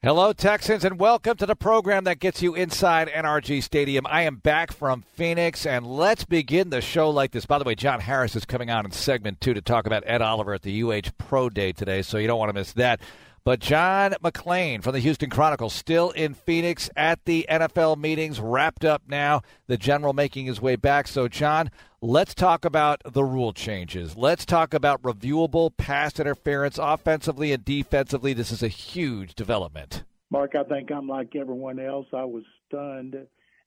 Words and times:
Hello, 0.00 0.32
Texans, 0.32 0.84
and 0.84 1.00
welcome 1.00 1.36
to 1.38 1.44
the 1.44 1.56
program 1.56 2.04
that 2.04 2.20
gets 2.20 2.40
you 2.40 2.54
inside 2.54 3.08
NRG 3.08 3.60
Stadium. 3.60 4.06
I 4.06 4.22
am 4.22 4.36
back 4.36 4.70
from 4.70 5.02
Phoenix, 5.02 5.66
and 5.66 5.84
let's 5.84 6.24
begin 6.24 6.70
the 6.70 6.80
show 6.80 7.10
like 7.10 7.32
this. 7.32 7.46
By 7.46 7.58
the 7.58 7.64
way, 7.64 7.74
John 7.74 7.98
Harris 7.98 8.36
is 8.36 8.44
coming 8.44 8.70
on 8.70 8.84
in 8.84 8.92
segment 8.92 9.40
two 9.40 9.54
to 9.54 9.60
talk 9.60 9.88
about 9.88 10.04
Ed 10.06 10.22
Oliver 10.22 10.54
at 10.54 10.62
the 10.62 10.84
UH 10.84 11.10
Pro 11.18 11.50
Day 11.50 11.72
today, 11.72 12.02
so 12.02 12.16
you 12.16 12.28
don't 12.28 12.38
want 12.38 12.48
to 12.48 12.52
miss 12.52 12.74
that. 12.74 13.00
But 13.48 13.60
John 13.60 14.10
McClain 14.22 14.82
from 14.82 14.92
the 14.92 14.98
Houston 14.98 15.30
Chronicle 15.30 15.70
still 15.70 16.10
in 16.10 16.34
Phoenix 16.34 16.90
at 16.94 17.24
the 17.24 17.46
NFL 17.48 17.96
meetings, 17.96 18.38
wrapped 18.40 18.84
up 18.84 19.04
now. 19.08 19.40
The 19.68 19.78
general 19.78 20.12
making 20.12 20.44
his 20.44 20.60
way 20.60 20.76
back. 20.76 21.08
So, 21.08 21.28
John, 21.28 21.70
let's 22.02 22.34
talk 22.34 22.66
about 22.66 23.00
the 23.06 23.24
rule 23.24 23.54
changes. 23.54 24.18
Let's 24.18 24.44
talk 24.44 24.74
about 24.74 25.00
reviewable 25.00 25.74
pass 25.74 26.20
interference 26.20 26.76
offensively 26.76 27.50
and 27.52 27.64
defensively. 27.64 28.34
This 28.34 28.52
is 28.52 28.62
a 28.62 28.68
huge 28.68 29.34
development. 29.34 30.04
Mark, 30.30 30.54
I 30.54 30.64
think 30.64 30.92
I'm 30.92 31.08
like 31.08 31.34
everyone 31.34 31.80
else. 31.80 32.08
I 32.12 32.26
was 32.26 32.44
stunned. 32.66 33.16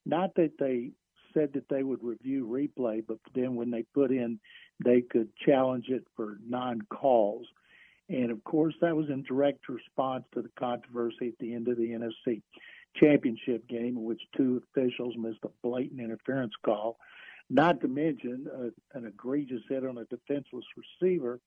Not 0.05 0.35
that 0.35 0.51
they 0.59 0.91
said 1.33 1.53
that 1.53 1.69
they 1.69 1.81
would 1.81 2.03
review 2.03 2.45
replay, 2.45 3.03
but 3.07 3.17
then 3.33 3.55
when 3.55 3.71
they 3.71 3.81
put 3.95 4.11
in 4.11 4.39
they 4.83 5.01
could 5.01 5.29
challenge 5.45 5.85
it 5.89 6.05
for 6.15 6.37
non 6.47 6.81
calls. 6.83 7.47
And 8.11 8.29
of 8.29 8.43
course, 8.43 8.75
that 8.81 8.95
was 8.95 9.09
in 9.09 9.23
direct 9.23 9.69
response 9.69 10.25
to 10.33 10.41
the 10.41 10.51
controversy 10.59 11.29
at 11.29 11.39
the 11.39 11.53
end 11.53 11.69
of 11.69 11.77
the 11.77 11.91
NFC 11.91 12.41
championship 12.97 13.65
game, 13.69 13.95
in 13.97 14.03
which 14.03 14.21
two 14.35 14.61
officials 14.75 15.15
missed 15.17 15.39
a 15.45 15.49
blatant 15.63 16.01
interference 16.01 16.51
call, 16.65 16.97
not 17.49 17.79
to 17.79 17.87
mention 17.87 18.47
uh, 18.53 18.97
an 18.97 19.05
egregious 19.05 19.61
hit 19.69 19.85
on 19.85 19.97
a 19.97 20.05
defenseless 20.05 20.65
receiver. 20.75 21.39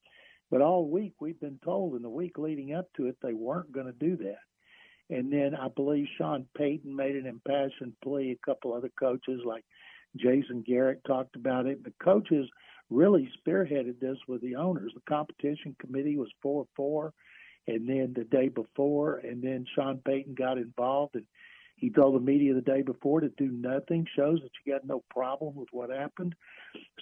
But 0.51 0.63
all 0.63 0.89
week, 0.89 1.13
we've 1.21 1.41
been 1.41 1.59
told 1.63 1.97
in 1.97 2.03
the 2.03 2.09
week 2.09 2.39
leading 2.39 2.75
up 2.75 2.87
to 2.97 3.09
it, 3.09 3.17
they 3.23 3.35
weren't 3.35 3.73
going 3.73 3.87
to 3.87 3.93
do 3.93 4.17
that. 4.17 5.15
And 5.15 5.31
then 5.31 5.55
I 5.55 5.69
believe 5.69 6.07
Sean 6.17 6.47
Payton 6.57 6.95
made 6.95 7.17
an 7.17 7.27
impassioned 7.27 7.93
plea. 8.03 8.31
A 8.33 8.47
couple 8.47 8.73
other 8.73 8.91
coaches, 8.99 9.43
like 9.45 9.65
Jason 10.17 10.65
Garrett, 10.67 11.05
talked 11.07 11.37
about 11.37 11.67
it. 11.67 11.85
The 11.85 11.93
coaches 12.03 12.49
really 12.91 13.31
spearheaded 13.39 14.01
this 14.01 14.19
with 14.29 14.41
the 14.43 14.57
owners. 14.57 14.93
The 14.95 15.01
competition 15.09 15.77
committee 15.79 16.17
was 16.17 16.31
4 16.43 16.67
4, 16.77 17.13
and 17.67 17.89
then 17.89 18.13
the 18.15 18.25
day 18.25 18.49
before, 18.49 19.17
and 19.19 19.43
then 19.43 19.67
Sean 19.75 20.01
Payton 20.05 20.35
got 20.35 20.59
involved 20.59 21.15
and 21.15 21.25
he 21.77 21.91
told 21.91 22.15
the 22.15 22.21
media 22.21 22.55
the 22.55 22.61
day 22.61 22.83
before 22.83 23.21
to 23.21 23.29
do 23.31 23.51
nothing, 23.51 24.07
shows 24.15 24.41
that 24.43 24.51
you 24.65 24.73
got 24.73 24.87
no 24.87 25.03
problem 25.11 25.55
with 25.55 25.69
what 25.73 25.91
happened. 25.91 26.35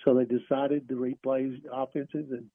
So 0.04 0.14
they 0.14 0.24
decided 0.24 0.88
the 0.88 0.94
replays, 0.94 1.60
offensive 1.72 2.30
and 2.30 2.46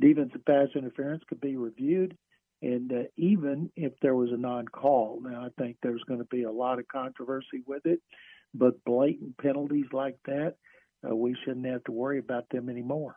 defensive 0.00 0.44
pass 0.44 0.68
interference 0.74 1.22
could 1.28 1.40
be 1.40 1.56
reviewed. 1.56 2.16
And 2.62 2.92
uh, 2.92 3.02
even 3.16 3.70
if 3.76 3.92
there 4.02 4.14
was 4.14 4.30
a 4.32 4.36
non 4.36 4.68
call, 4.68 5.20
now 5.22 5.44
I 5.44 5.48
think 5.62 5.76
there's 5.82 6.02
going 6.04 6.20
to 6.20 6.26
be 6.26 6.42
a 6.42 6.50
lot 6.50 6.78
of 6.78 6.88
controversy 6.88 7.62
with 7.66 7.86
it, 7.86 8.00
but 8.54 8.84
blatant 8.84 9.38
penalties 9.38 9.86
like 9.92 10.16
that, 10.26 10.56
uh, 11.08 11.14
we 11.14 11.36
shouldn't 11.44 11.66
have 11.66 11.84
to 11.84 11.92
worry 11.92 12.18
about 12.18 12.48
them 12.50 12.68
anymore. 12.68 13.16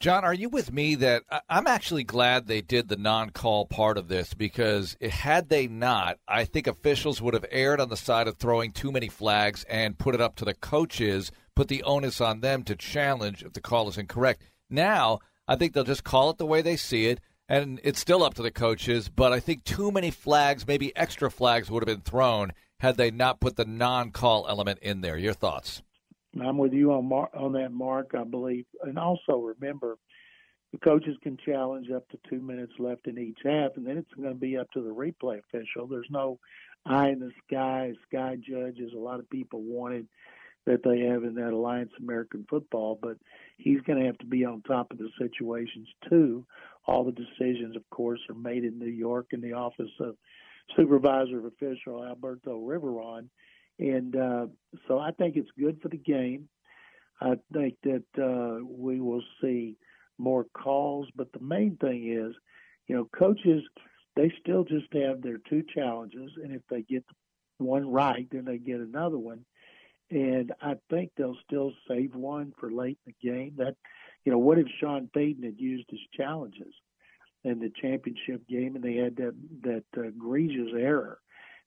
John, 0.00 0.24
are 0.24 0.34
you 0.34 0.48
with 0.48 0.72
me 0.72 0.96
that 0.96 1.22
I'm 1.48 1.66
actually 1.66 2.04
glad 2.04 2.46
they 2.46 2.60
did 2.60 2.88
the 2.88 2.96
non 2.96 3.30
call 3.30 3.64
part 3.64 3.96
of 3.96 4.08
this 4.08 4.34
because 4.34 4.96
had 5.00 5.48
they 5.48 5.66
not, 5.66 6.18
I 6.28 6.44
think 6.44 6.66
officials 6.66 7.22
would 7.22 7.32
have 7.32 7.46
erred 7.50 7.80
on 7.80 7.88
the 7.88 7.96
side 7.96 8.28
of 8.28 8.36
throwing 8.36 8.72
too 8.72 8.92
many 8.92 9.08
flags 9.08 9.64
and 9.64 9.98
put 9.98 10.14
it 10.14 10.20
up 10.20 10.36
to 10.36 10.44
the 10.44 10.52
coaches, 10.52 11.32
put 11.54 11.68
the 11.68 11.82
onus 11.84 12.20
on 12.20 12.40
them 12.40 12.64
to 12.64 12.76
challenge 12.76 13.42
if 13.42 13.54
the 13.54 13.62
call 13.62 13.88
is 13.88 13.96
incorrect. 13.96 14.42
Now, 14.68 15.20
I 15.48 15.56
think 15.56 15.72
they'll 15.72 15.84
just 15.84 16.04
call 16.04 16.28
it 16.30 16.38
the 16.38 16.44
way 16.44 16.60
they 16.60 16.76
see 16.76 17.06
it, 17.06 17.20
and 17.48 17.80
it's 17.82 18.00
still 18.00 18.22
up 18.22 18.34
to 18.34 18.42
the 18.42 18.50
coaches, 18.50 19.08
but 19.08 19.32
I 19.32 19.40
think 19.40 19.64
too 19.64 19.90
many 19.90 20.10
flags, 20.10 20.66
maybe 20.66 20.94
extra 20.96 21.30
flags, 21.30 21.70
would 21.70 21.86
have 21.86 21.96
been 21.96 22.04
thrown 22.04 22.52
had 22.80 22.96
they 22.96 23.10
not 23.10 23.40
put 23.40 23.56
the 23.56 23.64
non 23.64 24.10
call 24.10 24.46
element 24.48 24.80
in 24.80 25.00
there. 25.00 25.16
Your 25.16 25.34
thoughts? 25.34 25.82
I'm 26.42 26.58
with 26.58 26.72
you 26.72 26.92
on 26.92 27.08
Mar- 27.08 27.30
on 27.34 27.52
that, 27.52 27.72
Mark. 27.72 28.12
I 28.18 28.24
believe, 28.24 28.66
and 28.82 28.98
also 28.98 29.38
remember, 29.38 29.96
the 30.72 30.78
coaches 30.78 31.16
can 31.22 31.36
challenge 31.44 31.90
up 31.90 32.08
to 32.08 32.18
two 32.28 32.40
minutes 32.40 32.72
left 32.78 33.06
in 33.06 33.18
each 33.18 33.38
half, 33.44 33.72
and 33.76 33.86
then 33.86 33.96
it's 33.96 34.12
going 34.14 34.28
to 34.28 34.34
be 34.34 34.56
up 34.56 34.70
to 34.72 34.82
the 34.82 34.94
replay 34.94 35.38
official. 35.38 35.86
There's 35.86 36.10
no 36.10 36.38
eye 36.84 37.10
in 37.10 37.20
the 37.20 37.30
sky, 37.46 37.92
sky 38.08 38.36
judges. 38.36 38.92
A 38.92 38.98
lot 38.98 39.20
of 39.20 39.30
people 39.30 39.62
wanted 39.62 40.08
that 40.66 40.82
they 40.82 41.00
have 41.00 41.24
in 41.24 41.34
that 41.34 41.52
Alliance 41.52 41.92
American 42.00 42.46
football, 42.48 42.98
but 43.00 43.16
he's 43.58 43.80
going 43.82 44.00
to 44.00 44.06
have 44.06 44.18
to 44.18 44.26
be 44.26 44.44
on 44.44 44.62
top 44.62 44.90
of 44.90 44.98
the 44.98 45.10
situations 45.18 45.88
too. 46.08 46.44
All 46.86 47.04
the 47.04 47.12
decisions, 47.12 47.76
of 47.76 47.88
course, 47.90 48.20
are 48.28 48.34
made 48.34 48.64
in 48.64 48.78
New 48.78 48.86
York 48.86 49.26
in 49.32 49.40
the 49.40 49.52
office 49.52 49.90
of 50.00 50.16
supervisor 50.76 51.38
of 51.38 51.44
official 51.44 52.04
Alberto 52.04 52.58
Riveron 52.58 53.28
and 53.78 54.16
uh, 54.16 54.46
so 54.88 54.98
I 54.98 55.10
think 55.12 55.36
it's 55.36 55.50
good 55.58 55.80
for 55.82 55.88
the 55.88 55.96
game. 55.96 56.48
I 57.20 57.34
think 57.52 57.76
that 57.84 58.04
uh, 58.18 58.64
we 58.64 59.00
will 59.00 59.22
see 59.40 59.76
more 60.18 60.44
calls, 60.54 61.08
but 61.16 61.32
the 61.32 61.40
main 61.40 61.76
thing 61.76 62.12
is, 62.12 62.34
you 62.86 62.96
know, 62.96 63.08
coaches 63.16 63.62
they 64.16 64.32
still 64.40 64.64
just 64.64 64.86
have 64.92 65.22
their 65.22 65.38
two 65.48 65.64
challenges, 65.74 66.30
and 66.42 66.52
if 66.52 66.62
they 66.70 66.82
get 66.82 67.04
one 67.58 67.90
right, 67.90 68.28
then 68.30 68.44
they 68.44 68.58
get 68.58 68.80
another 68.80 69.18
one. 69.18 69.44
And 70.10 70.52
I 70.60 70.74
think 70.90 71.10
they'll 71.16 71.36
still 71.46 71.72
save 71.88 72.14
one 72.14 72.52
for 72.60 72.70
late 72.70 72.98
in 73.06 73.14
the 73.20 73.28
game. 73.28 73.54
That, 73.56 73.74
you 74.24 74.32
know, 74.32 74.38
what 74.38 74.58
if 74.58 74.66
Sean 74.80 75.08
Payton 75.12 75.42
had 75.42 75.58
used 75.58 75.86
his 75.88 76.00
challenges 76.16 76.72
in 77.42 77.58
the 77.58 77.72
championship 77.80 78.46
game, 78.48 78.76
and 78.76 78.84
they 78.84 78.96
had 78.96 79.16
that 79.16 79.34
that 79.62 79.84
uh, 79.96 80.02
egregious 80.02 80.72
error? 80.78 81.18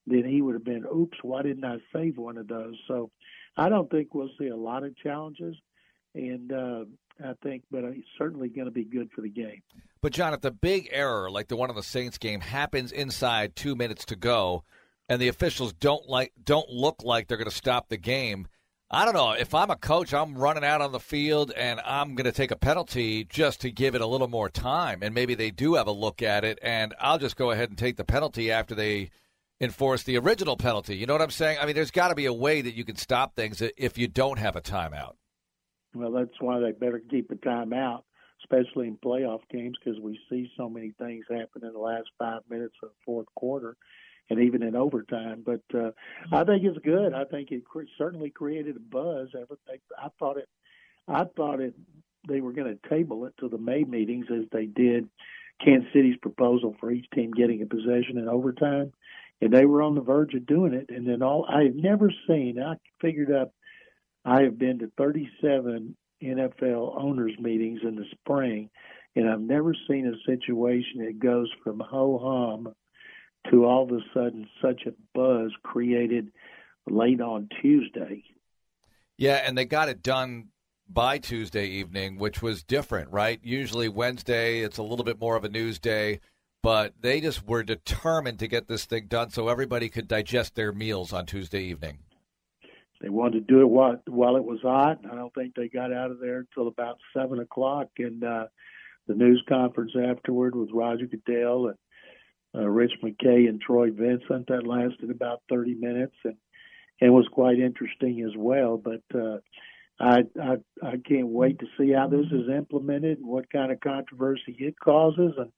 Then 0.07 0.23
he 0.25 0.41
would 0.41 0.55
have 0.55 0.63
been, 0.63 0.85
oops, 0.85 1.17
why 1.21 1.43
didn't 1.43 1.65
I 1.65 1.77
save 1.93 2.17
one 2.17 2.37
of 2.37 2.47
those? 2.47 2.75
So 2.87 3.11
I 3.55 3.69
don't 3.69 3.91
think 3.91 4.15
we'll 4.15 4.29
see 4.39 4.47
a 4.47 4.55
lot 4.55 4.83
of 4.83 4.97
challenges. 4.97 5.55
And 6.15 6.51
uh, 6.51 6.85
I 7.23 7.33
think, 7.43 7.63
but 7.69 7.83
it's 7.83 8.07
certainly 8.17 8.49
going 8.49 8.65
to 8.65 8.71
be 8.71 8.85
good 8.85 9.09
for 9.13 9.21
the 9.21 9.29
game. 9.29 9.61
But, 10.01 10.13
John, 10.13 10.33
if 10.33 10.41
the 10.41 10.51
big 10.51 10.89
error, 10.91 11.29
like 11.29 11.49
the 11.49 11.57
one 11.57 11.69
in 11.69 11.75
the 11.75 11.83
Saints 11.83 12.17
game, 12.17 12.39
happens 12.39 12.91
inside 12.91 13.55
two 13.55 13.75
minutes 13.75 14.05
to 14.05 14.15
go, 14.15 14.63
and 15.09 15.21
the 15.21 15.27
officials 15.27 15.73
don't 15.73 16.07
like 16.07 16.31
don't 16.41 16.69
look 16.69 17.03
like 17.03 17.27
they're 17.27 17.37
going 17.37 17.49
to 17.49 17.55
stop 17.55 17.89
the 17.89 17.97
game, 17.97 18.47
I 18.89 19.03
don't 19.03 19.13
know. 19.13 19.33
If 19.33 19.53
I'm 19.53 19.69
a 19.69 19.75
coach, 19.75 20.13
I'm 20.13 20.37
running 20.37 20.63
out 20.63 20.79
on 20.79 20.93
the 20.93 20.99
field 20.99 21.51
and 21.51 21.81
I'm 21.81 22.15
going 22.15 22.25
to 22.25 22.31
take 22.31 22.51
a 22.51 22.55
penalty 22.55 23.25
just 23.25 23.59
to 23.61 23.71
give 23.71 23.95
it 23.95 24.01
a 24.01 24.07
little 24.07 24.29
more 24.29 24.49
time. 24.49 24.99
And 25.01 25.13
maybe 25.13 25.35
they 25.35 25.51
do 25.51 25.73
have 25.73 25.87
a 25.87 25.91
look 25.91 26.21
at 26.21 26.45
it, 26.45 26.57
and 26.61 26.95
I'll 26.99 27.17
just 27.17 27.35
go 27.35 27.51
ahead 27.51 27.69
and 27.69 27.77
take 27.77 27.97
the 27.97 28.05
penalty 28.05 28.49
after 28.49 28.75
they 28.75 29.09
enforce 29.59 30.03
the 30.03 30.17
original 30.17 30.57
penalty. 30.57 30.95
You 30.95 31.05
know 31.05 31.13
what 31.13 31.21
I'm 31.21 31.31
saying? 31.31 31.57
I 31.59 31.65
mean, 31.65 31.75
there's 31.75 31.91
got 31.91 32.09
to 32.09 32.15
be 32.15 32.25
a 32.25 32.33
way 32.33 32.61
that 32.61 32.75
you 32.75 32.85
can 32.85 32.95
stop 32.95 33.35
things 33.35 33.61
if 33.77 33.97
you 33.97 34.07
don't 34.07 34.39
have 34.39 34.55
a 34.55 34.61
timeout. 34.61 35.13
Well, 35.95 36.11
that's 36.11 36.39
why 36.39 36.59
they 36.59 36.71
better 36.71 37.01
keep 37.09 37.31
a 37.31 37.35
timeout, 37.35 38.03
especially 38.43 38.87
in 38.87 38.97
playoff 38.97 39.41
games, 39.51 39.77
because 39.83 39.99
we 39.99 40.19
see 40.29 40.51
so 40.57 40.69
many 40.69 40.93
things 40.99 41.25
happen 41.29 41.63
in 41.63 41.73
the 41.73 41.79
last 41.79 42.09
five 42.19 42.41
minutes 42.49 42.75
of 42.83 42.89
the 42.89 42.95
fourth 43.05 43.27
quarter, 43.35 43.75
and 44.29 44.39
even 44.39 44.61
in 44.61 44.75
overtime. 44.75 45.43
But 45.45 45.61
uh, 45.73 45.91
I 46.31 46.43
think 46.43 46.63
it's 46.63 46.77
good. 46.83 47.13
I 47.13 47.23
think 47.23 47.51
it 47.51 47.65
cre- 47.65 47.83
certainly 47.97 48.29
created 48.29 48.75
a 48.75 48.79
buzz. 48.79 49.29
Everything. 49.33 49.79
I 49.97 50.09
thought 50.19 50.37
it. 50.37 50.49
I 51.07 51.23
thought 51.35 51.61
it. 51.61 51.73
They 52.27 52.41
were 52.41 52.51
going 52.51 52.67
to 52.77 52.89
table 52.89 53.25
it 53.25 53.33
to 53.39 53.47
the 53.47 53.57
May 53.57 53.85
meetings 53.85 54.25
as 54.29 54.43
they 54.51 54.65
did 54.65 55.07
Kansas 55.63 55.89
City's 55.93 56.17
proposal 56.17 56.75
for 56.79 56.91
each 56.91 57.09
team 57.15 57.31
getting 57.31 57.61
a 57.61 57.65
possession 57.65 58.17
in 58.17 58.27
overtime 58.27 58.91
and 59.41 59.53
they 59.53 59.65
were 59.65 59.81
on 59.81 59.95
the 59.95 60.01
verge 60.01 60.33
of 60.33 60.45
doing 60.45 60.73
it. 60.73 60.89
And 60.89 61.07
then 61.07 61.21
all 61.21 61.45
I 61.49 61.63
have 61.63 61.75
never 61.75 62.11
seen. 62.27 62.59
I 62.61 62.75
figured 63.01 63.31
up. 63.31 63.53
I 64.25 64.41
have 64.41 64.57
been 64.57 64.79
to 64.79 64.91
37 64.97 65.95
NFL 66.23 67.01
owners 67.01 67.33
meetings 67.39 67.79
in 67.83 67.95
the 67.95 68.05
spring, 68.11 68.69
and 69.15 69.29
I've 69.29 69.39
never 69.39 69.73
seen 69.87 70.07
a 70.07 70.29
situation 70.29 71.05
that 71.05 71.19
goes 71.19 71.49
from 71.63 71.79
ho 71.79 72.19
hum 72.21 72.73
to 73.51 73.65
all 73.65 73.83
of 73.83 73.91
a 73.91 74.01
sudden 74.13 74.49
such 74.61 74.81
a 74.85 74.93
buzz 75.13 75.51
created 75.63 76.31
late 76.89 77.21
on 77.21 77.47
Tuesday. 77.61 78.23
Yeah, 79.17 79.41
and 79.45 79.57
they 79.57 79.65
got 79.65 79.89
it 79.89 80.03
done 80.03 80.49
by 80.89 81.17
Tuesday 81.17 81.67
evening, 81.67 82.17
which 82.17 82.41
was 82.41 82.63
different, 82.63 83.11
right? 83.11 83.39
Usually 83.43 83.89
Wednesday, 83.89 84.59
it's 84.59 84.77
a 84.77 84.83
little 84.83 85.05
bit 85.05 85.19
more 85.19 85.35
of 85.35 85.43
a 85.43 85.49
news 85.49 85.79
day 85.79 86.19
but 86.67 86.95
they 86.99 87.21
just 87.21 87.47
were 87.47 87.63
determined 87.63 88.37
to 88.39 88.45
get 88.45 88.67
this 88.67 88.83
thing 88.83 89.05
done 89.07 89.29
so 89.29 89.47
everybody 89.47 89.87
could 89.87 90.05
digest 90.05 90.53
their 90.55 90.73
meals 90.73 91.13
on 91.13 91.25
Tuesday 91.25 91.63
evening. 91.63 91.99
They 92.99 93.07
wanted 93.07 93.47
to 93.47 93.53
do 93.53 93.61
it 93.61 93.69
while 93.69 93.95
while 94.05 94.35
it 94.35 94.43
was 94.43 94.59
hot. 94.61 94.99
I 95.09 95.15
don't 95.15 95.33
think 95.33 95.55
they 95.55 95.69
got 95.69 95.93
out 95.93 96.11
of 96.11 96.19
there 96.19 96.39
until 96.39 96.67
about 96.67 96.97
seven 97.15 97.39
o'clock. 97.39 97.87
And 97.99 98.21
uh, 98.21 98.47
the 99.07 99.13
news 99.13 99.41
conference 99.47 99.93
afterward 99.95 100.55
with 100.55 100.71
Roger 100.73 101.05
Goodell 101.05 101.67
and 101.67 101.77
uh, 102.53 102.67
Rich 102.67 102.95
McKay 103.01 103.47
and 103.47 103.61
Troy 103.61 103.91
Vincent 103.91 104.47
that 104.49 104.67
lasted 104.67 105.09
about 105.09 105.43
thirty 105.49 105.73
minutes 105.73 106.17
and 106.25 106.35
and 106.99 107.13
was 107.13 107.29
quite 107.31 107.59
interesting 107.59 108.25
as 108.27 108.35
well. 108.35 108.75
But 108.75 109.03
uh, 109.17 109.37
I, 110.01 110.23
I 110.37 110.57
I 110.83 110.95
can't 111.07 111.29
wait 111.29 111.59
to 111.59 111.67
see 111.77 111.93
how 111.93 112.09
this 112.09 112.25
is 112.29 112.49
implemented 112.53 113.19
and 113.19 113.27
what 113.27 113.49
kind 113.49 113.71
of 113.71 113.79
controversy 113.79 114.53
it 114.59 114.75
causes 114.83 115.31
and 115.37 115.53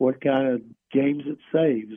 what 0.00 0.20
kind 0.22 0.48
of 0.48 0.62
games 0.90 1.22
it 1.26 1.38
saves. 1.52 1.92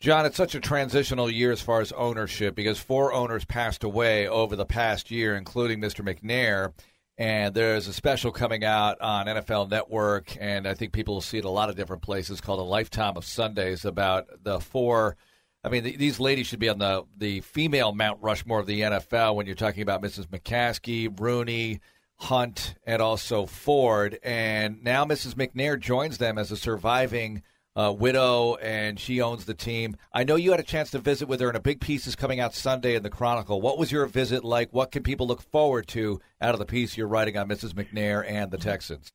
John, 0.00 0.26
it's 0.26 0.36
such 0.36 0.56
a 0.56 0.60
transitional 0.60 1.30
year 1.30 1.52
as 1.52 1.60
far 1.60 1.80
as 1.80 1.92
ownership 1.92 2.56
because 2.56 2.80
four 2.80 3.12
owners 3.12 3.44
passed 3.44 3.84
away 3.84 4.26
over 4.26 4.56
the 4.56 4.66
past 4.66 5.12
year, 5.12 5.36
including 5.36 5.80
Mr. 5.80 6.04
McNair. 6.04 6.72
And 7.16 7.54
there's 7.54 7.86
a 7.86 7.92
special 7.92 8.32
coming 8.32 8.64
out 8.64 9.00
on 9.00 9.26
NFL 9.26 9.70
Network, 9.70 10.36
and 10.40 10.66
I 10.66 10.74
think 10.74 10.92
people 10.92 11.14
will 11.14 11.20
see 11.20 11.38
it 11.38 11.44
a 11.44 11.50
lot 11.50 11.68
of 11.70 11.76
different 11.76 12.02
places 12.02 12.40
called 12.40 12.58
A 12.58 12.64
Lifetime 12.64 13.16
of 13.16 13.24
Sundays 13.24 13.84
about 13.84 14.26
the 14.42 14.58
four. 14.58 15.16
I 15.62 15.68
mean, 15.68 15.84
the, 15.84 15.96
these 15.96 16.18
ladies 16.18 16.48
should 16.48 16.58
be 16.58 16.70
on 16.70 16.78
the, 16.78 17.04
the 17.16 17.40
female 17.42 17.92
Mount 17.92 18.18
Rushmore 18.20 18.58
of 18.58 18.66
the 18.66 18.80
NFL 18.80 19.36
when 19.36 19.46
you're 19.46 19.54
talking 19.54 19.82
about 19.82 20.02
Mrs. 20.02 20.26
McCaskey, 20.26 21.20
Rooney, 21.20 21.78
Hunt, 22.22 22.74
and 22.84 23.02
also 23.02 23.46
Ford. 23.46 24.18
And 24.22 24.82
now 24.82 25.04
Mrs. 25.04 25.34
McNair 25.34 25.78
joins 25.78 26.18
them 26.18 26.38
as 26.38 26.50
a 26.52 26.56
surviving 26.56 27.42
uh, 27.74 27.92
widow, 27.96 28.56
and 28.56 29.00
she 29.00 29.20
owns 29.20 29.44
the 29.44 29.54
team. 29.54 29.96
I 30.12 30.24
know 30.24 30.36
you 30.36 30.50
had 30.50 30.60
a 30.60 30.64
chance 30.64 30.90
to 30.90 30.98
visit 30.98 31.26
with 31.26 31.40
her, 31.40 31.48
and 31.48 31.56
a 31.56 31.60
big 31.60 31.80
piece 31.80 32.06
is 32.06 32.14
coming 32.14 32.38
out 32.38 32.54
Sunday 32.54 32.94
in 32.94 33.02
the 33.02 33.10
Chronicle. 33.10 33.60
What 33.60 33.78
was 33.78 33.90
your 33.90 34.06
visit 34.06 34.44
like? 34.44 34.72
What 34.72 34.92
can 34.92 35.02
people 35.02 35.26
look 35.26 35.42
forward 35.42 35.86
to 35.88 36.20
out 36.40 36.54
of 36.54 36.58
the 36.58 36.66
piece 36.66 36.96
you're 36.96 37.08
writing 37.08 37.36
on 37.36 37.48
Mrs. 37.48 37.72
McNair 37.72 38.24
and 38.28 38.50
the 38.50 38.58
Texans? 38.58 39.12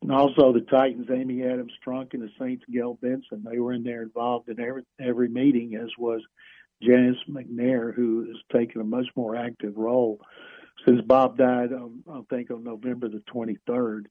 And 0.00 0.10
also 0.10 0.52
the 0.52 0.66
Titans, 0.70 1.08
Amy 1.12 1.42
Adams 1.44 1.72
Strunk, 1.84 2.14
and 2.14 2.22
the 2.22 2.30
Saints, 2.40 2.64
Gayle 2.72 2.98
Benson. 3.00 3.44
They 3.48 3.58
were 3.58 3.72
in 3.72 3.84
there 3.84 4.02
involved 4.02 4.48
in 4.48 4.58
every 4.58 4.84
every 4.98 5.28
meeting, 5.28 5.74
as 5.74 5.90
was 5.98 6.22
Janice 6.82 7.18
McNair, 7.28 7.94
who 7.94 8.26
has 8.26 8.36
taken 8.52 8.80
a 8.80 8.84
much 8.84 9.06
more 9.14 9.36
active 9.36 9.76
role 9.76 10.18
since 10.86 11.00
Bob 11.02 11.36
died. 11.38 11.72
On, 11.72 12.02
I 12.10 12.20
think 12.30 12.50
on 12.50 12.64
November 12.64 13.08
the 13.08 13.22
23rd 13.34 14.06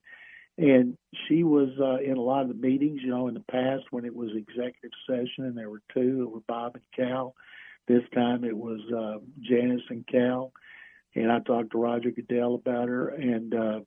and 0.58 0.96
she 1.26 1.44
was 1.44 1.70
uh, 1.80 1.98
in 1.98 2.16
a 2.16 2.20
lot 2.20 2.42
of 2.42 2.48
the 2.48 2.54
meetings. 2.54 3.00
You 3.02 3.10
know, 3.10 3.28
in 3.28 3.34
the 3.34 3.44
past 3.50 3.84
when 3.90 4.04
it 4.04 4.14
was 4.14 4.30
executive 4.34 4.90
session 5.08 5.44
and 5.44 5.56
there 5.56 5.70
were 5.70 5.82
two, 5.94 6.22
it 6.22 6.30
were 6.30 6.40
Bob 6.46 6.76
and 6.76 6.84
Cal. 7.08 7.34
This 7.88 8.02
time 8.14 8.44
it 8.44 8.56
was 8.56 8.80
uh, 8.96 9.18
Janice 9.40 9.82
and 9.88 10.06
Cal, 10.06 10.52
and 11.14 11.32
I 11.32 11.40
talked 11.40 11.72
to 11.72 11.78
Roger 11.78 12.10
Goodell 12.10 12.54
about 12.54 12.88
her, 12.88 13.08
and 13.08 13.54
uh, 13.54 13.80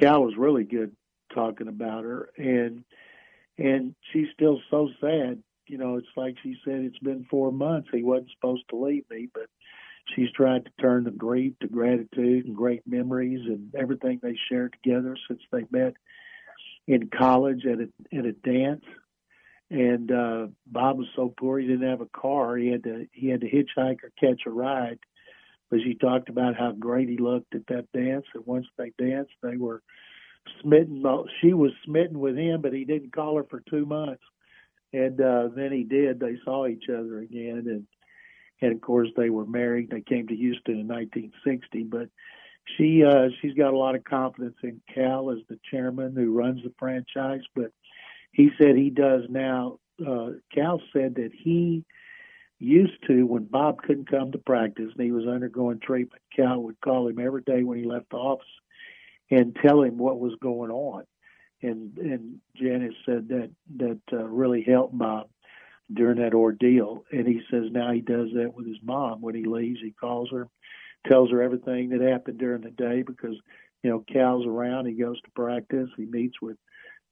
Cal 0.00 0.24
was 0.24 0.34
really 0.36 0.64
good 0.64 0.96
talking 1.32 1.68
about 1.68 2.04
her, 2.04 2.30
and 2.36 2.84
and 3.58 3.94
she's 4.12 4.26
still 4.34 4.60
so 4.70 4.88
sad. 5.00 5.42
You 5.66 5.78
know, 5.78 5.96
it's 5.96 6.08
like 6.16 6.36
she 6.42 6.56
said, 6.64 6.80
it's 6.80 6.98
been 6.98 7.26
four 7.30 7.52
months. 7.52 7.88
He 7.92 8.02
wasn't 8.02 8.30
supposed 8.32 8.64
to 8.70 8.76
leave 8.76 9.04
me, 9.10 9.28
but 9.32 9.46
she's 10.14 10.30
tried 10.32 10.64
to 10.64 10.70
turn 10.80 11.04
the 11.04 11.10
grief 11.10 11.54
to 11.60 11.68
gratitude 11.68 12.46
and 12.46 12.56
great 12.56 12.82
memories 12.86 13.40
and 13.46 13.74
everything 13.74 14.20
they 14.22 14.36
shared 14.48 14.74
together 14.82 15.16
since 15.28 15.40
they 15.50 15.64
met 15.70 15.94
in 16.86 17.08
college 17.08 17.64
at 17.66 17.78
a 17.80 18.16
at 18.16 18.26
a 18.26 18.32
dance. 18.32 18.84
And 19.70 20.10
uh 20.12 20.46
Bob 20.66 20.98
was 20.98 21.08
so 21.16 21.32
poor 21.36 21.58
he 21.58 21.66
didn't 21.66 21.88
have 21.88 22.00
a 22.00 22.06
car. 22.06 22.56
He 22.56 22.68
had 22.68 22.84
to 22.84 23.06
he 23.12 23.28
had 23.28 23.40
to 23.40 23.50
hitchhike 23.50 24.04
or 24.04 24.12
catch 24.20 24.42
a 24.46 24.50
ride. 24.50 24.98
But 25.70 25.80
she 25.82 25.94
talked 25.94 26.28
about 26.28 26.56
how 26.56 26.72
great 26.72 27.08
he 27.08 27.16
looked 27.16 27.54
at 27.54 27.66
that 27.68 27.90
dance 27.92 28.26
and 28.34 28.46
once 28.46 28.66
they 28.76 28.92
danced 28.98 29.32
they 29.42 29.56
were 29.56 29.82
smitten 30.60 31.02
she 31.40 31.54
was 31.54 31.72
smitten 31.84 32.20
with 32.20 32.36
him 32.36 32.60
but 32.60 32.74
he 32.74 32.84
didn't 32.84 33.14
call 33.14 33.36
her 33.36 33.44
for 33.44 33.62
two 33.70 33.86
months. 33.86 34.22
And 34.92 35.20
uh 35.20 35.48
then 35.56 35.72
he 35.72 35.84
did. 35.84 36.20
They 36.20 36.36
saw 36.44 36.66
each 36.66 36.84
other 36.90 37.18
again 37.18 37.64
and 37.66 37.86
and 38.64 38.74
of 38.74 38.80
course 38.80 39.08
they 39.16 39.30
were 39.30 39.46
married. 39.46 39.90
They 39.90 40.00
came 40.00 40.26
to 40.28 40.36
Houston 40.36 40.80
in 40.80 40.88
1960, 40.88 41.84
but 41.84 42.08
she 42.76 43.04
uh, 43.04 43.28
she's 43.40 43.54
got 43.54 43.74
a 43.74 43.78
lot 43.78 43.94
of 43.94 44.04
confidence 44.04 44.56
in 44.62 44.80
Cal 44.92 45.30
as 45.30 45.38
the 45.48 45.58
chairman 45.70 46.14
who 46.16 46.32
runs 46.32 46.62
the 46.62 46.72
franchise. 46.78 47.42
But 47.54 47.72
he 48.32 48.50
said 48.58 48.76
he 48.76 48.90
does 48.90 49.22
now. 49.28 49.78
Uh, 50.04 50.30
Cal 50.52 50.80
said 50.92 51.16
that 51.16 51.30
he 51.32 51.84
used 52.58 52.96
to 53.06 53.26
when 53.26 53.44
Bob 53.44 53.82
couldn't 53.82 54.10
come 54.10 54.32
to 54.32 54.38
practice 54.38 54.90
and 54.96 55.04
he 55.04 55.12
was 55.12 55.26
undergoing 55.26 55.80
treatment. 55.80 56.22
Cal 56.34 56.62
would 56.62 56.80
call 56.80 57.08
him 57.08 57.18
every 57.18 57.42
day 57.42 57.62
when 57.62 57.78
he 57.78 57.84
left 57.84 58.10
the 58.10 58.16
office 58.16 58.46
and 59.30 59.56
tell 59.64 59.82
him 59.82 59.98
what 59.98 60.18
was 60.18 60.34
going 60.40 60.70
on. 60.70 61.04
And 61.60 61.96
and 61.98 62.38
Janice 62.56 62.94
said 63.04 63.28
that 63.28 63.50
that 63.76 64.00
uh, 64.12 64.24
really 64.24 64.62
helped 64.62 64.96
Bob 64.96 65.28
during 65.92 66.18
that 66.18 66.34
ordeal. 66.34 67.04
And 67.12 67.26
he 67.26 67.40
says 67.50 67.64
now 67.70 67.92
he 67.92 68.00
does 68.00 68.28
that 68.34 68.52
with 68.54 68.66
his 68.66 68.78
mom 68.82 69.20
when 69.20 69.34
he 69.34 69.44
leaves. 69.44 69.80
He 69.82 69.92
calls 69.92 70.30
her, 70.30 70.48
tells 71.08 71.30
her 71.30 71.42
everything 71.42 71.90
that 71.90 72.00
happened 72.00 72.38
during 72.38 72.62
the 72.62 72.70
day 72.70 73.02
because, 73.02 73.36
you 73.82 73.90
know, 73.90 74.04
Cal's 74.10 74.46
around. 74.46 74.86
He 74.86 74.94
goes 74.94 75.20
to 75.22 75.30
practice. 75.32 75.90
He 75.96 76.06
meets 76.06 76.40
with 76.40 76.56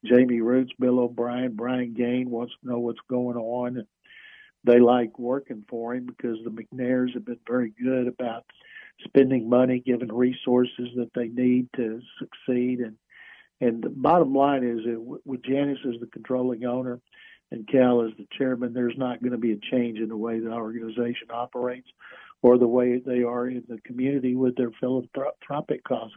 Jamie 0.05 0.41
Rootes, 0.41 0.73
Bill 0.81 1.01
O'Brien, 1.01 1.55
Brian 1.55 1.95
Gaine 1.95 2.31
wants 2.31 2.55
to 2.61 2.69
know 2.69 2.79
what's 2.79 3.01
going 3.09 3.37
on. 3.37 3.77
And 3.77 3.87
they 4.65 4.81
like 4.81 5.19
working 5.19 5.65
for 5.69 5.95
him 5.95 6.07
because 6.07 6.39
the 6.45 6.51
McNairs 6.51 7.15
have 7.15 7.25
been 7.25 7.39
very 7.47 7.73
good 7.83 8.09
about 8.09 8.45
spending 9.05 9.49
money, 9.49 9.83
giving 9.85 10.13
resources 10.13 10.89
that 10.97 11.11
they 11.15 11.29
need 11.29 11.69
to 11.77 12.01
succeed. 12.19 12.81
And 12.81 12.97
and 13.61 13.81
the 13.81 13.91
bottom 13.91 14.35
line 14.35 14.65
is 14.65 14.85
that 14.85 15.21
with 15.25 15.45
Janice 15.45 15.79
as 15.87 16.01
the 16.01 16.09
controlling 16.09 16.65
owner, 16.65 17.01
and 17.53 17.69
Cal 17.69 18.03
as 18.03 18.13
the 18.17 18.27
chairman, 18.37 18.73
there's 18.73 18.97
not 18.97 19.21
going 19.21 19.33
to 19.33 19.39
be 19.39 19.53
a 19.53 19.59
change 19.71 19.99
in 19.99 20.09
the 20.09 20.17
way 20.17 20.41
the 20.41 20.51
organization 20.51 21.29
operates 21.31 21.87
or 22.41 22.59
the 22.59 22.67
way 22.67 22.99
they 22.99 23.23
are 23.23 23.47
in 23.47 23.63
the 23.69 23.79
community 23.85 24.35
with 24.35 24.57
their 24.57 24.71
philanthropic 24.81 25.85
causes. 25.85 26.17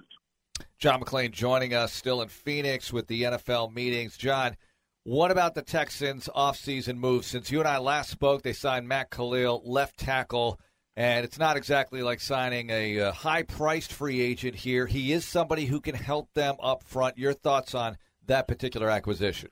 John 0.80 1.02
McClain 1.02 1.32
joining 1.32 1.74
us 1.74 1.92
still 1.92 2.22
in 2.22 2.30
Phoenix 2.30 2.92
with 2.92 3.08
the 3.08 3.24
NFL 3.24 3.74
meetings. 3.74 4.18
John, 4.18 4.56
what 5.04 5.30
about 5.30 5.56
the 5.56 5.62
Texans' 5.62 6.30
offseason 6.34 6.98
moves? 6.98 7.28
Since 7.28 7.52
you 7.52 7.60
and 7.60 7.68
I 7.68 7.80
last 7.80 8.10
spoke, 8.10 8.42
they 8.42 8.54
signed 8.54 8.88
Matt 8.88 9.12
Kalil, 9.12 9.62
left 9.66 9.98
tackle, 9.98 10.60
and 10.96 11.26
it's 11.26 11.38
not 11.38 11.58
exactly 11.58 12.02
like 12.02 12.22
signing 12.22 12.70
a, 12.70 13.02
uh, 13.02 13.10
a 13.10 13.12
high 13.12 13.44
priced 13.44 13.92
free 13.92 14.22
agent 14.22 14.56
here. 14.56 14.88
He 14.88 15.12
is 15.12 15.26
somebody 15.26 15.66
who 15.66 15.82
can 15.82 15.96
help 15.96 16.34
them 16.34 16.56
up 16.62 16.84
front. 16.84 17.18
Your 17.18 17.34
thoughts 17.34 17.76
on 17.76 17.98
that 18.26 18.48
particular 18.48 18.90
acquisition? 18.90 19.50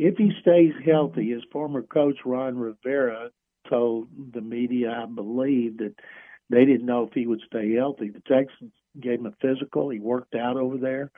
If 0.00 0.16
he 0.16 0.32
stays 0.40 0.72
healthy, 0.82 1.30
his 1.30 1.42
former 1.52 1.82
coach 1.82 2.16
Ron 2.24 2.58
Rivera 2.58 3.28
told 3.68 4.08
the 4.32 4.40
media, 4.40 4.90
I 5.02 5.04
believe, 5.04 5.76
that 5.78 5.94
they 6.48 6.64
didn't 6.64 6.86
know 6.86 7.06
if 7.06 7.12
he 7.12 7.26
would 7.26 7.42
stay 7.46 7.74
healthy. 7.74 8.08
The 8.08 8.20
Texans 8.20 8.72
gave 8.98 9.20
him 9.20 9.26
a 9.26 9.34
physical. 9.42 9.90
He 9.90 10.00
worked 10.00 10.34
out 10.34 10.56
over 10.56 10.78
there, 10.78 11.10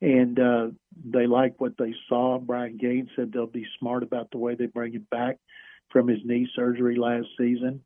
and 0.00 0.38
uh, 0.38 0.68
they 1.04 1.26
liked 1.26 1.60
what 1.60 1.76
they 1.76 1.92
saw. 2.08 2.38
Brian 2.38 2.76
Gaines 2.76 3.10
said 3.16 3.32
they'll 3.32 3.46
be 3.48 3.66
smart 3.80 4.04
about 4.04 4.30
the 4.30 4.38
way 4.38 4.54
they 4.54 4.66
bring 4.66 4.92
him 4.92 5.08
back 5.10 5.38
from 5.90 6.06
his 6.06 6.20
knee 6.24 6.48
surgery 6.54 6.94
last 6.94 7.26
season. 7.36 7.82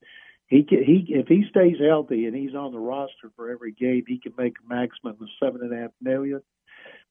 He 0.47 0.63
can, 0.63 0.85
he 0.85 1.07
if 1.09 1.27
he 1.27 1.47
stays 1.49 1.79
healthy 1.81 2.27
and 2.27 2.37
he's 2.37 2.55
on 2.55 2.73
the 2.73 2.79
roster 2.79 3.33
for 3.35 3.51
every 3.51 3.73
game, 3.73 4.05
he 4.07 4.21
can 4.21 4.35
make 4.37 4.57
a 4.59 4.69
maximum 4.69 5.17
of 5.19 5.29
seven 5.43 5.63
and 5.63 5.73
a 5.73 5.81
half 5.81 5.91
million 6.03 6.43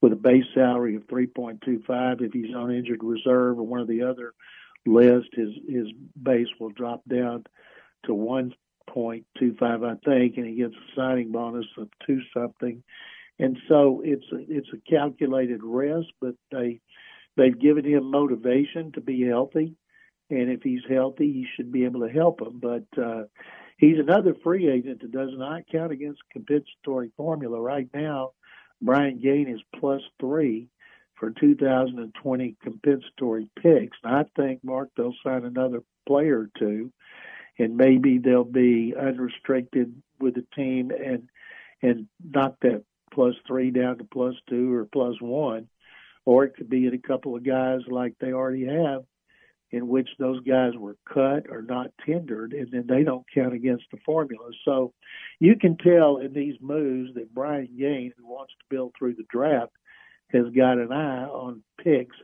with 0.04 0.12
a 0.12 0.18
base 0.18 0.44
salary 0.54 0.98
of 0.98 1.08
3.25. 1.08 2.22
If 2.22 2.34
he's 2.34 2.54
on 2.54 2.76
injured 2.76 3.02
reserve 3.02 3.58
or 3.58 3.64
one 3.64 3.80
of 3.80 3.88
the 3.88 4.04
other 4.04 4.34
list, 4.86 5.30
his 5.32 5.52
his 5.68 5.88
base 6.22 6.50
will 6.60 6.72
drop 6.72 7.02
down 7.08 7.46
to 8.06 8.12
1.25, 8.12 8.54
I 8.92 9.96
think, 10.04 10.36
and 10.36 10.46
he 10.46 10.56
gets 10.56 10.74
a 10.74 10.96
signing 11.00 11.32
bonus 11.32 11.66
of 11.78 11.88
two 12.06 12.20
something. 12.34 12.84
And 13.40 13.58
so 13.70 14.02
it's 14.04 14.26
a, 14.34 14.40
it's 14.50 14.68
a 14.74 14.92
calculated 14.92 15.64
risk, 15.64 16.10
but 16.20 16.36
they 16.52 16.82
they've 17.38 17.58
given 17.58 17.86
him 17.86 18.12
motivation 18.12 18.92
to 18.96 19.02
be 19.02 19.26
healthy, 19.26 19.78
and 20.30 20.50
if 20.50 20.64
he's 20.64 20.84
healthy, 20.90 21.32
he 21.32 21.48
should 21.56 21.72
be 21.72 21.86
able 21.86 22.02
to 22.02 22.14
help 22.14 22.40
them. 22.40 22.60
But 22.62 23.02
uh, 23.02 23.24
he's 23.78 24.00
another 24.00 24.36
free 24.44 24.70
agent 24.70 25.00
that 25.00 25.14
does 25.14 25.32
not 25.32 25.62
count 25.72 25.94
against 25.94 26.20
compensatory 26.34 27.14
formula 27.16 27.58
right 27.58 27.88
now 27.94 28.32
Brian 28.84 29.20
Gaine 29.20 29.48
is 29.48 29.62
plus 29.80 30.02
three 30.20 30.68
for 31.16 31.32
2020 31.32 32.56
compensatory 32.62 33.50
picks. 33.62 33.98
And 34.04 34.16
I 34.16 34.26
think, 34.36 34.64
Mark, 34.64 34.90
they'll 34.96 35.16
sign 35.24 35.46
another 35.46 35.84
player 36.06 36.42
or 36.42 36.50
two, 36.60 36.92
and 37.58 37.78
maybe 37.78 38.18
they'll 38.18 38.44
be 38.44 38.94
unrestricted 39.00 40.02
with 40.20 40.36
the 40.36 40.46
team 40.56 40.92
and 40.92 41.30
and 41.82 42.08
knock 42.24 42.56
that 42.62 42.84
plus 43.14 43.36
three 43.46 43.70
down 43.72 43.98
to 43.98 44.06
plus 44.06 44.36
two 44.50 44.74
or 44.74 44.86
plus 44.86 45.16
one, 45.20 45.68
or 46.26 46.46
it 46.46 46.56
could 46.56 46.70
be 46.70 46.88
in 46.88 46.94
a 46.94 46.98
couple 46.98 47.36
of 47.36 47.44
guys 47.44 47.82
like 47.88 48.14
they 48.20 48.32
already 48.32 48.66
have 48.66 49.04
in 49.74 49.88
which 49.88 50.08
those 50.20 50.40
guys 50.44 50.74
were 50.78 50.96
cut 51.12 51.50
or 51.50 51.64
not 51.64 51.88
tendered, 52.06 52.54
and 52.54 52.72
then 52.72 52.86
they 52.88 53.04
don't 53.04 53.26
count 53.34 53.56
against 53.56 53.86
the 53.92 53.98
formula. 54.06 54.52
So 54.64 54.94
you 55.40 55.56
can 55.56 55.78
tell 55.78 56.18
in 56.18 56.32
these 56.32 56.56
moves 56.62 57.16
that 57.16 57.34
Brian 57.34 57.70
Gaine, 57.76 58.14
who 58.16 58.28
wants 58.28 58.54
to 58.54 58.66
build 58.70 58.94
through 58.98 59.16
the 59.16 59.26
draft, 59.32 59.72
has 60.32 60.46
got 60.56 60.78
an 60.78 60.92
eye 60.92 61.24
on 61.24 61.64
picks, 61.84 62.16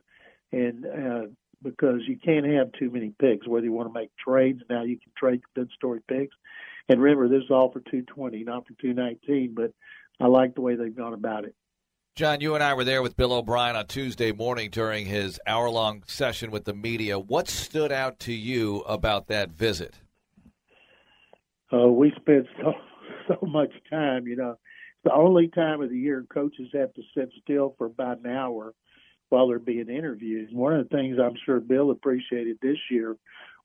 and 0.52 0.86
uh, 0.86 1.26
because 1.64 2.02
you 2.08 2.18
can't 2.24 2.46
have 2.46 2.72
too 2.74 2.92
many 2.92 3.14
picks, 3.20 3.48
whether 3.48 3.66
you 3.66 3.74
want 3.74 3.90
to 3.90 4.00
make 4.00 4.12
trades. 4.16 4.62
Now 4.70 4.84
you 4.84 5.00
can 5.00 5.12
trade 5.18 5.42
good 5.56 5.72
story 5.76 6.02
picks, 6.08 6.36
and 6.88 7.02
remember 7.02 7.28
this 7.28 7.46
is 7.46 7.52
all 7.52 7.72
for 7.72 7.80
220, 7.80 8.44
not 8.44 8.68
for 8.68 8.76
219. 8.80 9.56
But 9.56 9.74
I 10.20 10.28
like 10.28 10.54
the 10.54 10.62
way 10.62 10.76
they've 10.76 10.96
gone 10.96 11.16
about 11.16 11.46
it. 11.46 11.56
John, 12.20 12.42
you 12.42 12.54
and 12.54 12.62
I 12.62 12.74
were 12.74 12.84
there 12.84 13.02
with 13.02 13.16
Bill 13.16 13.32
O'Brien 13.32 13.78
on 13.78 13.88
Tuesday 13.88 14.34
morning 14.34 14.72
during 14.72 15.06
his 15.06 15.40
hour 15.48 15.70
long 15.70 16.04
session 16.06 16.52
with 16.52 16.66
the 16.66 16.74
media. 16.74 17.18
What 17.18 17.48
stood 17.48 17.94
out 17.94 18.20
to 18.20 18.34
you 18.34 18.80
about 18.80 19.28
that 19.28 19.52
visit? 19.52 20.02
Uh, 21.72 21.88
we 21.88 22.12
spent 22.20 22.46
so, 22.62 22.74
so 23.30 23.38
much 23.48 23.72
time, 23.90 24.28
you 24.28 24.36
know. 24.36 24.50
It's 24.52 25.04
the 25.06 25.14
only 25.14 25.48
time 25.48 25.82
of 25.82 25.92
the 25.92 25.98
year 25.98 26.26
coaches 26.28 26.68
have 26.74 26.94
to 26.96 27.02
sit 27.16 27.30
still 27.42 27.74
for 27.78 27.86
about 27.88 28.20
an 28.20 28.30
hour 28.30 28.74
while 29.30 29.48
they're 29.48 29.58
being 29.58 29.88
interviewed. 29.88 30.50
One 30.52 30.74
of 30.74 30.90
the 30.90 30.94
things 30.94 31.20
I'm 31.24 31.38
sure 31.46 31.62
Bill 31.62 31.90
appreciated 31.90 32.58
this 32.62 32.80
year 32.92 33.16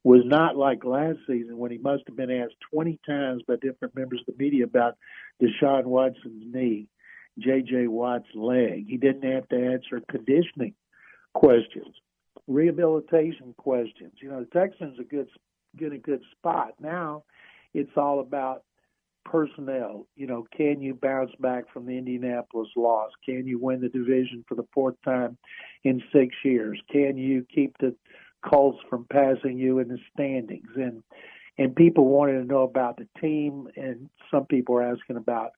was 0.04 0.22
not 0.26 0.56
like 0.56 0.84
last 0.84 1.18
season 1.26 1.58
when 1.58 1.72
he 1.72 1.78
must 1.78 2.04
have 2.06 2.16
been 2.16 2.30
asked 2.30 2.54
20 2.72 3.00
times 3.04 3.42
by 3.48 3.54
different 3.60 3.96
members 3.96 4.20
of 4.20 4.32
the 4.32 4.40
media 4.40 4.62
about 4.62 4.94
Deshaun 5.42 5.86
Watson's 5.86 6.54
knee. 6.54 6.86
J.J. 7.38 7.88
Watt's 7.88 8.28
leg. 8.34 8.86
He 8.88 8.96
didn't 8.96 9.30
have 9.30 9.48
to 9.48 9.56
answer 9.56 10.00
conditioning 10.08 10.74
questions, 11.34 11.94
rehabilitation 12.46 13.54
questions. 13.56 14.12
You 14.20 14.30
know, 14.30 14.40
the 14.40 14.58
Texans 14.58 14.98
are 14.98 15.04
good, 15.04 15.28
get 15.76 15.92
a 15.92 15.98
good 15.98 16.22
spot. 16.32 16.74
Now 16.80 17.24
it's 17.72 17.96
all 17.96 18.20
about 18.20 18.62
personnel. 19.24 20.06
You 20.16 20.26
know, 20.26 20.46
can 20.56 20.80
you 20.80 20.94
bounce 20.94 21.32
back 21.40 21.64
from 21.72 21.86
the 21.86 21.98
Indianapolis 21.98 22.68
loss? 22.76 23.10
Can 23.24 23.46
you 23.46 23.58
win 23.58 23.80
the 23.80 23.88
division 23.88 24.44
for 24.48 24.54
the 24.54 24.66
fourth 24.72 24.96
time 25.04 25.36
in 25.82 26.02
six 26.12 26.34
years? 26.44 26.80
Can 26.90 27.16
you 27.16 27.46
keep 27.52 27.76
the 27.78 27.94
Colts 28.48 28.78
from 28.90 29.06
passing 29.10 29.58
you 29.58 29.78
in 29.78 29.88
the 29.88 29.98
standings? 30.12 30.68
And 30.76 31.02
and 31.56 31.74
people 31.76 32.06
wanted 32.06 32.40
to 32.40 32.44
know 32.44 32.62
about 32.62 32.96
the 32.96 33.06
team, 33.20 33.68
and 33.76 34.10
some 34.30 34.44
people 34.46 34.74
are 34.74 34.82
asking 34.82 35.16
about 35.16 35.52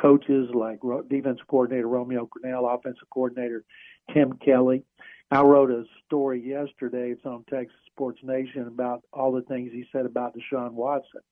coaches 0.00 0.48
like 0.52 0.80
defensive 1.08 1.46
coordinator 1.46 1.88
Romeo 1.88 2.28
Crennel, 2.28 2.74
offensive 2.74 3.08
coordinator 3.10 3.64
Tim 4.12 4.34
Kelly. 4.44 4.84
I 5.30 5.42
wrote 5.42 5.70
a 5.70 5.84
story 6.06 6.46
yesterday. 6.46 7.10
It's 7.10 7.24
on 7.24 7.44
Texas 7.50 7.76
Sports 7.90 8.20
Nation 8.22 8.66
about 8.66 9.02
all 9.12 9.32
the 9.32 9.42
things 9.42 9.72
he 9.72 9.84
said 9.90 10.06
about 10.06 10.34
Deshaun 10.36 10.72
Watson 10.72 11.22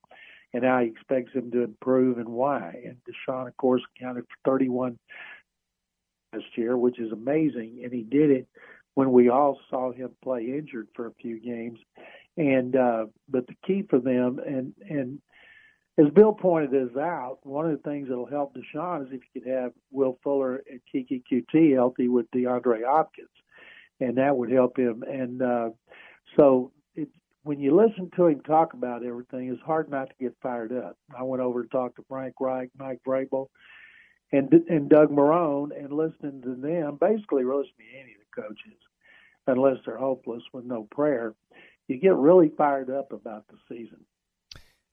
and 0.55 0.65
how 0.65 0.81
he 0.81 0.89
expects 0.89 1.33
him 1.33 1.51
to 1.51 1.63
improve 1.63 2.19
and 2.19 2.29
why. 2.29 2.83
And 2.85 2.97
Deshaun, 3.07 3.49
of 3.49 3.57
course, 3.57 3.83
accounted 3.97 4.25
for 4.25 4.51
31 4.51 4.99
last 6.33 6.45
year, 6.57 6.77
which 6.77 6.99
is 6.99 7.13
amazing, 7.13 7.81
and 7.85 7.93
he 7.93 8.03
did 8.03 8.31
it 8.31 8.49
when 8.95 9.13
we 9.13 9.29
all 9.29 9.59
saw 9.71 9.93
him 9.93 10.11
play 10.23 10.45
injured 10.45 10.89
for 10.95 11.07
a 11.07 11.15
few 11.21 11.41
games. 11.41 11.79
And 12.37 12.75
uh, 12.77 13.07
but 13.29 13.47
the 13.47 13.57
key 13.67 13.85
for 13.89 13.99
them, 13.99 14.39
and 14.45 14.73
and 14.89 15.21
as 15.99 16.07
Bill 16.15 16.33
pointed 16.33 16.71
this 16.71 16.97
out, 16.97 17.39
one 17.43 17.71
of 17.71 17.73
the 17.73 17.89
things 17.89 18.09
that'll 18.09 18.27
help 18.27 18.55
Deshaun 18.55 19.03
is 19.03 19.09
if 19.13 19.21
you 19.35 19.41
could 19.43 19.51
have 19.51 19.73
Will 19.91 20.19
Fuller 20.23 20.63
and 20.71 20.81
Keke 20.93 21.23
Coutee 21.31 21.75
healthy 21.75 22.09
with 22.09 22.31
DeAndre 22.31 22.81
Hopkins, 22.87 23.29
and 24.01 24.17
that 24.17 24.37
would 24.37 24.51
help 24.51 24.79
him. 24.79 25.03
And 25.03 25.43
uh, 25.43 25.71
so 26.37 26.73
it, 26.95 27.09
when 27.43 27.61
you 27.61 27.77
listen 27.77 28.11
to 28.17 28.27
him 28.27 28.41
talk 28.41 28.73
about 28.73 29.05
everything, 29.05 29.49
it's 29.49 29.61
hard 29.63 29.91
not 29.91 30.09
to 30.09 30.15
get 30.19 30.35
fired 30.43 30.73
up. 30.73 30.97
I 31.17 31.25
went 31.25 31.43
over 31.43 31.61
and 31.61 31.71
talked 31.71 31.97
to 31.97 32.05
Frank 32.09 32.35
Reich, 32.41 32.71
Mike 32.79 33.01
Vrabel, 33.07 33.49
and 34.33 34.51
and 34.71 34.89
Doug 34.89 35.11
Marrone, 35.11 35.73
and 35.79 35.93
listening 35.93 36.41
to 36.43 36.55
them, 36.55 36.97
basically 36.99 37.45
listening 37.45 37.89
to 37.93 38.01
any 38.01 38.13
of 38.15 38.21
the 38.35 38.43
coaches, 38.43 38.79
unless 39.47 39.77
they're 39.85 39.99
hopeless 39.99 40.43
with 40.55 40.65
no 40.65 40.89
prayer, 40.91 41.35
you 41.87 41.99
get 41.99 42.15
really 42.15 42.51
fired 42.57 42.89
up 42.89 43.13
about 43.13 43.45
the 43.49 43.59
season. 43.69 44.03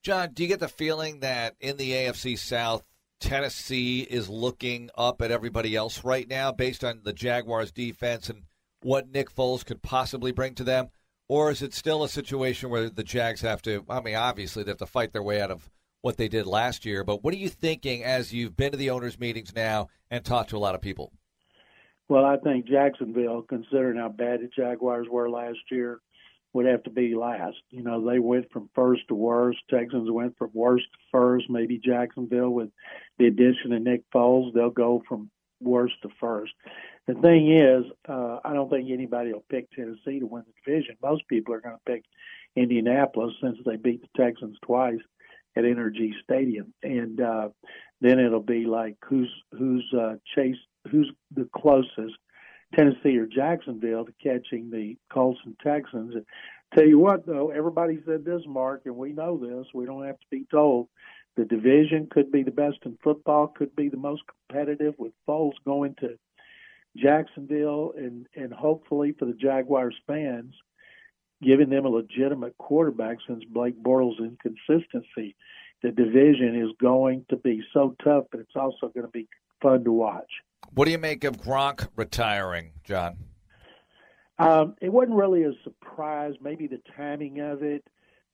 John, 0.09 0.31
do 0.33 0.41
you 0.41 0.49
get 0.49 0.59
the 0.59 0.67
feeling 0.67 1.19
that 1.19 1.55
in 1.59 1.77
the 1.77 1.91
AFC 1.91 2.35
South, 2.35 2.83
Tennessee 3.19 4.01
is 4.01 4.27
looking 4.27 4.89
up 4.97 5.21
at 5.21 5.29
everybody 5.29 5.75
else 5.75 6.03
right 6.03 6.27
now 6.27 6.51
based 6.51 6.83
on 6.83 7.01
the 7.03 7.13
Jaguars' 7.13 7.71
defense 7.71 8.27
and 8.27 8.45
what 8.81 9.11
Nick 9.11 9.31
Foles 9.31 9.63
could 9.63 9.83
possibly 9.83 10.31
bring 10.31 10.55
to 10.55 10.63
them? 10.63 10.89
Or 11.27 11.51
is 11.51 11.61
it 11.61 11.75
still 11.75 12.03
a 12.03 12.09
situation 12.09 12.71
where 12.71 12.89
the 12.89 13.03
Jags 13.03 13.41
have 13.41 13.61
to, 13.61 13.85
I 13.87 14.01
mean, 14.01 14.15
obviously 14.15 14.63
they 14.63 14.71
have 14.71 14.79
to 14.79 14.87
fight 14.87 15.13
their 15.13 15.21
way 15.21 15.39
out 15.41 15.51
of 15.51 15.69
what 16.01 16.17
they 16.17 16.27
did 16.27 16.47
last 16.47 16.85
year, 16.85 17.03
but 17.03 17.23
what 17.23 17.35
are 17.35 17.37
you 17.37 17.47
thinking 17.47 18.03
as 18.03 18.33
you've 18.33 18.57
been 18.57 18.71
to 18.71 18.79
the 18.79 18.89
owners' 18.89 19.19
meetings 19.19 19.53
now 19.55 19.89
and 20.09 20.25
talked 20.25 20.49
to 20.49 20.57
a 20.57 20.65
lot 20.65 20.73
of 20.73 20.81
people? 20.81 21.13
Well, 22.07 22.25
I 22.25 22.37
think 22.37 22.65
Jacksonville, 22.65 23.43
considering 23.43 23.99
how 23.99 24.09
bad 24.09 24.39
the 24.39 24.49
Jaguars 24.55 25.05
were 25.07 25.29
last 25.29 25.59
year, 25.69 25.99
would 26.53 26.65
have 26.65 26.83
to 26.83 26.89
be 26.89 27.15
last. 27.15 27.57
You 27.69 27.83
know, 27.83 28.03
they 28.05 28.19
went 28.19 28.51
from 28.51 28.69
first 28.73 29.07
to 29.07 29.15
worst. 29.15 29.59
Texans 29.69 30.09
went 30.09 30.37
from 30.37 30.49
worst 30.53 30.85
to 30.85 30.99
first. 31.11 31.45
Maybe 31.49 31.77
Jacksonville, 31.77 32.49
with 32.49 32.69
the 33.17 33.27
addition 33.27 33.73
of 33.73 33.81
Nick 33.81 34.03
Foles, 34.13 34.53
they'll 34.53 34.69
go 34.69 35.03
from 35.07 35.29
worst 35.61 35.95
to 36.01 36.09
first. 36.19 36.53
The 37.07 37.15
thing 37.15 37.51
is, 37.51 37.85
uh, 38.07 38.39
I 38.43 38.53
don't 38.53 38.69
think 38.69 38.89
anybody 38.89 39.33
will 39.33 39.45
pick 39.49 39.69
Tennessee 39.71 40.19
to 40.19 40.25
win 40.25 40.43
the 40.45 40.53
division. 40.65 40.95
Most 41.01 41.27
people 41.27 41.53
are 41.53 41.61
going 41.61 41.75
to 41.75 41.91
pick 41.91 42.03
Indianapolis 42.55 43.33
since 43.41 43.57
they 43.65 43.77
beat 43.77 44.01
the 44.01 44.21
Texans 44.21 44.57
twice 44.63 44.99
at 45.55 45.63
NRG 45.63 46.11
Stadium, 46.23 46.73
and 46.83 47.19
uh, 47.19 47.49
then 48.01 48.19
it'll 48.19 48.41
be 48.41 48.65
like 48.65 48.95
who's 49.05 49.31
who's 49.51 49.85
uh, 49.97 50.15
chase 50.35 50.55
who's 50.89 51.11
the 51.35 51.47
closest 51.55 52.15
Tennessee 52.75 53.17
or 53.17 53.25
Jacksonville 53.25 54.05
to 54.05 54.13
catching 54.21 54.69
the 54.69 54.97
Colts 55.11 55.39
and 55.45 55.57
Texans. 55.59 56.13
Tell 56.75 56.85
you 56.85 56.99
what, 56.99 57.25
though, 57.25 57.49
everybody 57.49 57.99
said 58.05 58.23
this, 58.23 58.41
Mark, 58.45 58.83
and 58.85 58.95
we 58.95 59.11
know 59.11 59.37
this. 59.37 59.67
We 59.73 59.85
don't 59.85 60.05
have 60.05 60.19
to 60.19 60.25
be 60.29 60.45
told. 60.51 60.87
The 61.35 61.45
division 61.45 62.07
could 62.11 62.31
be 62.31 62.43
the 62.43 62.51
best 62.51 62.77
in 62.85 62.97
football, 63.03 63.47
could 63.47 63.75
be 63.75 63.89
the 63.89 63.97
most 63.97 64.23
competitive, 64.27 64.93
with 64.97 65.13
Foles 65.27 65.53
going 65.65 65.95
to 66.01 66.17
Jacksonville, 66.97 67.93
and 67.97 68.27
and 68.35 68.53
hopefully 68.53 69.15
for 69.17 69.25
the 69.25 69.33
Jaguars 69.33 69.95
fans, 70.05 70.53
giving 71.41 71.69
them 71.69 71.85
a 71.85 71.89
legitimate 71.89 72.57
quarterback 72.57 73.17
since 73.27 73.43
Blake 73.45 73.81
Bortles' 73.81 74.19
inconsistency. 74.19 75.35
The 75.81 75.91
division 75.91 76.61
is 76.61 76.75
going 76.81 77.25
to 77.29 77.37
be 77.37 77.63
so 77.73 77.95
tough, 78.03 78.25
but 78.31 78.41
it's 78.41 78.55
also 78.55 78.89
going 78.89 79.05
to 79.05 79.11
be 79.11 79.29
fun 79.61 79.85
to 79.85 79.91
watch. 79.91 80.29
What 80.73 80.85
do 80.85 80.91
you 80.91 80.97
make 80.97 81.23
of 81.23 81.37
Gronk 81.37 81.87
retiring, 81.95 82.71
John? 82.83 83.17
Um, 84.37 84.75
it 84.81 84.89
wasn't 84.89 85.17
really 85.17 85.43
a 85.43 85.51
surprise. 85.63 86.33
Maybe 86.41 86.67
the 86.67 86.81
timing 86.95 87.39
of 87.39 87.63
it. 87.63 87.83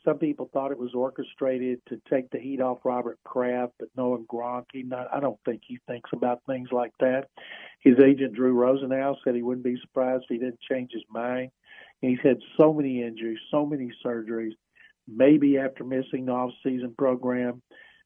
Some 0.03 0.19
people 0.19 0.49
thought 0.53 0.71
it 0.71 0.77
was 0.77 0.93
orchestrated 0.93 1.81
to 1.89 1.99
take 2.07 2.29
the 2.29 2.39
heat 2.39 2.61
off 2.61 2.77
Robert 2.83 3.17
Kraft, 3.23 3.73
but 3.79 3.87
knowing 3.97 4.27
Gronk, 4.31 4.65
he 4.71 4.83
not. 4.83 5.07
I 5.11 5.19
don't 5.19 5.39
think 5.45 5.61
he 5.67 5.79
thinks 5.87 6.11
about 6.13 6.41
things 6.45 6.69
like 6.71 6.91
that. 6.99 7.29
His 7.79 7.95
agent 7.99 8.35
Drew 8.35 8.53
Rosenhaus 8.53 9.15
said 9.23 9.33
he 9.33 9.41
wouldn't 9.41 9.65
be 9.65 9.79
surprised 9.81 10.25
if 10.25 10.29
he 10.29 10.37
didn't 10.37 10.59
change 10.69 10.91
his 10.93 11.03
mind. 11.09 11.49
He's 12.01 12.19
had 12.21 12.37
so 12.59 12.71
many 12.71 13.01
injuries, 13.01 13.39
so 13.49 13.65
many 13.65 13.89
surgeries. 14.05 14.51
Maybe 15.07 15.57
after 15.57 15.83
missing 15.83 16.25
the 16.25 16.33
off-season 16.33 16.93
program, 16.97 17.63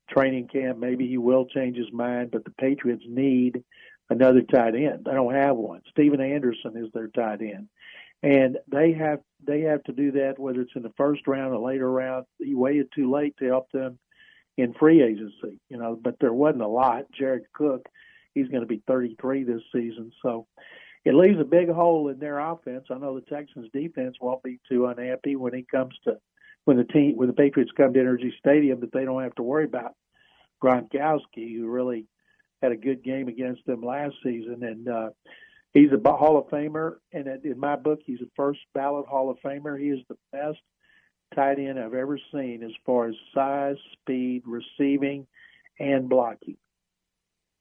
training 0.08 0.48
camp, 0.48 0.78
maybe 0.78 1.06
he 1.06 1.18
will 1.18 1.44
change 1.46 1.76
his 1.76 1.92
mind. 1.92 2.30
But 2.30 2.44
the 2.44 2.50
Patriots 2.52 3.04
need 3.06 3.62
another 4.10 4.42
tight 4.42 4.74
end. 4.74 5.04
They 5.04 5.12
don't 5.12 5.34
have 5.34 5.56
one. 5.56 5.82
Stephen 5.90 6.20
Anderson 6.20 6.76
is 6.76 6.92
their 6.92 7.08
tight 7.08 7.40
end, 7.40 7.68
and 8.22 8.58
they 8.70 8.92
have 8.92 9.20
they 9.46 9.62
have 9.62 9.82
to 9.84 9.92
do 9.92 10.12
that 10.12 10.38
whether 10.38 10.60
it's 10.60 10.76
in 10.76 10.82
the 10.82 10.92
first 10.96 11.26
round 11.26 11.54
or 11.54 11.60
later 11.60 11.90
round. 11.90 12.26
He 12.38 12.54
waited 12.54 12.88
too 12.94 13.10
late 13.10 13.36
to 13.38 13.46
help 13.46 13.70
them 13.72 13.98
in 14.58 14.74
free 14.74 15.02
agency, 15.02 15.60
you 15.68 15.78
know. 15.78 15.98
But 16.00 16.16
there 16.20 16.32
wasn't 16.32 16.62
a 16.62 16.68
lot. 16.68 17.06
Jared 17.18 17.44
Cook, 17.54 17.88
he's 18.34 18.48
going 18.48 18.62
to 18.62 18.66
be 18.66 18.82
33 18.86 19.44
this 19.44 19.62
season, 19.72 20.12
so 20.22 20.46
it 21.04 21.14
leaves 21.14 21.40
a 21.40 21.44
big 21.44 21.70
hole 21.70 22.08
in 22.08 22.18
their 22.18 22.38
offense. 22.38 22.84
I 22.90 22.98
know 22.98 23.14
the 23.14 23.22
Texans' 23.34 23.70
defense 23.72 24.16
won't 24.20 24.42
be 24.42 24.60
too 24.68 24.86
unhappy 24.86 25.36
when 25.36 25.54
he 25.54 25.62
comes 25.62 25.94
to 26.04 26.18
when 26.64 26.76
the 26.76 26.84
team 26.84 27.16
when 27.16 27.28
the 27.28 27.34
Patriots 27.34 27.72
come 27.76 27.92
to 27.92 28.00
NRG 28.00 28.36
Stadium 28.38 28.80
that 28.80 28.92
they 28.92 29.04
don't 29.04 29.22
have 29.22 29.34
to 29.36 29.42
worry 29.42 29.64
about 29.64 29.94
Gronkowski, 30.62 31.56
who 31.56 31.68
really 31.68 32.06
had 32.62 32.72
a 32.72 32.76
good 32.76 33.02
game 33.02 33.28
against 33.28 33.64
them 33.66 33.82
last 33.82 34.14
season, 34.22 34.62
and 34.62 34.88
uh, 34.88 35.10
he's 35.72 35.90
a 35.92 36.10
Hall 36.10 36.38
of 36.38 36.46
Famer. 36.46 36.96
And 37.12 37.26
in 37.44 37.58
my 37.58 37.76
book, 37.76 38.00
he's 38.04 38.20
a 38.20 38.30
first 38.36 38.60
ballot 38.74 39.06
Hall 39.06 39.30
of 39.30 39.38
Famer. 39.44 39.80
He 39.80 39.88
is 39.88 40.00
the 40.08 40.16
best 40.32 40.58
tight 41.34 41.58
end 41.58 41.78
I've 41.78 41.94
ever 41.94 42.18
seen 42.32 42.62
as 42.62 42.72
far 42.84 43.08
as 43.08 43.14
size, 43.34 43.76
speed, 43.92 44.42
receiving, 44.46 45.26
and 45.78 46.08
blocking. 46.08 46.56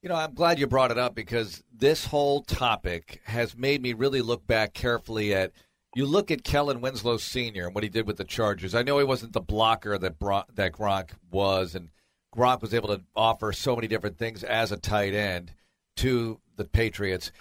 You 0.02 0.10
know, 0.10 0.16
I'm 0.16 0.34
glad 0.34 0.60
you 0.60 0.68
brought 0.68 0.92
it 0.92 0.98
up 0.98 1.14
because 1.14 1.62
this 1.74 2.06
whole 2.06 2.42
topic 2.42 3.22
has 3.26 3.58
made 3.58 3.82
me 3.82 3.94
really 3.94 4.22
look 4.22 4.48
back 4.48 4.74
carefully 4.74 5.34
at. 5.34 5.52
You 5.96 6.06
look 6.06 6.30
at 6.30 6.44
Kellen 6.44 6.82
Winslow 6.82 7.18
Sr. 7.18 7.66
and 7.66 7.74
what 7.74 7.84
he 7.84 7.90
did 7.90 8.06
with 8.06 8.18
the 8.18 8.24
Chargers. 8.24 8.76
I 8.76 8.84
know 8.84 9.00
he 9.00 9.04
wasn't 9.04 9.34
the 9.34 9.42
blocker 9.42 9.98
that 9.98 10.20
Bron- 10.20 10.46
that 10.54 10.72
Gronk 10.74 11.10
was, 11.32 11.74
and 11.74 11.90
Gronk 12.36 12.62
was 12.62 12.74
able 12.74 12.90
to 12.90 13.02
offer 13.16 13.52
so 13.52 13.76
many 13.76 13.88
different 13.88 14.18
things 14.18 14.44
as 14.44 14.72
a 14.72 14.78
tight 14.78 15.14
end 15.14 15.54
to 15.98 16.40
the 16.56 16.66
Patriots. 16.66 17.32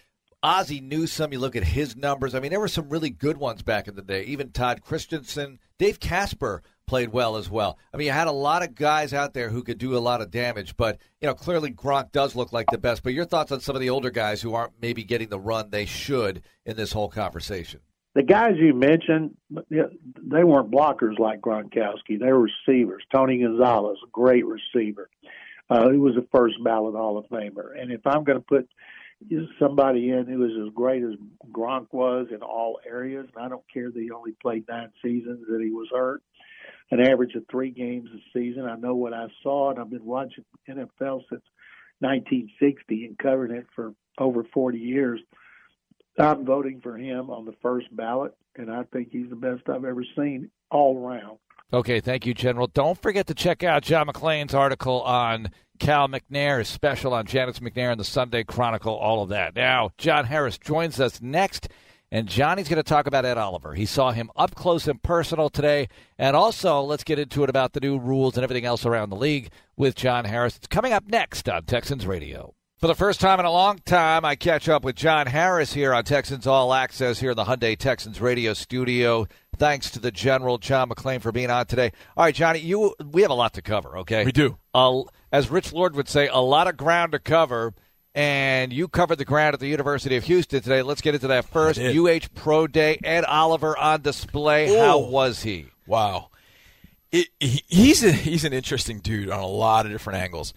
Ozzie 0.42 0.80
Newsome, 0.80 1.33
you 1.33 1.38
look 1.40 1.57
at 1.57 1.64
his 1.64 1.97
numbers. 1.97 2.35
I 2.35 2.40
mean, 2.40 2.50
there 2.50 2.61
were 2.61 2.68
some 2.68 2.88
really 2.88 3.11
good 3.11 3.38
ones 3.38 3.62
back 3.62 3.88
in 3.88 3.97
the 3.97 4.02
day. 4.02 4.23
Even 4.25 4.50
Todd 4.50 4.83
Christensen, 4.83 5.59
Dave 5.78 5.99
Casper 5.99 6.62
played 6.87 7.11
well 7.11 7.37
as 7.37 7.50
well. 7.50 7.76
I 7.92 7.97
mean, 7.97 8.07
you 8.07 8.12
had 8.12 8.28
a 8.28 8.33
lot 8.33 8.62
of 8.62 8.75
guys 8.75 9.12
out 9.12 9.35
there 9.35 9.50
who 9.50 9.64
could 9.64 9.78
do 9.78 9.97
a 9.97 9.99
lot 9.99 10.21
of 10.21 10.30
damage, 10.30 10.76
but 10.76 10.99
you 11.21 11.26
know, 11.26 11.35
clearly 11.35 11.73
Gronk 11.73 12.12
does 12.12 12.37
look 12.37 12.52
like 12.52 12.66
the 12.71 12.78
best. 12.78 13.02
But 13.02 13.14
your 13.14 13.25
thoughts 13.25 13.52
on 13.52 13.61
some 13.61 13.75
of 13.75 13.80
the 13.80 13.90
older 13.90 14.11
guys 14.11 14.40
who 14.40 14.54
aren't 14.54 14.80
maybe 14.80 15.02
getting 15.02 15.28
the 15.28 15.40
run 15.40 15.71
they 15.71 15.87
should 15.87 16.42
in 16.64 16.76
this 16.76 16.92
whole 16.92 17.09
conversation? 17.09 17.80
The 18.18 18.25
guys 18.25 18.54
you 18.56 18.75
mentioned, 18.75 19.37
they 19.70 20.42
weren't 20.42 20.72
blockers 20.72 21.20
like 21.20 21.40
Gronkowski. 21.40 22.18
They 22.18 22.32
were 22.32 22.48
receivers. 22.66 23.04
Tony 23.14 23.38
Gonzalez, 23.38 23.98
great 24.10 24.44
receiver. 24.44 25.08
Uh, 25.70 25.90
he 25.90 25.98
was 25.98 26.16
a 26.16 26.26
first 26.37 26.56
ballot 26.64 26.96
Hall 26.96 27.16
of 27.16 27.26
Famer. 27.26 27.80
And 27.80 27.92
if 27.92 28.04
I'm 28.04 28.25
going 28.25 28.38
to 28.38 28.44
put 28.44 28.68
somebody 29.60 30.10
in 30.10 30.26
who 30.26 30.44
is 30.44 30.66
as 30.66 30.75
great 30.75 31.04
as 31.04 31.12
Gronk 31.52 31.87
was 31.92 32.26
in 32.32 32.42
all 32.42 32.80
areas. 32.84 33.28
And 33.37 33.44
I 33.44 33.48
don't 33.48 33.62
care 33.72 33.88
that 33.88 34.00
he 34.00 34.10
only 34.10 34.32
played 34.42 34.64
nine 34.68 34.90
seasons, 35.00 35.46
that 35.48 35.60
he 35.62 35.70
was 35.70 35.87
hurt, 35.94 36.20
an 36.90 37.00
average 37.00 37.37
of 37.37 37.44
three 37.48 37.70
games 37.70 38.10
a 38.12 38.18
season. 38.37 38.64
I 38.64 38.75
know 38.75 38.96
what 38.96 39.14
I 39.14 39.26
saw, 39.44 39.70
and 39.70 39.78
I've 39.78 39.90
been 39.90 40.04
watching 40.04 40.44
NFL 40.68 41.22
since 41.30 41.44
1960 42.00 43.04
and 43.04 43.16
covering 43.16 43.52
it 43.52 43.66
for 43.76 43.94
over 44.18 44.42
40 44.42 44.76
years. 44.76 45.20
I'm 46.18 46.44
voting 46.44 46.80
for 46.80 46.96
him 46.96 47.30
on 47.30 47.44
the 47.44 47.54
first 47.62 47.94
ballot, 47.94 48.34
and 48.56 48.70
I 48.70 48.84
think 48.84 49.10
he's 49.10 49.30
the 49.30 49.37
best 49.37 49.68
I've 49.68 49.84
ever 49.84 50.04
seen 50.16 50.50
all 50.70 50.98
around. 50.98 51.38
Okay, 51.72 52.00
thank 52.00 52.25
you, 52.25 52.32
General. 52.32 52.66
Don't 52.66 53.00
forget 53.00 53.26
to 53.26 53.34
check 53.34 53.62
out 53.62 53.82
John 53.82 54.06
McClain's 54.06 54.54
article 54.54 55.02
on 55.02 55.50
Cal 55.78 56.08
McNair, 56.08 56.60
his 56.60 56.68
special 56.68 57.12
on 57.12 57.26
Janice 57.26 57.58
McNair 57.58 57.90
and 57.90 58.00
the 58.00 58.04
Sunday 58.04 58.42
Chronicle, 58.42 58.94
all 58.94 59.22
of 59.22 59.28
that. 59.28 59.54
Now, 59.54 59.90
John 59.98 60.25
Harris 60.25 60.56
joins 60.56 60.98
us 60.98 61.20
next, 61.20 61.68
and 62.10 62.26
Johnny's 62.26 62.68
going 62.68 62.78
to 62.78 62.82
talk 62.82 63.06
about 63.06 63.26
Ed 63.26 63.37
Oliver. 63.37 63.75
He 63.75 63.84
saw 63.84 64.12
him 64.12 64.30
up 64.34 64.54
close 64.54 64.88
and 64.88 65.02
personal 65.02 65.50
today, 65.50 65.88
and 66.16 66.34
also 66.34 66.80
let's 66.80 67.04
get 67.04 67.18
into 67.18 67.44
it 67.44 67.50
about 67.50 67.75
the 67.75 67.80
new 67.80 67.98
rules 67.98 68.37
and 68.37 68.44
everything 68.44 68.64
else 68.64 68.87
around 68.87 69.10
the 69.10 69.16
league 69.16 69.50
with 69.76 69.94
John 69.94 70.25
Harris. 70.25 70.56
It's 70.56 70.66
coming 70.66 70.94
up 70.94 71.06
next 71.06 71.50
on 71.50 71.64
Texans 71.64 72.06
Radio. 72.06 72.54
For 72.78 72.87
the 72.87 72.94
first 72.94 73.20
time 73.20 73.40
in 73.40 73.44
a 73.44 73.50
long 73.50 73.80
time, 73.80 74.25
I 74.25 74.37
catch 74.37 74.68
up 74.68 74.85
with 74.85 74.94
John 74.94 75.26
Harris 75.26 75.73
here 75.73 75.92
on 75.92 76.04
Texans 76.04 76.47
All 76.47 76.73
Access 76.73 77.18
here 77.18 77.32
in 77.32 77.37
the 77.37 77.42
Hyundai 77.42 77.76
Texans 77.76 78.20
radio 78.20 78.54
studio. 78.54 79.26
Thanks 79.56 79.90
to 79.90 79.99
the 79.99 80.12
General 80.12 80.58
John 80.58 80.88
McClain 80.88 81.20
for 81.20 81.32
being 81.32 81.50
on 81.50 81.66
today. 81.66 81.90
All 82.16 82.23
right, 82.23 82.35
Johnny, 82.35 82.61
you 82.61 82.94
we 83.04 83.23
have 83.23 83.32
a 83.32 83.35
lot 83.35 83.54
to 83.54 83.62
cover. 83.62 83.99
Okay, 83.99 84.25
we 84.25 84.30
do. 84.30 84.58
Uh, 84.73 85.02
as 85.32 85.50
Rich 85.50 85.73
Lord 85.73 85.97
would 85.97 86.08
say, 86.08 86.28
a 86.28 86.38
lot 86.38 86.68
of 86.68 86.76
ground 86.76 87.12
to 87.12 87.18
cover. 87.18 87.75
And 88.14 88.73
you 88.73 88.87
covered 88.87 89.16
the 89.16 89.25
ground 89.25 89.54
at 89.54 89.61
the 89.61 89.68
University 89.68 90.14
of 90.14 90.23
Houston 90.25 90.61
today. 90.61 90.82
Let's 90.82 91.00
get 91.00 91.14
into 91.14 91.28
that 91.28 91.47
first. 91.47 91.80
UH 91.80 92.28
Pro 92.35 92.68
Day. 92.68 92.99
Ed 93.02 93.25
Oliver 93.25 93.76
on 93.76 94.02
display. 94.02 94.70
Ooh. 94.70 94.78
How 94.78 94.99
was 94.99 95.42
he? 95.42 95.66
Wow, 95.85 96.28
it, 97.11 97.26
he, 97.40 97.64
he's 97.66 98.04
a, 98.04 98.12
he's 98.12 98.44
an 98.44 98.52
interesting 98.52 99.00
dude 99.00 99.30
on 99.30 99.40
a 99.40 99.47
lot 99.47 99.85
of 99.85 99.90
different 99.90 100.20
angles 100.20 100.54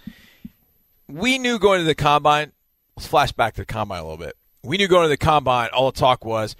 we 1.12 1.38
knew 1.38 1.60
going 1.60 1.80
to 1.80 1.86
the 1.86 1.96
combine. 1.96 2.52
Let's 2.96 3.08
flash 3.08 3.32
back 3.32 3.56
to 3.56 3.62
the 3.62 3.66
combine 3.66 4.00
a 4.00 4.04
little 4.04 4.18
bit. 4.18 4.36
We 4.64 4.78
knew 4.78 4.88
going 4.88 5.04
to 5.04 5.10
the 5.10 5.18
combine. 5.18 5.70
All 5.74 5.92
the 5.92 5.98
talk 5.98 6.24
was, 6.26 6.56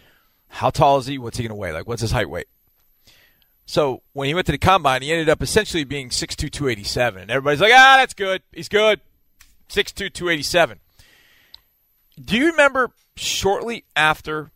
how 0.48 0.70
tall 0.70 0.98
is 0.98 1.06
he? 1.06 1.18
What's 1.18 1.38
he 1.38 1.44
going 1.44 1.52
to 1.52 1.56
weigh? 1.56 1.72
Like, 1.72 1.88
what's 1.88 2.02
his 2.02 2.12
height 2.12 2.30
weight? 2.30 2.48
So 3.66 4.02
when 4.14 4.28
he 4.28 4.34
went 4.34 4.48
to 4.48 4.52
the 4.52 4.58
combine, 4.58 5.02
he 5.02 5.12
ended 5.12 5.30
up 5.30 5.42
essentially 5.42 5.84
being 5.84 6.10
6'2", 6.10 6.52
287. 6.52 7.22
And 7.22 7.32
everybody's 7.32 7.62
like, 7.62 7.74
ah, 7.74 7.98
that's 8.00 8.14
good. 8.14 8.42
He's 8.52 8.70
good. 8.70 9.00
6'2", 9.70 10.12
287. 10.12 10.80
Do 12.20 12.38
you 12.38 12.48
remember 12.48 12.92
shortly 13.16 13.86
after 13.96 14.52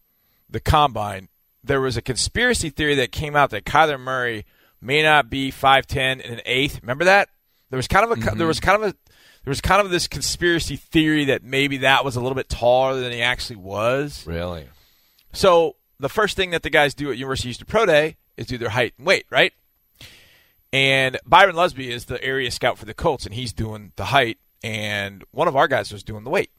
the 0.50 0.60
combine, 0.60 1.30
there 1.64 1.82
was 1.82 1.98
a 1.98 2.02
conspiracy 2.02 2.70
theory 2.70 2.96
that 2.96 3.12
came 3.12 3.36
out 3.36 3.52
that 3.52 3.66
Kyler 3.66 4.00
Murray 4.00 4.46
may 4.82 5.02
not 5.02 5.30
be 5.30 5.52
5'10 5.52 5.98
and 5.98 6.22
an 6.22 6.42
eighth. 6.46 6.80
Remember 6.82 7.06
that? 7.06 7.30
There 7.70 7.78
was 7.78 7.88
kind 7.88 8.06
of 8.06 8.12
a 8.12 8.16
mm-hmm. 8.22 8.38
there 8.38 8.48
was 8.48 8.60
kind 8.60 8.82
of 8.82 8.90
a 8.90 8.96
there 9.46 9.52
was 9.52 9.62
kind 9.62 9.80
of 9.80 9.92
this 9.92 10.08
conspiracy 10.08 10.76
theory 10.76 11.26
that 11.26 11.44
maybe 11.44 11.78
that 11.78 12.04
was 12.04 12.16
a 12.16 12.20
little 12.20 12.36
bit 12.36 12.50
taller 12.50 13.00
than 13.00 13.12
he 13.12 13.22
actually 13.22 13.58
was. 13.58 14.26
Really? 14.26 14.68
So 15.34 15.76
the 16.00 16.10
first 16.10 16.36
thing 16.36 16.50
that 16.50 16.64
the 16.64 16.72
guys 16.72 16.96
do 16.96 17.12
at 17.12 17.18
University 17.18 17.50
of 17.50 17.52
Houston 17.52 17.68
Pro 17.68 17.86
Day 17.86 18.18
is 18.38 18.48
do 18.48 18.58
their 18.58 18.70
height 18.70 18.96
and 18.98 19.06
weight, 19.06 19.28
right? 19.30 19.54
And 20.74 21.20
Byron 21.26 21.56
Lusby 21.56 21.90
is 21.90 22.06
the 22.06 22.22
area 22.24 22.50
scout 22.50 22.80
for 22.80 22.86
the 22.86 22.96
Colts, 22.96 23.26
and 23.26 23.36
he's 23.36 23.54
doing 23.54 23.92
the 23.98 24.06
height, 24.06 24.40
and 24.64 25.24
one 25.32 25.48
of 25.48 25.56
our 25.56 25.68
guys 25.68 25.94
was 25.94 26.04
doing 26.04 26.24
the 26.24 26.32
weight. 26.32 26.50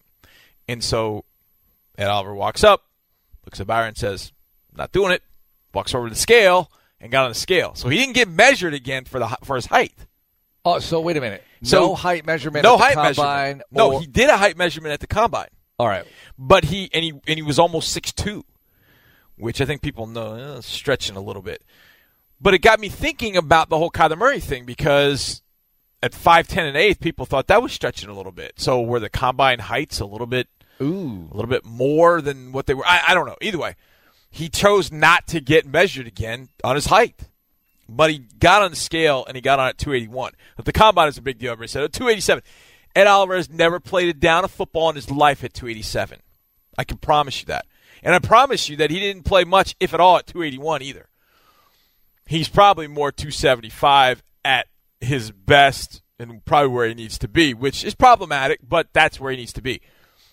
And 0.68 0.82
so 0.82 1.24
Ed 1.98 2.06
Oliver 2.06 2.34
walks 2.34 2.62
up, 2.62 2.84
looks 3.44 3.60
at 3.60 3.66
Byron, 3.66 3.96
says, 3.96 4.32
"Not 4.74 4.92
doing 4.92 5.10
it." 5.12 5.22
Walks 5.74 5.94
over 5.94 6.08
to 6.08 6.14
the 6.14 6.20
scale 6.20 6.70
and 7.00 7.10
got 7.12 7.24
on 7.24 7.30
the 7.30 7.34
scale. 7.34 7.74
So 7.74 7.88
he 7.88 7.98
didn't 7.98 8.14
get 8.14 8.28
measured 8.28 8.72
again 8.74 9.04
for 9.04 9.18
the 9.18 9.36
for 9.44 9.56
his 9.56 9.66
height. 9.66 9.92
Oh, 10.66 10.80
so 10.80 11.00
wait 11.00 11.16
a 11.16 11.20
minute. 11.20 11.44
So 11.62 11.78
no 11.78 11.94
height 11.94 12.26
measurement. 12.26 12.64
No 12.64 12.76
height 12.76 12.96
measurement. 12.96 13.62
No, 13.70 14.00
he 14.00 14.06
did 14.06 14.28
a 14.28 14.36
height 14.36 14.56
measurement 14.56 14.92
at 14.92 14.98
the 14.98 15.06
combine. 15.06 15.48
All 15.78 15.86
right, 15.86 16.04
but 16.36 16.64
he 16.64 16.90
and 16.92 17.04
he 17.04 17.12
and 17.12 17.36
he 17.36 17.42
was 17.42 17.60
almost 17.60 17.92
six 17.92 18.12
two, 18.12 18.44
which 19.36 19.60
I 19.60 19.64
think 19.64 19.80
people 19.80 20.06
know 20.06 20.34
eh, 20.34 20.60
stretching 20.62 21.16
a 21.16 21.20
little 21.20 21.42
bit. 21.42 21.62
But 22.40 22.52
it 22.52 22.58
got 22.58 22.80
me 22.80 22.88
thinking 22.88 23.36
about 23.36 23.68
the 23.68 23.78
whole 23.78 23.90
Kyler 23.90 24.18
Murray 24.18 24.40
thing 24.40 24.64
because 24.64 25.40
at 26.02 26.14
five 26.14 26.48
ten 26.48 26.66
and 26.66 26.76
eighth, 26.76 26.98
people 26.98 27.26
thought 27.26 27.46
that 27.46 27.62
was 27.62 27.72
stretching 27.72 28.08
a 28.08 28.14
little 28.14 28.32
bit. 28.32 28.54
So 28.56 28.82
were 28.82 28.98
the 28.98 29.08
combine 29.08 29.60
heights 29.60 30.00
a 30.00 30.06
little 30.06 30.26
bit, 30.26 30.48
ooh, 30.82 31.28
a 31.30 31.34
little 31.34 31.50
bit 31.50 31.64
more 31.64 32.20
than 32.20 32.50
what 32.50 32.66
they 32.66 32.74
were? 32.74 32.86
I, 32.86 33.02
I 33.08 33.14
don't 33.14 33.26
know. 33.26 33.36
Either 33.40 33.58
way, 33.58 33.76
he 34.30 34.48
chose 34.48 34.90
not 34.90 35.28
to 35.28 35.40
get 35.40 35.64
measured 35.64 36.08
again 36.08 36.48
on 36.64 36.74
his 36.74 36.86
height 36.86 37.20
but 37.88 38.10
he 38.10 38.18
got 38.38 38.62
on 38.62 38.70
the 38.70 38.76
scale 38.76 39.24
and 39.26 39.36
he 39.36 39.40
got 39.40 39.58
on 39.58 39.68
at 39.68 39.78
281. 39.78 40.32
But 40.56 40.64
the 40.64 40.72
combine 40.72 41.08
is 41.08 41.18
a 41.18 41.22
big 41.22 41.38
deal. 41.38 41.52
Everybody 41.52 41.68
said, 41.68 41.82
oh, 41.82 41.88
287. 41.88 42.42
Ed 42.94 43.06
Oliver 43.06 43.36
has 43.36 43.50
never 43.50 43.78
played 43.78 44.08
a 44.08 44.14
down 44.14 44.44
of 44.44 44.50
football 44.50 44.88
in 44.88 44.96
his 44.96 45.10
life 45.10 45.44
at 45.44 45.54
287. 45.54 46.20
I 46.78 46.84
can 46.84 46.98
promise 46.98 47.40
you 47.40 47.46
that. 47.46 47.66
And 48.02 48.14
I 48.14 48.18
promise 48.18 48.68
you 48.68 48.76
that 48.76 48.90
he 48.90 49.00
didn't 49.00 49.24
play 49.24 49.44
much, 49.44 49.74
if 49.80 49.94
at 49.94 50.00
all, 50.00 50.16
at 50.16 50.26
281 50.26 50.82
either. 50.82 51.08
He's 52.26 52.48
probably 52.48 52.86
more 52.86 53.12
275 53.12 54.22
at 54.44 54.66
his 55.00 55.30
best 55.30 56.02
and 56.18 56.44
probably 56.44 56.68
where 56.68 56.88
he 56.88 56.94
needs 56.94 57.18
to 57.18 57.28
be, 57.28 57.54
which 57.54 57.84
is 57.84 57.94
problematic, 57.94 58.60
but 58.66 58.88
that's 58.92 59.20
where 59.20 59.30
he 59.30 59.36
needs 59.36 59.52
to 59.52 59.62
be. 59.62 59.80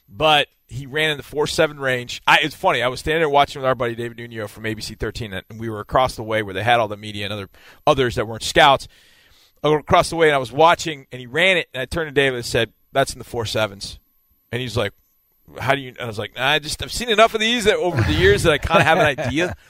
But 0.07 0.47
he 0.73 0.85
ran 0.87 1.11
in 1.11 1.17
the 1.17 1.23
four 1.23 1.47
seven 1.47 1.79
range. 1.79 2.21
I, 2.25 2.39
it's 2.41 2.55
funny. 2.55 2.81
I 2.81 2.87
was 2.87 2.99
standing 2.99 3.21
there 3.21 3.29
watching 3.29 3.61
with 3.61 3.67
our 3.67 3.75
buddy 3.75 3.95
David 3.95 4.17
Nuno 4.17 4.47
from 4.47 4.63
ABC 4.63 4.97
13, 4.97 5.33
and 5.33 5.59
we 5.59 5.69
were 5.69 5.79
across 5.79 6.15
the 6.15 6.23
way 6.23 6.41
where 6.41 6.53
they 6.53 6.63
had 6.63 6.79
all 6.79 6.87
the 6.87 6.97
media 6.97 7.25
and 7.25 7.33
other 7.33 7.49
others 7.85 8.15
that 8.15 8.27
weren't 8.27 8.43
scouts. 8.43 8.87
Went 9.63 9.79
across 9.79 10.09
the 10.09 10.17
way, 10.17 10.27
and 10.27 10.35
I 10.35 10.39
was 10.39 10.51
watching, 10.51 11.07
and 11.11 11.19
he 11.21 11.27
ran 11.27 11.57
it, 11.57 11.69
and 11.73 11.81
I 11.81 11.85
turned 11.85 12.09
to 12.09 12.13
David 12.13 12.37
and 12.37 12.45
said, 12.45 12.73
"That's 12.91 13.13
in 13.13 13.19
the 13.19 13.25
four 13.25 13.45
sevens. 13.45 13.99
And 14.51 14.61
he's 14.61 14.75
like, 14.75 14.93
"How 15.59 15.75
do 15.75 15.79
you?" 15.79 15.89
And 15.89 16.01
I 16.01 16.05
was 16.05 16.19
like, 16.19 16.37
"I 16.37 16.59
just 16.59 16.81
I've 16.83 16.91
seen 16.91 17.09
enough 17.09 17.33
of 17.33 17.39
these 17.39 17.63
that 17.65 17.75
over 17.75 18.01
the 18.01 18.13
years 18.13 18.43
that 18.43 18.51
I 18.51 18.57
kind 18.57 18.81
of 18.81 18.87
have 18.87 18.97
an 18.97 19.05
idea." 19.05 19.55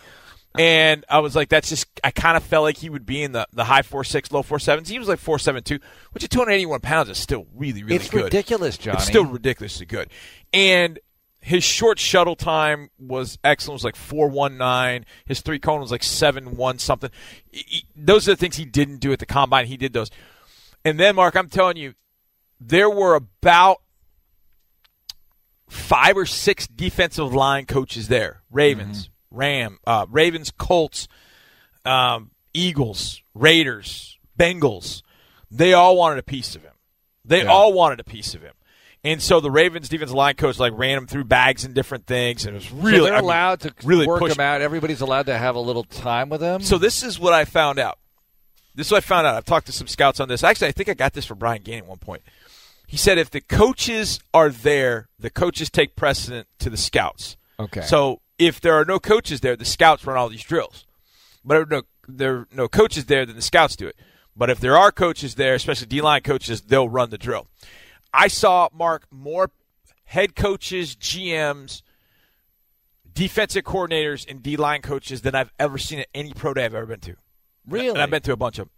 And 0.58 1.04
I 1.10 1.20
was 1.20 1.36
like, 1.36 1.50
that's 1.50 1.70
just, 1.70 1.88
I 2.04 2.12
kind 2.12 2.38
of 2.38 2.44
felt 2.44 2.64
like 2.64 2.78
he 2.78 2.90
would 2.90 3.06
be 3.06 3.24
in 3.24 3.32
the, 3.32 3.48
the 3.54 3.64
high 3.64 3.82
four 3.82 4.04
six, 4.04 4.32
low 4.32 4.44
four 4.44 4.60
sevens. 4.60 4.88
He 4.88 5.00
was 5.00 5.08
like 5.08 5.20
four 5.20 5.40
seven 5.40 5.64
two, 5.64 5.80
which 6.12 6.24
at 6.24 6.30
281 6.30 6.80
pounds 6.82 7.10
is 7.10 7.18
still 7.18 7.48
really, 7.56 7.84
really 7.84 7.96
it's 7.96 8.10
good. 8.10 8.26
It's 8.26 8.34
ridiculous, 8.34 8.78
Johnny. 8.78 8.98
It's 8.98 9.08
still 9.08 9.26
ridiculously 9.26 9.86
good. 9.86 10.10
And 10.54 11.00
his 11.42 11.64
short 11.64 12.00
shuttle 12.00 12.36
time 12.36 12.90
was 12.98 13.38
excellent. 13.44 13.74
It 13.74 13.80
was 13.82 13.84
like 13.84 13.96
419. 13.96 15.06
His 15.26 15.42
three 15.42 15.60
cone 15.60 15.82
was 15.82 15.92
like 15.92 16.04
7 16.04 16.56
1 16.56 16.80
something. 16.80 17.10
He, 17.52 17.86
those 17.96 18.28
are 18.28 18.32
the 18.32 18.38
things 18.38 18.56
he 18.56 18.66
didn't 18.66 18.98
do 18.98 19.12
at 19.12 19.20
the 19.20 19.26
combine. 19.26 19.66
He 19.66 19.78
did 19.78 19.94
those. 19.94 20.10
And 20.86 21.00
then, 21.00 21.16
Mark, 21.16 21.36
I'm 21.36 21.50
telling 21.50 21.78
you, 21.78 21.96
there 22.60 22.90
were 22.90 23.16
about 23.16 23.82
five 25.70 26.16
or 26.16 26.26
six 26.26 26.68
defensive 26.68 27.34
line 27.34 27.66
coaches 27.66 28.08
there 28.08 28.44
Ravens, 28.52 29.04
mm-hmm. 29.04 29.13
Ram, 29.34 29.80
uh, 29.86 30.06
Ravens, 30.10 30.52
Colts, 30.52 31.08
um, 31.86 32.32
Eagles, 32.54 33.22
Raiders, 33.34 34.18
Bengals. 34.40 35.02
They 35.52 35.74
all 35.74 35.98
wanted 35.98 36.20
a 36.20 36.24
piece 36.24 36.56
of 36.56 36.64
him. 36.64 36.74
They 37.26 37.44
yeah. 37.44 37.50
all 37.50 37.74
wanted 37.74 38.00
a 38.00 38.04
piece 38.04 38.36
of 38.36 38.42
him. 38.42 38.54
And 39.06 39.22
so 39.22 39.42
the 39.42 39.52
Ravens 39.52 39.90
defensive 39.90 40.16
line 40.16 40.36
coach 40.36 40.60
like 40.60 40.72
ran 40.76 40.98
him 40.98 41.08
through 41.08 41.26
bags 41.26 41.66
and 41.66 41.74
different 41.74 42.08
things, 42.08 42.46
and 42.46 42.56
it 42.56 42.60
was 42.60 42.72
really 42.72 43.00
so 43.00 43.04
they're 43.06 43.16
allowed 43.16 43.66
I 43.66 43.68
mean, 43.68 43.74
to 43.74 43.88
really 43.88 44.08
work 44.08 44.20
push 44.20 44.32
him 44.34 44.40
out. 44.40 44.62
Everybody's 44.62 45.02
allowed 45.02 45.26
to 45.26 45.38
have 45.38 45.56
a 45.56 45.60
little 45.60 45.84
time 45.84 46.30
with 46.30 46.42
him. 46.42 46.62
So 46.62 46.78
this 46.78 47.04
is 47.04 47.20
what 47.20 47.34
I 47.34 47.44
found 47.44 47.80
out. 47.80 48.00
This 48.76 48.88
is 48.88 48.92
what 48.92 49.00
I 49.00 49.02
found 49.02 49.28
out. 49.28 49.36
I've 49.36 49.46
talked 49.46 49.66
to 49.66 49.74
some 49.74 49.88
scouts 49.88 50.22
on 50.22 50.30
this. 50.30 50.42
Actually, 50.44 50.70
I 50.70 50.72
think 50.72 50.88
I 50.88 50.94
got 50.94 51.14
this 51.14 51.26
from 51.26 51.38
Brian 51.38 51.62
Gaine 51.62 51.80
at 51.80 51.86
one 51.86 51.98
point. 51.98 52.22
He 52.88 52.96
said 52.96 53.18
if 53.18 53.30
the 53.30 53.42
coaches 53.42 54.20
are 54.34 54.50
there, 54.50 55.10
the 55.20 55.30
coaches 55.30 55.70
take 55.70 55.96
precedent 55.96 56.48
to 56.60 56.70
the 56.70 56.78
scouts. 56.78 57.36
Okay. 57.60 57.82
So 57.82 58.22
if 58.38 58.60
there 58.62 58.74
are 58.74 58.86
no 58.86 59.00
coaches 59.00 59.42
there, 59.42 59.56
the 59.56 59.66
scouts 59.66 60.06
run 60.06 60.18
all 60.18 60.30
these 60.30 60.44
drills. 60.44 60.86
But 61.46 61.62
if 61.62 61.70
no, 61.70 61.82
there 62.08 62.36
are 62.36 62.48
no 62.52 62.68
coaches 62.68 63.06
there, 63.06 63.26
then 63.26 63.36
the 63.36 63.42
scouts 63.42 63.76
do 63.76 63.88
it. 63.88 63.96
But 64.36 64.50
if 64.50 64.60
there 64.60 64.78
are 64.78 64.92
coaches 64.92 65.36
there, 65.36 65.54
especially 65.54 65.88
D 65.88 66.02
line 66.02 66.22
coaches, 66.22 66.62
they'll 66.62 66.90
run 66.90 67.10
the 67.10 67.18
drill. 67.18 67.48
I 68.14 68.28
saw 68.28 68.70
Mark 68.74 69.06
more 69.12 69.52
head 70.06 70.36
coaches, 70.36 70.96
GMs, 70.96 71.82
defensive 73.14 73.64
coordinators, 73.64 74.30
and 74.30 74.42
D 74.42 74.58
line 74.58 74.82
coaches 74.82 75.22
than 75.22 75.36
I've 75.36 75.52
ever 75.60 75.78
seen 75.78 76.00
at 76.00 76.08
any 76.14 76.34
pro 76.34 76.54
day 76.54 76.66
I've 76.66 76.76
ever 76.76 76.86
been 76.88 77.00
to. 77.02 77.16
Really? 77.68 77.90
And 77.90 78.00
I've 78.00 78.10
been 78.10 78.22
to 78.24 78.34
a 78.34 78.38
bunch 78.38 78.60
of 78.60 78.66
them. 78.68 78.72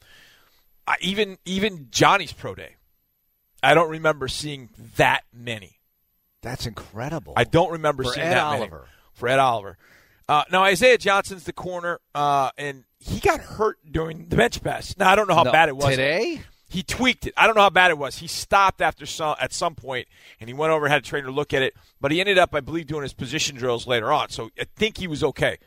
I, 0.88 0.96
even 1.02 1.38
even 1.46 1.88
Johnny's 1.90 2.34
pro 2.34 2.54
day. 2.56 2.76
I 3.64 3.74
don't 3.74 3.90
remember 3.90 4.28
seeing 4.28 4.70
that 4.98 5.24
many. 5.34 5.80
That's 6.44 6.68
incredible. 6.68 7.34
I 7.36 7.46
don't 7.46 7.72
remember 7.72 8.04
For 8.04 8.14
seeing 8.14 8.28
Ed 8.28 8.34
that 8.36 8.44
Oliver. 8.44 8.76
many. 8.82 8.92
For 9.16 9.28
Ed 9.28 9.40
Oliver. 9.40 9.78
Uh, 10.28 10.44
now 10.52 10.64
Isaiah 10.64 10.98
Johnson's 10.98 11.44
the 11.44 11.54
corner, 11.54 12.00
uh, 12.14 12.52
and 12.58 12.84
he 13.00 13.20
got 13.20 13.40
hurt 13.40 13.78
during 13.90 14.28
the 14.28 14.36
bench 14.36 14.62
press. 14.62 14.98
Now 14.98 15.12
I 15.12 15.16
don't 15.16 15.28
know 15.28 15.36
how 15.36 15.44
No, 15.44 15.52
bad 15.52 15.70
it 15.70 15.76
was 15.76 15.92
today. 15.92 16.42
He 16.68 16.84
tweaked 16.84 17.28
it. 17.28 17.34
I 17.38 17.46
don't 17.46 17.56
know 17.56 17.62
how 17.62 17.70
bad 17.70 17.92
it 17.92 17.98
was. 17.98 18.18
He 18.18 18.28
stopped 18.28 18.82
after 18.82 19.06
some 19.06 19.36
at 19.40 19.54
some 19.54 19.76
point, 19.76 20.08
and 20.40 20.50
he 20.50 20.54
went 20.54 20.74
over 20.74 20.86
and 20.86 20.92
had 20.92 21.04
a 21.04 21.06
trainer 21.06 21.32
look 21.32 21.54
at 21.54 21.62
it. 21.62 21.74
But 22.02 22.12
he 22.12 22.20
ended 22.20 22.38
up, 22.38 22.54
I 22.54 22.60
believe, 22.60 22.88
doing 22.88 23.04
his 23.04 23.14
position 23.14 23.56
drills 23.56 23.88
later 23.88 24.12
on. 24.12 24.30
So 24.30 24.50
I 24.60 24.66
think 24.76 24.98
he 24.98 25.08
was 25.08 25.24
okay. 25.24 25.58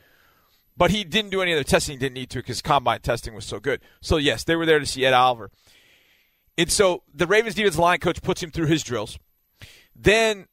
But 0.77 0.91
he 0.91 1.03
didn't 1.03 1.31
do 1.31 1.41
any 1.41 1.51
other 1.53 1.63
testing. 1.63 1.93
He 1.93 1.99
didn't 1.99 2.13
need 2.13 2.29
to 2.31 2.39
because 2.39 2.61
combine 2.61 3.01
testing 3.01 3.33
was 3.33 3.45
so 3.45 3.59
good. 3.59 3.81
So 4.01 4.17
yes, 4.17 4.43
they 4.43 4.55
were 4.55 4.65
there 4.65 4.79
to 4.79 4.85
see 4.85 5.05
Ed 5.05 5.13
Oliver. 5.13 5.49
And 6.57 6.71
so 6.71 7.03
the 7.13 7.25
Ravens 7.25 7.55
defensive 7.55 7.79
line 7.79 7.99
coach 7.99 8.21
puts 8.21 8.43
him 8.43 8.51
through 8.51 8.67
his 8.67 8.83
drills. 8.83 9.17
Then 9.95 10.47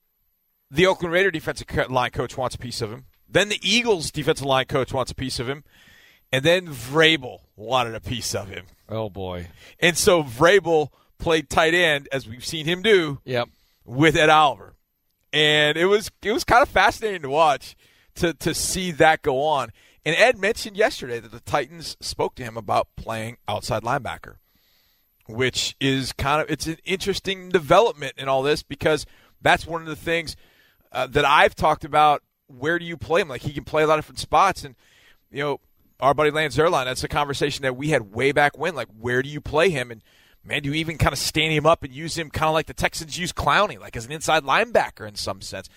the 0.71 0.87
Oakland 0.87 1.13
Raider 1.13 1.31
defensive 1.31 1.67
line 1.91 2.11
coach 2.11 2.37
wants 2.37 2.55
a 2.55 2.59
piece 2.59 2.81
of 2.83 2.91
him. 2.91 3.07
Then 3.29 3.49
the 3.49 3.61
Eagles 3.63 4.11
defensive 4.11 4.47
line 4.47 4.67
coach 4.67 4.93
wants 4.93 5.11
a 5.11 5.15
piece 5.15 5.39
of 5.39 5.49
him. 5.49 5.65
And 6.33 6.45
then 6.45 6.67
Vrabel 6.67 7.41
wanted 7.55 7.95
a 7.95 8.01
piece 8.01 8.35
of 8.35 8.49
him. 8.49 8.67
Oh 8.89 9.09
boy. 9.09 9.49
And 9.79 9.97
so 9.97 10.23
Vrabel 10.23 10.89
played 11.19 11.49
tight 11.49 11.73
end, 11.75 12.09
as 12.13 12.29
we've 12.29 12.45
seen 12.45 12.67
him 12.67 12.83
do, 12.83 13.21
Yep. 13.25 13.49
with 13.85 14.17
Ed 14.17 14.29
Oliver. 14.29 14.75
And 15.33 15.77
it 15.77 15.87
was 15.87 16.11
it 16.23 16.33
was 16.33 16.45
kind 16.45 16.63
of 16.63 16.69
fascinating 16.69 17.23
to 17.23 17.31
watch 17.31 17.77
to 18.17 18.35
to 18.35 18.55
see 18.55 18.91
that 18.93 19.23
go 19.23 19.43
on. 19.43 19.71
And 20.05 20.15
Ed 20.17 20.39
mentioned 20.39 20.77
yesterday 20.77 21.21
that 21.21 21.33
the 21.33 21.41
Titans 21.41 21.97
spoke 22.01 22.35
to 22.37 22.43
him 22.45 22.57
about 22.57 22.89
playing 22.97 23.37
outside 23.49 23.83
linebacker, 23.83 24.37
which 25.27 25.77
is 25.81 26.13
kind 26.13 26.41
of 26.43 26.51
it's 26.51 26.67
an 26.67 26.79
interesting 26.85 27.49
development 27.51 28.15
in 28.17 28.29
all 28.29 28.43
this 28.43 28.63
because 28.63 29.07
that's 29.43 29.67
one 29.67 29.81
of 29.83 29.89
the 29.89 29.97
things 29.97 30.37
uh, 30.97 31.07
that 31.09 31.25
I've 31.25 31.55
talked 31.55 31.85
about. 31.85 32.23
Where 32.49 32.79
do 32.79 32.85
you 32.85 32.97
play 32.97 33.21
him? 33.21 33.29
Like 33.29 33.43
he 33.43 33.53
can 33.53 33.65
play 33.65 33.83
a 33.83 33.87
lot 33.87 33.99
of 33.99 34.05
different 34.05 34.21
spots, 34.21 34.65
and 34.65 34.75
you 35.31 35.43
know 35.43 35.61
our 36.01 36.15
buddy 36.15 36.31
Lance 36.31 36.57
Zierlein. 36.57 36.87
That's 36.87 37.05
a 37.05 37.09
conversation 37.09 37.63
that 37.63 37.77
we 37.77 37.91
had 37.91 38.15
way 38.15 38.33
back 38.33 38.57
when. 38.57 38.75
Like 38.75 38.89
where 38.99 39.23
do 39.23 39.29
you 39.29 39.41
play 39.41 39.69
him? 39.71 39.91
And 39.91 40.03
man, 40.43 40.63
do 40.63 40.71
you 40.71 40.75
even 40.77 40.97
kind 40.97 41.13
of 41.13 41.19
stand 41.19 41.53
him 41.53 41.67
up 41.67 41.83
and 41.83 41.93
use 41.93 42.17
him 42.17 42.31
kind 42.31 42.49
of 42.49 42.55
like 42.55 42.67
the 42.67 42.75
Texans 42.75 43.19
use 43.19 43.33
Clowney, 43.33 43.79
like 43.79 43.97
as 43.97 44.07
an 44.07 44.13
inside 44.13 44.45
linebacker 44.45 45.07
in 45.07 45.17
some 45.17 45.43
sense? 45.43 45.69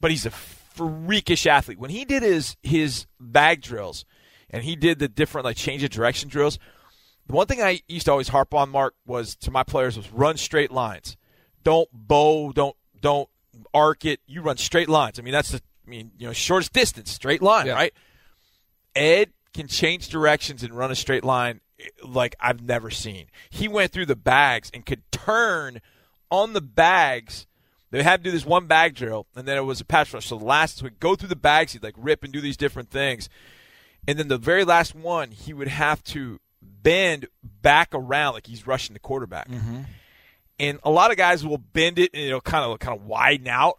But 0.00 0.10
he's 0.10 0.26
a 0.26 0.30
freakish 0.30 1.46
athlete. 1.46 1.78
When 1.78 1.90
he 1.90 2.04
did 2.04 2.22
his 2.22 2.56
his 2.62 3.06
bag 3.18 3.62
drills, 3.62 4.04
and 4.50 4.62
he 4.62 4.76
did 4.76 4.98
the 4.98 5.08
different 5.08 5.44
like 5.44 5.56
change 5.56 5.82
of 5.82 5.90
direction 5.90 6.28
drills. 6.28 6.58
The 7.26 7.32
one 7.32 7.48
thing 7.48 7.60
I 7.60 7.80
used 7.88 8.04
to 8.04 8.12
always 8.12 8.28
harp 8.28 8.54
on, 8.54 8.70
Mark, 8.70 8.94
was 9.04 9.34
to 9.36 9.50
my 9.50 9.64
players 9.64 9.96
was 9.96 10.12
run 10.12 10.36
straight 10.36 10.70
lines. 10.70 11.16
Don't 11.64 11.88
bow, 11.92 12.52
don't 12.52 12.76
don't 13.00 13.28
arc 13.74 14.04
it. 14.04 14.20
You 14.26 14.42
run 14.42 14.56
straight 14.56 14.88
lines. 14.88 15.18
I 15.18 15.22
mean 15.22 15.32
that's 15.32 15.50
the 15.50 15.60
I 15.86 15.90
mean 15.90 16.10
you 16.18 16.26
know 16.26 16.32
shortest 16.32 16.72
distance, 16.72 17.10
straight 17.10 17.42
line, 17.42 17.66
Yeah. 17.66 17.74
right? 17.74 17.92
Ed 18.94 19.30
can 19.54 19.68
change 19.68 20.08
directions 20.08 20.62
and 20.62 20.74
run 20.74 20.90
a 20.90 20.94
straight 20.94 21.24
line 21.24 21.60
eh, 21.80 21.84
like 22.04 22.34
I've 22.40 22.60
never 22.62 22.90
seen. 22.90 23.26
He 23.50 23.68
went 23.68 23.92
through 23.92 24.06
the 24.06 24.16
bags 24.16 24.70
and 24.74 24.84
could 24.86 25.02
turn 25.10 25.80
on 26.30 26.52
the 26.52 26.60
bags. 26.60 27.46
They 27.90 28.02
had 28.02 28.22
to 28.24 28.30
do 28.30 28.30
this 28.32 28.44
one 28.44 28.66
bag 28.66 28.94
drill, 28.94 29.26
and 29.36 29.46
then 29.46 29.56
it 29.56 29.60
was 29.64 29.80
a 29.80 29.84
pass 29.84 30.12
rush. 30.12 30.26
So 30.26 30.36
the 30.38 30.44
last 30.44 30.82
would 30.82 30.98
go 30.98 31.14
through 31.14 31.28
the 31.28 31.36
bags, 31.36 31.72
he'd 31.72 31.82
like 31.84 31.94
rip 31.96 32.24
and 32.24 32.32
do 32.32 32.40
these 32.40 32.56
different 32.56 32.90
things, 32.90 33.28
and 34.08 34.18
then 34.18 34.28
the 34.28 34.38
very 34.38 34.64
last 34.64 34.94
one, 34.94 35.30
he 35.30 35.52
would 35.54 35.68
have 35.68 36.02
to 36.04 36.40
bend 36.60 37.26
back 37.42 37.90
around 37.92 38.34
like 38.34 38.46
he's 38.48 38.66
rushing 38.66 38.92
the 38.94 38.98
quarterback. 39.00 39.48
And 40.58 40.78
a 40.82 40.90
lot 40.90 41.10
of 41.10 41.16
guys 41.16 41.44
will 41.44 41.58
bend 41.58 41.98
it 41.98 42.10
and 42.14 42.22
it'll 42.22 42.40
kind 42.40 42.64
of 42.64 42.78
kind 42.78 42.98
of 42.98 43.04
widen 43.04 43.48
out. 43.48 43.78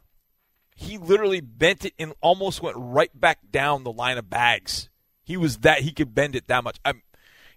He 0.75 0.97
literally 0.97 1.41
bent 1.41 1.85
it 1.85 1.93
and 1.97 2.13
almost 2.21 2.61
went 2.61 2.77
right 2.77 3.09
back 3.19 3.39
down 3.49 3.83
the 3.83 3.91
line 3.91 4.17
of 4.17 4.29
bags. 4.29 4.89
He 5.23 5.35
was 5.35 5.57
that 5.59 5.81
he 5.81 5.91
could 5.91 6.13
bend 6.13 6.35
it 6.35 6.47
that 6.47 6.63
much. 6.63 6.77
I'm, 6.85 7.01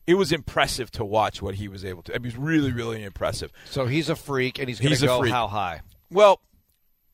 it 0.06 0.14
was 0.14 0.32
impressive 0.32 0.90
to 0.92 1.04
watch 1.04 1.42
what 1.42 1.56
he 1.56 1.68
was 1.68 1.84
able 1.84 2.02
to. 2.04 2.14
I 2.14 2.18
mean, 2.18 2.26
it 2.32 2.36
was 2.36 2.36
really, 2.36 2.72
really 2.72 3.04
impressive. 3.04 3.52
So 3.66 3.86
he's 3.86 4.08
a 4.08 4.16
freak, 4.16 4.58
and 4.58 4.68
he's 4.68 4.80
going 4.80 4.96
to 4.96 5.04
a 5.04 5.06
go 5.06 5.20
freak. 5.20 5.32
how 5.32 5.46
high? 5.46 5.82
Well, 6.10 6.40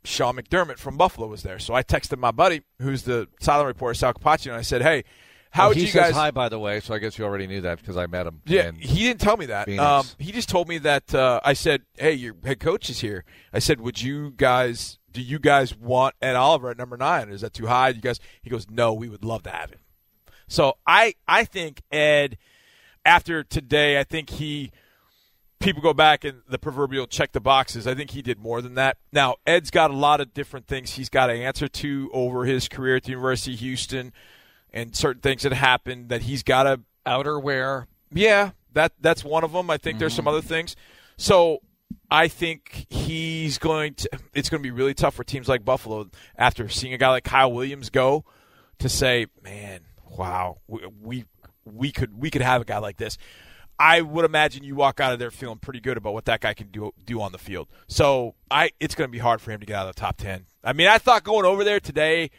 Sean 0.04 0.36
McDermott 0.36 0.78
from 0.78 0.96
Buffalo 0.96 1.26
was 1.26 1.42
there, 1.42 1.58
so 1.58 1.74
I 1.74 1.82
texted 1.82 2.18
my 2.18 2.30
buddy, 2.30 2.62
who's 2.80 3.02
the 3.02 3.28
silent 3.40 3.66
reporter, 3.66 3.94
Sal 3.94 4.14
Capaccio, 4.14 4.46
and 4.46 4.54
I 4.56 4.62
said, 4.62 4.80
"Hey, 4.82 5.04
how 5.56 5.62
Well, 5.64 5.68
would 5.70 5.76
he 5.78 5.82
you 5.84 5.88
says 5.88 6.02
guys?" 6.02 6.14
hi, 6.14 6.30
by 6.30 6.48
the 6.48 6.58
way. 6.58 6.80
So 6.80 6.94
I 6.94 6.98
guess 6.98 7.18
you 7.18 7.24
already 7.24 7.46
knew 7.46 7.60
that 7.62 7.78
because 7.78 7.96
I 7.96 8.06
met 8.06 8.26
him. 8.26 8.42
Yeah, 8.46 8.70
he 8.78 9.04
didn't 9.04 9.20
tell 9.20 9.36
me 9.36 9.46
that. 9.46 9.68
Um, 9.78 10.06
he 10.18 10.32
just 10.32 10.48
told 10.48 10.68
me 10.68 10.78
that. 10.78 11.14
Uh, 11.14 11.40
I 11.44 11.54
said, 11.54 11.82
"Hey, 11.98 12.12
your 12.12 12.34
head 12.44 12.60
coach 12.60 12.90
is 12.90 13.00
here." 13.00 13.24
I 13.52 13.58
said, 13.58 13.80
"Would 13.80 14.00
you 14.02 14.32
guys? 14.36 14.98
Do 15.12 15.22
you 15.22 15.38
guys 15.38 15.74
want 15.74 16.14
Ed 16.20 16.36
Oliver 16.36 16.70
at 16.70 16.76
number 16.76 16.96
nine? 16.96 17.30
Is 17.30 17.40
that 17.40 17.54
too 17.54 17.66
high?" 17.66 17.88
You 17.88 18.00
guys? 18.00 18.20
He 18.42 18.50
goes, 18.50 18.68
"No, 18.70 18.92
we 18.92 19.08
would 19.08 19.24
love 19.24 19.42
to 19.44 19.50
have 19.50 19.70
him." 19.70 19.80
So 20.48 20.76
I, 20.86 21.14
I 21.26 21.44
think 21.44 21.82
Ed, 21.90 22.36
after 23.04 23.42
today, 23.42 23.98
I 23.98 24.04
think 24.04 24.30
he. 24.30 24.70
People 25.58 25.80
go 25.80 25.94
back 25.94 26.22
and 26.22 26.42
the 26.46 26.58
proverbial 26.58 27.06
check 27.06 27.32
the 27.32 27.40
boxes. 27.40 27.86
I 27.86 27.94
think 27.94 28.10
he 28.10 28.20
did 28.20 28.38
more 28.38 28.60
than 28.60 28.74
that. 28.74 28.98
Now 29.10 29.36
Ed's 29.46 29.70
got 29.70 29.90
a 29.90 29.94
lot 29.96 30.20
of 30.20 30.34
different 30.34 30.66
things 30.66 30.92
he's 30.92 31.08
got 31.08 31.28
to 31.28 31.32
answer 31.32 31.66
to 31.66 32.10
over 32.12 32.44
his 32.44 32.68
career 32.68 32.96
at 32.96 33.04
the 33.04 33.12
University 33.12 33.54
of 33.54 33.60
Houston, 33.60 34.12
and 34.72 34.94
certain 34.94 35.22
things 35.22 35.42
that 35.42 35.52
happened 35.52 36.09
that 36.09 36.22
he's 36.22 36.42
got 36.42 36.64
to 36.64 36.81
outerwear. 37.07 37.87
yeah, 38.11 38.50
that 38.72 38.92
that's 39.00 39.24
one 39.24 39.44
of 39.44 39.52
them. 39.52 39.70
I 39.70 39.79
think 39.79 39.98
there's 39.98 40.14
some 40.14 40.24
mm-hmm. 40.24 40.37
other 40.37 40.42
things. 40.42 40.76
So 41.16 41.61
I 42.11 42.29
think 42.29 42.87
he's 42.88 43.59
going 43.59 43.94
to. 43.94 44.11
It's 44.35 44.48
going 44.48 44.62
to 44.62 44.66
be 44.66 44.70
really 44.70 44.94
tough 44.94 45.14
for 45.14 45.24
teams 45.24 45.48
like 45.48 45.64
Buffalo 45.64 46.09
after 46.37 46.68
seeing 46.68 46.92
a 46.92 46.98
guy 46.98 47.11
like 47.11 47.24
Kyle 47.24 47.52
Williams 47.52 47.90
go 47.90 48.24
to 48.79 48.88
say, 48.88 49.26
"Man, 49.42 49.81
wow, 50.16 50.59
we 50.66 50.81
we, 51.00 51.24
we 51.64 51.92
could 51.92 52.18
we 52.18 52.31
could 52.31 52.42
have 52.42 52.62
a 52.62 52.64
guy 52.64 52.79
like 52.79 52.96
this." 52.96 53.18
I 53.79 54.00
would 54.00 54.24
imagine 54.24 54.64
you 54.64 54.74
walk 54.74 55.00
out 55.00 55.12
of 55.12 55.18
there 55.18 55.31
feeling 55.31 55.59
pretty 55.59 55.81
good 55.81 55.98
about 55.98 56.14
what 56.14 56.24
that 56.26 56.40
guy 56.40 56.55
can 56.55 56.68
do 56.68 56.92
do 57.05 57.20
on 57.20 57.33
the 57.33 57.38
field. 57.38 57.68
So 57.88 58.35
I, 58.50 58.70
it's 58.81 58.94
going 58.94 59.09
to 59.09 59.12
be 59.12 59.18
hard 59.18 59.40
for 59.40 59.50
him 59.50 59.61
to 59.61 59.66
get 59.66 59.76
out 59.76 59.88
of 59.88 59.94
the 59.94 60.00
top 60.00 60.16
ten. 60.16 60.46
I 60.64 60.72
mean, 60.72 60.87
I 60.87 60.98
thought 60.98 61.24
going 61.24 61.44
over 61.44 61.62
there 61.62 61.81
today 61.81 62.31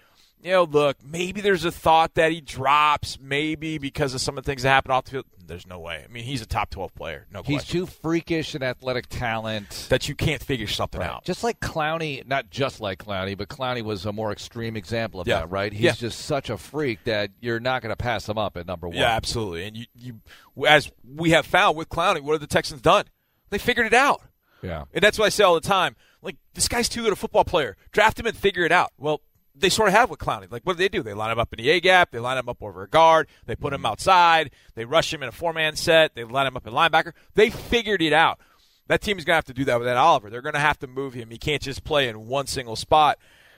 you 0.43 0.51
know, 0.51 0.63
look, 0.63 0.97
maybe 1.03 1.41
there's 1.41 1.65
a 1.65 1.71
thought 1.71 2.13
that 2.15 2.31
he 2.31 2.41
drops, 2.41 3.17
maybe 3.19 3.77
because 3.77 4.13
of 4.13 4.21
some 4.21 4.37
of 4.37 4.43
the 4.43 4.51
things 4.51 4.63
that 4.63 4.69
happen 4.69 4.91
off 4.91 5.05
the 5.05 5.11
field. 5.11 5.25
There's 5.45 5.65
no 5.65 5.79
way. 5.79 6.03
I 6.03 6.11
mean, 6.11 6.25
he's 6.25 6.41
a 6.41 6.45
top 6.45 6.69
12 6.71 6.93
player, 6.93 7.25
no 7.31 7.41
He's 7.41 7.59
question. 7.59 7.79
too 7.79 7.85
freakish 7.85 8.53
and 8.53 8.61
athletic 8.63 9.07
talent. 9.07 9.87
that 9.89 10.09
you 10.09 10.15
can't 10.15 10.43
figure 10.43 10.67
something 10.67 11.01
out. 11.01 11.23
Just 11.23 11.41
like 11.43 11.61
Clowney, 11.61 12.27
not 12.27 12.49
just 12.49 12.81
like 12.81 12.99
Clowney, 13.05 13.37
but 13.37 13.47
Clowney 13.47 13.81
was 13.81 14.05
a 14.05 14.11
more 14.11 14.31
extreme 14.33 14.75
example 14.75 15.21
of 15.21 15.27
Yeah. 15.27 15.39
that, 15.39 15.49
right? 15.49 15.71
He's 15.71 15.81
Yeah. 15.81 15.91
just 15.93 16.19
such 16.25 16.49
a 16.49 16.57
freak 16.57 17.05
that 17.05 17.31
you're 17.39 17.61
not 17.61 17.81
going 17.81 17.91
to 17.91 17.95
pass 17.97 18.27
him 18.27 18.37
up 18.37 18.57
at 18.57 18.67
number 18.67 18.87
one. 18.89 18.97
Yeah, 18.97 19.15
absolutely. 19.15 19.63
And 19.65 19.77
you, 19.77 19.85
you, 19.95 20.65
as 20.67 20.91
we 21.15 21.29
have 21.31 21.45
found 21.45 21.77
with 21.77 21.87
Clowney, 21.87 22.19
what 22.21 22.33
have 22.33 22.41
the 22.41 22.47
Texans 22.47 22.81
done? 22.81 23.05
They 23.49 23.57
figured 23.57 23.87
it 23.87 23.93
out. 23.93 24.21
Yeah. 24.61 24.83
And 24.93 25.01
that's 25.01 25.17
what 25.17 25.25
I 25.27 25.29
say 25.29 25.45
all 25.45 25.55
the 25.55 25.61
time. 25.61 25.95
Like, 26.21 26.35
this 26.55 26.67
guy's 26.67 26.89
too 26.89 27.03
good 27.03 27.13
a 27.13 27.15
football 27.15 27.45
player. 27.45 27.77
Draft 27.93 28.19
him 28.19 28.25
and 28.25 28.35
figure 28.35 28.65
it 28.65 28.71
out. 28.73 28.91
Well, 28.97 29.21
they 29.59 29.69
sort 29.69 29.89
of 29.89 29.95
have 29.95 30.09
with 30.09 30.19
Clowney. 30.19 30.51
Like, 30.51 30.63
what 30.63 30.77
do 30.77 30.79
they 30.79 30.89
do? 30.89 31.03
They 31.03 31.13
line 31.13 31.31
him 31.31 31.39
up 31.39 31.53
in 31.53 31.63
the 31.63 31.69
A 31.69 31.79
gap. 31.79 32.11
They 32.11 32.19
line 32.19 32.37
him 32.37 32.49
up 32.49 32.61
over 32.61 32.83
a 32.83 32.87
guard. 32.87 33.27
They 33.45 33.55
put 33.55 33.73
him 33.73 33.79
mm-hmm. 33.79 33.87
outside. 33.87 34.51
They 34.75 34.85
rush 34.85 35.13
him 35.13 35.23
in 35.23 35.29
a 35.29 35.31
four 35.31 35.53
man 35.53 35.75
set. 35.75 36.15
They 36.15 36.23
line 36.23 36.47
him 36.47 36.57
up 36.57 36.67
in 36.67 36.73
linebacker. 36.73 37.13
They 37.35 37.49
figured 37.49 38.01
it 38.01 38.13
out. 38.13 38.39
That 38.87 39.01
team 39.01 39.17
is 39.17 39.25
going 39.25 39.33
to 39.33 39.37
have 39.37 39.45
to 39.45 39.53
do 39.53 39.65
that 39.65 39.79
with 39.79 39.87
Ed 39.87 39.97
Oliver. 39.97 40.29
They're 40.29 40.41
going 40.41 40.53
to 40.53 40.59
have 40.59 40.79
to 40.79 40.87
move 40.87 41.13
him. 41.13 41.29
He 41.29 41.37
can't 41.37 41.61
just 41.61 41.83
play 41.83 42.07
in 42.07 42.27
one 42.27 42.47
single 42.47 42.75
spot. 42.75 43.17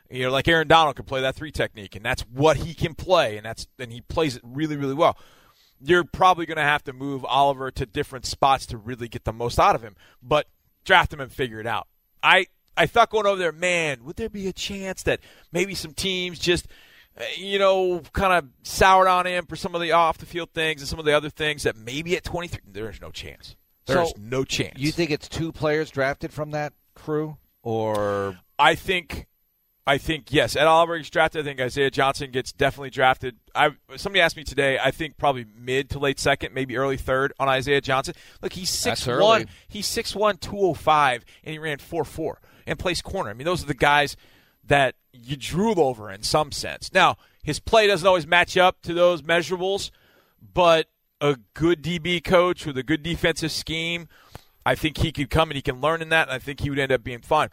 You 0.10 0.24
know, 0.24 0.32
like 0.32 0.48
Aaron 0.48 0.68
Donald 0.68 0.96
can 0.96 1.06
play 1.06 1.22
that 1.22 1.36
three 1.36 1.52
technique, 1.52 1.96
and 1.96 2.04
that's 2.04 2.24
what 2.24 2.58
he 2.58 2.74
can 2.74 2.96
play, 2.96 3.38
and 3.38 3.46
that's 3.46 3.68
and 3.78 3.92
he 3.92 4.02
plays 4.02 4.36
it 4.36 4.42
really, 4.44 4.76
really 4.76 4.96
well 4.96 5.18
you're 5.82 6.04
probably 6.04 6.46
going 6.46 6.58
to 6.58 6.64
have 6.64 6.84
to 6.84 6.94
move 6.94 7.24
Oliver 7.26 7.72
to 7.72 7.86
different 7.86 8.26
spots 8.26 8.66
to 8.68 8.78
really 8.78 9.08
get 9.08 9.24
the 9.24 9.34
most 9.34 9.60
out 9.60 9.76
of 9.76 9.82
him. 9.82 9.96
But 10.22 10.48
draft 10.84 11.14
him 11.14 11.20
and 11.20 11.32
figure 11.32 11.60
it 11.60 11.68
out. 11.68 11.88
I 12.22 12.48
I 12.78 12.86
thought 12.86 13.10
going 13.10 13.26
over 13.26 13.38
there, 13.38 13.52
man, 13.52 14.04
would 14.06 14.16
there 14.16 14.30
be 14.30 14.48
a 14.48 14.54
chance 14.54 15.04
that 15.04 15.20
maybe 15.52 15.76
some 15.76 15.94
teams 15.94 16.40
just 16.40 16.68
uh, 17.20 17.24
you 17.38 17.60
know 17.60 18.02
kind 18.14 18.34
of 18.34 18.50
soured 18.64 19.08
on 19.08 19.28
him 19.28 19.46
for 19.46 19.56
some 19.56 19.76
of 19.76 19.82
the 19.82 19.92
off 19.92 20.18
the 20.18 20.26
field 20.26 20.52
things 20.54 20.82
and 20.82 20.88
some 20.88 21.00
of 21.00 21.06
the 21.06 21.16
other 21.16 21.30
things 21.30 21.64
that 21.64 21.76
maybe 21.76 22.16
at 22.16 22.24
23 22.24 22.60
there's 22.68 23.02
no 23.02 23.12
chance. 23.12 23.56
There's 23.86 24.10
So, 24.10 24.16
no 24.20 24.44
chance. 24.44 24.78
You 24.78 24.92
think 24.92 25.10
it's 25.12 25.28
two 25.28 25.52
players 25.52 25.90
drafted 25.90 26.32
from 26.32 26.52
that 26.52 26.74
crew, 26.96 27.38
or 27.64 28.38
I 28.60 28.76
think, 28.76 29.26
I 29.88 29.98
think 29.98 30.28
yes. 30.32 30.56
Ed 30.56 30.68
Oliver 30.68 30.98
gets 30.98 31.10
drafted. 31.10 31.42
I 31.42 31.44
think 31.50 31.60
Isaiah 31.60 31.90
Johnson 31.90 32.30
gets 32.30 32.52
definitely 32.52 32.92
drafted. 32.92 33.38
I 33.56 33.72
somebody 33.96 34.22
asked 34.22 34.38
me 34.38 34.44
today. 34.44 34.78
I 34.82 34.92
think 34.92 35.18
probably 35.18 35.46
mid 35.58 35.90
to 35.92 36.00
late 36.00 36.20
second, 36.20 36.54
maybe 36.54 36.78
early 36.78 36.98
third 36.98 37.34
on 37.40 37.50
Isaiah 37.50 37.82
Johnson. 37.82 38.14
Look, 38.44 38.54
he's 38.54 38.70
six 38.70 39.02
one. 39.24 39.48
He's 39.68 39.88
six 39.88 40.16
one, 40.16 40.38
two 40.38 40.58
oh 40.60 40.74
five, 40.76 41.26
and 41.44 41.52
he 41.52 41.58
ran 41.60 41.80
four 41.80 42.06
four 42.06 42.40
and 42.70 42.80
plays 42.80 43.02
corner. 43.02 43.30
I 43.30 43.34
mean, 43.34 43.46
those 43.46 43.64
are 43.64 43.68
the 43.68 43.74
guys 43.74 44.16
that 44.64 44.96
you 45.12 45.36
drool 45.36 45.80
over 45.80 46.12
in 46.12 46.24
some 46.24 46.52
sense. 46.52 46.94
Now, 46.94 47.18
his 47.44 47.60
play 47.60 47.88
doesn't 47.88 48.08
always 48.08 48.28
match 48.28 48.56
up 48.56 48.82
to 48.84 48.94
those 48.94 49.24
measurables, 49.24 49.92
but 50.54 50.88
a 51.20 51.38
good 51.54 51.82
DB 51.84 52.24
coach 52.24 52.66
with 52.66 52.78
a 52.78 52.84
good 52.84 53.04
defensive 53.04 53.52
scheme, 53.52 54.08
I 54.66 54.76
think 54.76 54.98
he 54.98 55.12
could 55.12 55.30
come 55.30 55.50
and 55.50 55.56
he 55.56 55.62
can 55.62 55.82
learn 55.82 56.02
in 56.02 56.10
that, 56.10 56.28
and 56.28 56.36
I 56.36 56.40
think 56.40 56.62
he 56.62 56.70
would 56.70 56.80
end 56.80 56.92
up 56.92 57.04
being 57.04 57.22
fine. 57.22 57.50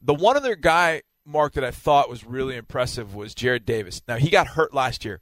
The 0.00 0.14
one 0.14 0.36
other 0.36 0.56
guy, 0.56 1.02
Mark, 1.26 1.52
that 1.52 1.64
I 1.64 1.70
thought 1.70 2.08
was 2.08 2.24
really 2.24 2.56
impressive 2.56 3.14
was 3.14 3.34
Jared 3.34 3.66
Davis. 3.66 4.02
Now, 4.08 4.16
he 4.16 4.30
got 4.30 4.48
hurt 4.48 4.72
last 4.72 5.04
year, 5.04 5.20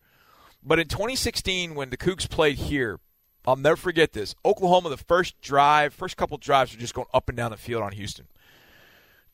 but 0.62 0.78
in 0.78 0.86
2016, 0.86 1.74
when 1.74 1.90
the 1.90 1.96
Cougs 1.96 2.30
played 2.30 2.56
here, 2.56 3.00
I'll 3.44 3.56
never 3.56 3.76
forget 3.76 4.12
this. 4.12 4.36
Oklahoma, 4.44 4.88
the 4.88 4.96
first 4.96 5.40
drive, 5.40 5.92
first 5.92 6.16
couple 6.16 6.38
drives 6.38 6.72
were 6.72 6.80
just 6.80 6.94
going 6.94 7.08
up 7.12 7.28
and 7.28 7.36
down 7.36 7.50
the 7.50 7.56
field 7.56 7.82
on 7.82 7.92
Houston. 7.92 8.28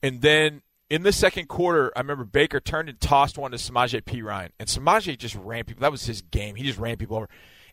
And 0.02 0.20
then 0.22 0.62
in 0.90 1.02
the 1.02 1.12
second 1.12 1.48
quarter, 1.48 1.92
I 1.96 2.00
remember 2.00 2.24
Baker 2.24 2.60
turned 2.60 2.88
and 2.88 3.00
tossed 3.00 3.36
one 3.38 3.50
to 3.50 3.56
Samaje 3.56 4.02
Perine, 4.02 4.50
and 4.58 4.68
Samaje 4.68 5.16
just 5.18 5.34
ran 5.34 5.64
people. 5.64 5.80
That 5.82 5.90
was 5.92 6.04
his 6.06 6.22
game. 6.22 6.54
He 6.54 6.64
just 6.64 6.78
ran 6.78 6.96
people 6.96 7.16
over. 7.16 7.28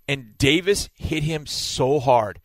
And 0.07 0.37
Davis 0.37 0.89
hit 0.95 1.23
him 1.23 1.45
so 1.45 1.99
hard 1.99 2.39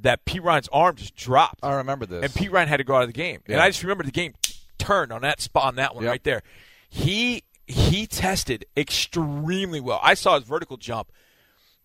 that 0.00 0.24
Perine's 0.24 0.68
arm 0.72 0.96
just 0.96 1.14
dropped. 1.14 1.60
I 1.62 1.74
remember 1.74 2.06
this. 2.06 2.24
And 2.24 2.32
Perine 2.32 2.66
had 2.66 2.78
to 2.78 2.84
go 2.84 2.96
out 2.96 3.02
of 3.02 3.08
the 3.08 3.12
game. 3.14 3.40
Yeah. 3.46 3.54
And 3.54 3.62
I 3.62 3.68
just 3.68 3.82
remember 3.82 4.04
the 4.04 4.10
game 4.10 4.34
turned 4.78 5.12
on 5.12 5.22
that 5.22 5.40
spot 5.40 5.64
on 5.66 5.74
that 5.76 5.94
one 5.94 6.04
Yep. 6.04 6.10
right 6.10 6.24
there. 6.24 6.42
He 6.88 7.44
he 7.66 8.06
tested 8.06 8.64
extremely 8.76 9.78
well. 9.80 10.00
I 10.02 10.14
saw 10.14 10.34
his 10.38 10.42
vertical 10.48 10.76
jump, 10.76 11.12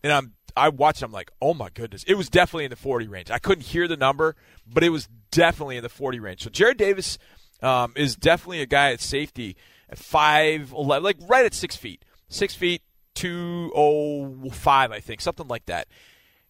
and 0.04 0.12
I'm 0.12 0.34
I 0.56 0.70
watched. 0.70 1.02
I'm 1.02 1.12
like, 1.12 1.32
oh 1.42 1.54
my 1.54 1.70
goodness, 1.70 2.04
it 2.06 2.16
was 2.16 2.30
definitely 2.30 2.66
in 2.66 2.70
the 2.70 2.76
40 2.76 3.08
range. 3.08 3.32
I 3.32 3.40
couldn't 3.40 3.66
hear 3.66 3.88
the 3.88 3.98
number, 3.98 4.36
but 4.66 4.84
it 4.84 4.90
was 4.90 5.08
definitely 5.32 5.78
in 5.78 5.84
the 5.84 5.90
40 5.90 6.20
range. 6.20 6.44
So 6.44 6.50
Jared 6.50 6.78
Davis 6.78 7.18
um, 7.62 7.94
is 7.96 8.16
definitely 8.16 8.62
a 8.62 8.66
guy 8.66 8.92
at 8.92 9.02
safety 9.02 9.56
at 9.90 9.98
five 9.98 10.72
eleven, 10.72 11.04
like 11.04 11.18
right 11.28 11.46
at 11.46 11.54
six 11.54 11.76
feet, 11.76 12.04
six 12.28 12.56
feet 12.56 12.82
two 13.14 13.72
oh 13.76 14.50
five, 14.52 14.92
I 14.92 15.00
think, 15.00 15.22
something 15.22 15.48
like 15.48 15.66
that. 15.68 15.88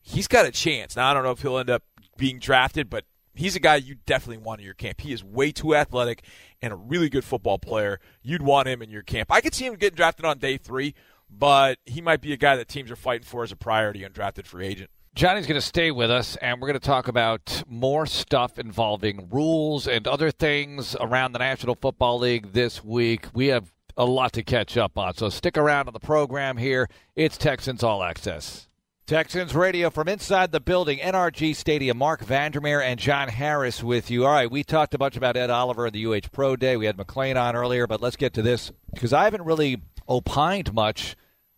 He's 0.01 0.27
got 0.27 0.45
a 0.45 0.51
chance. 0.51 0.95
Now 0.95 1.09
I 1.09 1.13
don't 1.13 1.23
know 1.23 1.31
if 1.31 1.41
he'll 1.41 1.57
end 1.57 1.69
up 1.69 1.83
being 2.17 2.39
drafted, 2.39 2.89
but 2.89 3.05
he's 3.33 3.55
a 3.55 3.59
guy 3.59 3.75
you 3.75 3.95
definitely 4.05 4.37
want 4.37 4.61
in 4.61 4.65
your 4.65 4.73
camp. 4.73 5.01
He 5.01 5.11
is 5.11 5.23
way 5.23 5.51
too 5.51 5.75
athletic 5.75 6.23
and 6.61 6.73
a 6.73 6.75
really 6.75 7.09
good 7.09 7.23
football 7.23 7.59
player. 7.59 7.99
You'd 8.21 8.41
want 8.41 8.67
him 8.67 8.81
in 8.81 8.89
your 8.89 9.03
camp. 9.03 9.31
I 9.31 9.41
could 9.41 9.53
see 9.53 9.65
him 9.65 9.75
getting 9.75 9.95
drafted 9.95 10.25
on 10.25 10.39
day 10.39 10.57
three, 10.57 10.95
but 11.37 11.79
he 11.85 12.01
might 12.01 12.21
be 12.21 12.33
a 12.33 12.37
guy 12.37 12.55
that 12.55 12.67
teams 12.67 12.89
are 12.91 12.95
fighting 12.95 13.25
for 13.25 13.43
as 13.43 13.51
a 13.51 13.55
priority 13.55 14.01
undrafted 14.01 14.45
free 14.45 14.67
agent. 14.67 14.89
Johnny's 15.15 15.47
going 15.47 15.59
to 15.59 15.65
stay 15.65 15.91
with 15.91 16.11
us, 16.11 16.35
and 16.37 16.59
we're 16.59 16.67
going 16.67 16.79
to 16.79 16.85
talk 16.85 17.07
about 17.07 17.63
more 17.67 18.05
stuff 18.05 18.59
involving 18.59 19.29
rules 19.31 19.87
and 19.87 20.07
other 20.07 20.29
things 20.29 20.93
around 20.99 21.31
the 21.31 21.39
National 21.39 21.75
Football 21.75 22.19
League 22.19 22.51
this 22.51 22.83
week. 22.83 23.27
We 23.33 23.47
have 23.47 23.71
a 23.95 24.03
lot 24.03 24.33
to 24.33 24.43
catch 24.43 24.75
up 24.75 24.97
on, 24.97 25.13
so 25.13 25.29
stick 25.29 25.57
around 25.57 25.87
on 25.87 25.93
the 25.93 26.01
program 26.01 26.57
here. 26.57 26.89
It's 27.15 27.37
Texans 27.37 27.81
All 27.81 28.03
Access. 28.03 28.67
Texans 29.07 29.55
Radio 29.55 29.89
from 29.89 30.09
inside 30.09 30.51
the 30.51 30.59
building, 30.59 30.97
NRG 30.97 31.55
Stadium. 31.55 31.97
Marc 31.97 32.21
Vandermeer 32.21 32.81
and 32.81 32.99
John 32.99 33.29
Harris 33.29 33.83
with 33.83 34.11
you. 34.11 34.25
All 34.25 34.33
right, 34.33 34.49
we 34.51 34.63
talked 34.63 34.95
a 34.95 34.97
bunch 34.97 35.15
about 35.15 35.37
Ed 35.37 35.49
Oliver 35.49 35.85
and 35.85 35.95
the 35.95 36.05
UH 36.07 36.29
Pro 36.33 36.55
Day. 36.55 36.75
We 36.75 36.87
had 36.87 36.97
McClain 36.97 37.39
on 37.39 37.55
earlier, 37.55 37.87
but 37.87 38.01
let's 38.01 38.15
get 38.15 38.33
to 38.33 38.41
this 38.41 38.71
because 38.93 39.13
I 39.13 39.23
haven't 39.25 39.45
really 39.45 39.81
opined 40.09 40.73
much 40.73 41.15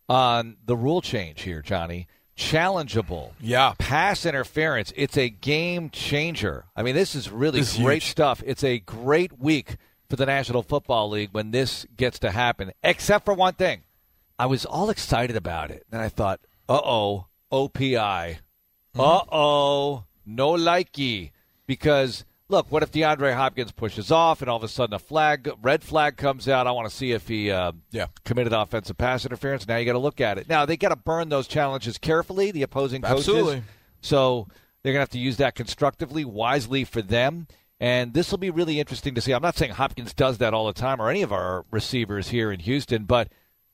on 0.08 0.56
the 0.64 0.76
rule 0.76 1.00
change 1.00 1.42
here, 1.42 1.62
Johnny. 1.62 2.06
Challengeable. 2.36 3.32
Yeah. 3.40 3.74
Pass 3.78 4.24
interference. 4.24 4.92
It's 4.96 5.16
a 5.16 5.28
game 5.28 5.90
changer. 5.90 6.64
I 6.76 6.82
mean, 6.82 6.94
this 6.94 7.14
is 7.14 7.30
really 7.30 7.60
This 7.60 7.76
great 7.76 8.02
huge. 8.02 8.10
stuff. 8.10 8.42
It's 8.46 8.62
a 8.64 8.78
great 8.78 9.38
week 9.38 9.76
for 10.08 10.16
the 10.16 10.24
National 10.26 10.62
Football 10.62 11.10
League 11.10 11.30
when 11.32 11.50
this 11.50 11.84
gets 11.96 12.18
to 12.20 12.30
happen, 12.30 12.72
except 12.82 13.24
for 13.24 13.34
one 13.34 13.54
thing. 13.54 13.82
I 14.38 14.46
was 14.46 14.64
all 14.64 14.88
excited 14.88 15.36
about 15.36 15.70
it. 15.70 15.84
And 15.90 16.00
I 16.00 16.08
thought, 16.08 16.40
uh 16.68 16.80
oh, 16.82 17.26
OPI. 17.52 18.38
Uh 18.98 19.20
oh, 19.32 20.04
no 20.24 20.52
likey. 20.52 21.32
Because, 21.66 22.24
look, 22.48 22.70
what 22.70 22.82
if 22.82 22.90
DeAndre 22.90 23.34
Hopkins 23.34 23.72
pushes 23.72 24.10
off 24.10 24.40
and 24.40 24.50
all 24.50 24.56
of 24.56 24.64
a 24.64 24.68
sudden 24.68 24.94
a 24.94 24.98
flag, 24.98 25.50
red 25.62 25.82
flag 25.82 26.16
comes 26.16 26.48
out? 26.48 26.66
I 26.66 26.70
want 26.72 26.88
to 26.88 26.94
see 26.94 27.12
if 27.12 27.28
he 27.28 27.50
uh, 27.50 27.72
Yeah. 27.90 28.06
committed 28.24 28.52
offensive 28.52 28.96
pass 28.96 29.24
interference. 29.24 29.66
Now 29.66 29.76
you 29.76 29.84
got 29.84 29.92
to 29.92 29.98
look 29.98 30.20
at 30.20 30.38
it. 30.38 30.48
Now 30.48 30.64
they 30.66 30.76
got 30.76 30.88
to 30.90 30.96
burn 30.96 31.28
those 31.28 31.46
challenges 31.48 31.98
carefully, 31.98 32.50
the 32.50 32.62
opposing 32.62 33.02
coaches. 33.02 33.28
Absolutely. 33.28 33.62
So 34.00 34.48
they're 34.82 34.92
going 34.92 34.98
to 35.00 35.02
have 35.02 35.10
to 35.10 35.18
use 35.18 35.36
that 35.38 35.54
constructively, 35.54 36.24
wisely 36.24 36.84
for 36.84 37.02
them. 37.02 37.46
And 37.80 38.12
this 38.14 38.30
will 38.30 38.38
be 38.38 38.50
really 38.50 38.80
interesting 38.80 39.14
to 39.14 39.20
see. 39.20 39.32
I'm 39.32 39.42
not 39.42 39.56
saying 39.56 39.72
Hopkins 39.72 40.12
does 40.12 40.38
that 40.38 40.52
all 40.54 40.66
the 40.66 40.72
time 40.72 41.00
or 41.00 41.10
any 41.10 41.22
of 41.22 41.32
our 41.32 41.64
receivers 41.70 42.28
here 42.30 42.50
in 42.50 42.60
Houston, 42.60 43.04
but 43.04 43.28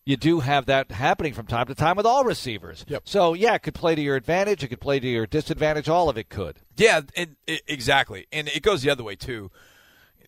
you 0.07 0.17
do 0.17 0.41
have 0.41 0.67
that 0.67 0.91
happening 0.91 1.33
from 1.33 1.47
time 1.47 1.67
to 1.67 1.75
time 1.75 1.97
with 1.97 2.07
all 2.07 2.25
receivers. 2.25 2.85
Yep. 2.89 3.03
So, 3.07 3.35
yeah, 3.35 3.55
it 3.55 3.63
could 3.63 3.75
play 3.75 3.95
to 3.95 4.03
your 4.03 4.17
advantage. 4.17 4.63
It 4.63 4.69
could 4.69 4.81
play 4.81 5.01
to 5.01 5.09
your 5.09 5.27
disadvantage. 5.27 5.89
All 5.89 6.09
of 6.09 6.19
it 6.19 6.29
could. 6.29 6.61
Yeah, 6.77 7.03
and, 7.17 7.37
i 7.49 7.61
exactly. 7.67 8.27
And 8.33 8.49
it 8.49 8.63
goes 8.63 8.83
the 8.83 8.91
other 8.91 9.03
way, 9.03 9.17
too. 9.17 9.51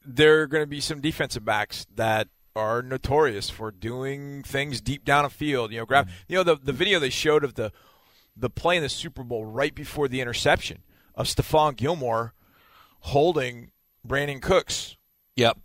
There 0.04 0.42
are 0.42 0.46
going 0.46 0.62
to 0.62 0.68
be 0.68 0.80
some 0.80 1.00
defensive 1.00 1.44
backs 1.44 1.86
that 1.94 2.28
are 2.54 2.80
notorious 2.82 3.50
for 3.50 3.70
doing 3.70 4.42
things 4.42 4.80
deep 4.80 5.04
down 5.04 5.24
a 5.24 5.30
field. 5.30 5.72
You 5.72 5.80
know, 5.80 5.86
grab. 5.86 6.06
Mm-hmm. 6.06 6.16
You 6.28 6.36
know 6.36 6.42
the 6.42 6.56
the 6.56 6.72
video 6.72 6.98
they 6.98 7.10
showed 7.10 7.44
of 7.44 7.54
the 7.54 7.70
the 8.36 8.48
play 8.48 8.76
in 8.76 8.82
the 8.82 8.88
Super 8.88 9.22
Bowl 9.22 9.44
right 9.44 9.74
before 9.74 10.08
the 10.08 10.20
interception 10.20 10.82
of 11.14 11.26
Stephon 11.26 11.76
Gilmore 11.76 12.34
holding 13.00 13.70
Brandin 14.06 14.40
Cooks, 14.40 14.96
Yep. 15.36 15.58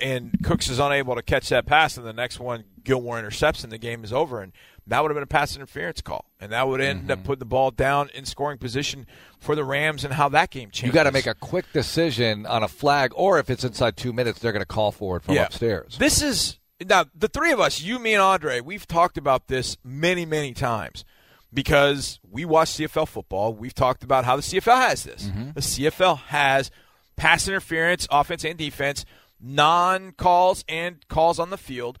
and 0.00 0.36
Cooks 0.44 0.68
is 0.68 0.78
unable 0.78 1.14
to 1.14 1.22
catch 1.22 1.48
that 1.48 1.66
pass, 1.66 1.96
and 1.96 2.06
the 2.06 2.12
next 2.12 2.38
one 2.38 2.64
Gilmore 2.84 3.18
intercepts, 3.18 3.64
and 3.64 3.72
the 3.72 3.78
game 3.78 4.04
is 4.04 4.12
over. 4.12 4.40
And 4.40 4.52
that 4.86 5.02
would 5.02 5.10
have 5.10 5.16
been 5.16 5.22
a 5.22 5.26
pass 5.26 5.54
interference 5.54 6.00
call, 6.00 6.24
and 6.40 6.52
that 6.52 6.66
would 6.66 6.80
end 6.80 7.10
up 7.10 7.22
putting 7.24 7.38
the 7.38 7.44
ball 7.44 7.70
down 7.70 8.10
in 8.14 8.24
scoring 8.24 8.58
position 8.58 9.06
for 9.38 9.54
the 9.54 9.64
Rams, 9.64 10.04
and 10.04 10.14
how 10.14 10.28
that 10.30 10.50
game 10.50 10.70
changed. 10.70 10.86
You 10.86 10.92
got 10.92 11.04
to 11.04 11.12
make 11.12 11.26
a 11.26 11.34
quick 11.34 11.66
decision 11.72 12.46
on 12.46 12.62
a 12.62 12.68
flag, 12.68 13.12
or 13.14 13.38
if 13.38 13.50
it's 13.50 13.64
inside 13.64 13.96
two 13.96 14.12
minutes, 14.12 14.40
they're 14.40 14.52
going 14.52 14.62
to 14.62 14.66
call 14.66 14.92
for 14.92 15.16
it 15.16 15.22
from 15.22 15.36
upstairs. 15.36 15.96
This 15.98 16.22
is 16.22 16.58
now 16.84 17.04
the 17.14 17.28
three 17.28 17.52
of 17.52 17.60
us, 17.60 17.80
you, 17.80 17.98
me, 17.98 18.14
and 18.14 18.22
Andre. 18.22 18.60
We've 18.60 18.86
talked 18.86 19.18
about 19.18 19.48
this 19.48 19.76
many, 19.84 20.24
many 20.24 20.54
times 20.54 21.04
because 21.52 22.20
we 22.28 22.44
watch 22.44 22.70
CFL 22.70 23.08
football. 23.08 23.54
We've 23.54 23.74
talked 23.74 24.02
about 24.02 24.24
how 24.24 24.36
the 24.36 24.42
CFL 24.42 24.76
has 24.76 25.04
this. 25.04 25.24
Mm-hmm. 25.24 25.50
The 25.54 25.60
CFL 25.60 26.18
has 26.18 26.70
pass 27.16 27.48
interference, 27.48 28.06
offense 28.10 28.44
and 28.44 28.56
defense, 28.56 29.04
non 29.40 30.12
calls 30.12 30.64
and 30.68 31.06
calls 31.08 31.38
on 31.38 31.50
the 31.50 31.58
field. 31.58 31.98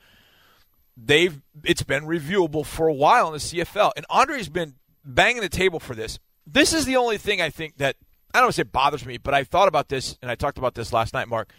They've 1.02 1.40
it's 1.64 1.82
been 1.82 2.04
reviewable 2.04 2.64
for 2.66 2.88
a 2.88 2.94
while 2.94 3.28
in 3.28 3.32
the 3.34 3.38
CFL, 3.38 3.92
and 3.96 4.04
Andre's 4.10 4.48
been 4.48 4.74
banging 5.04 5.42
the 5.42 5.48
table 5.48 5.80
for 5.80 5.94
this. 5.94 6.18
This 6.46 6.72
is 6.72 6.84
the 6.84 6.96
only 6.96 7.18
thing 7.18 7.40
I 7.40 7.50
think 7.50 7.78
that 7.78 7.96
I 8.34 8.38
don't 8.38 8.46
want 8.46 8.54
to 8.54 8.60
say 8.60 8.62
bothers 8.64 9.06
me, 9.06 9.18
but 9.18 9.34
I 9.34 9.44
thought 9.44 9.68
about 9.68 9.88
this 9.88 10.18
and 10.20 10.30
I 10.30 10.34
talked 10.34 10.58
about 10.58 10.74
this 10.74 10.92
last 10.92 11.14
night, 11.14 11.28
Mark 11.28 11.52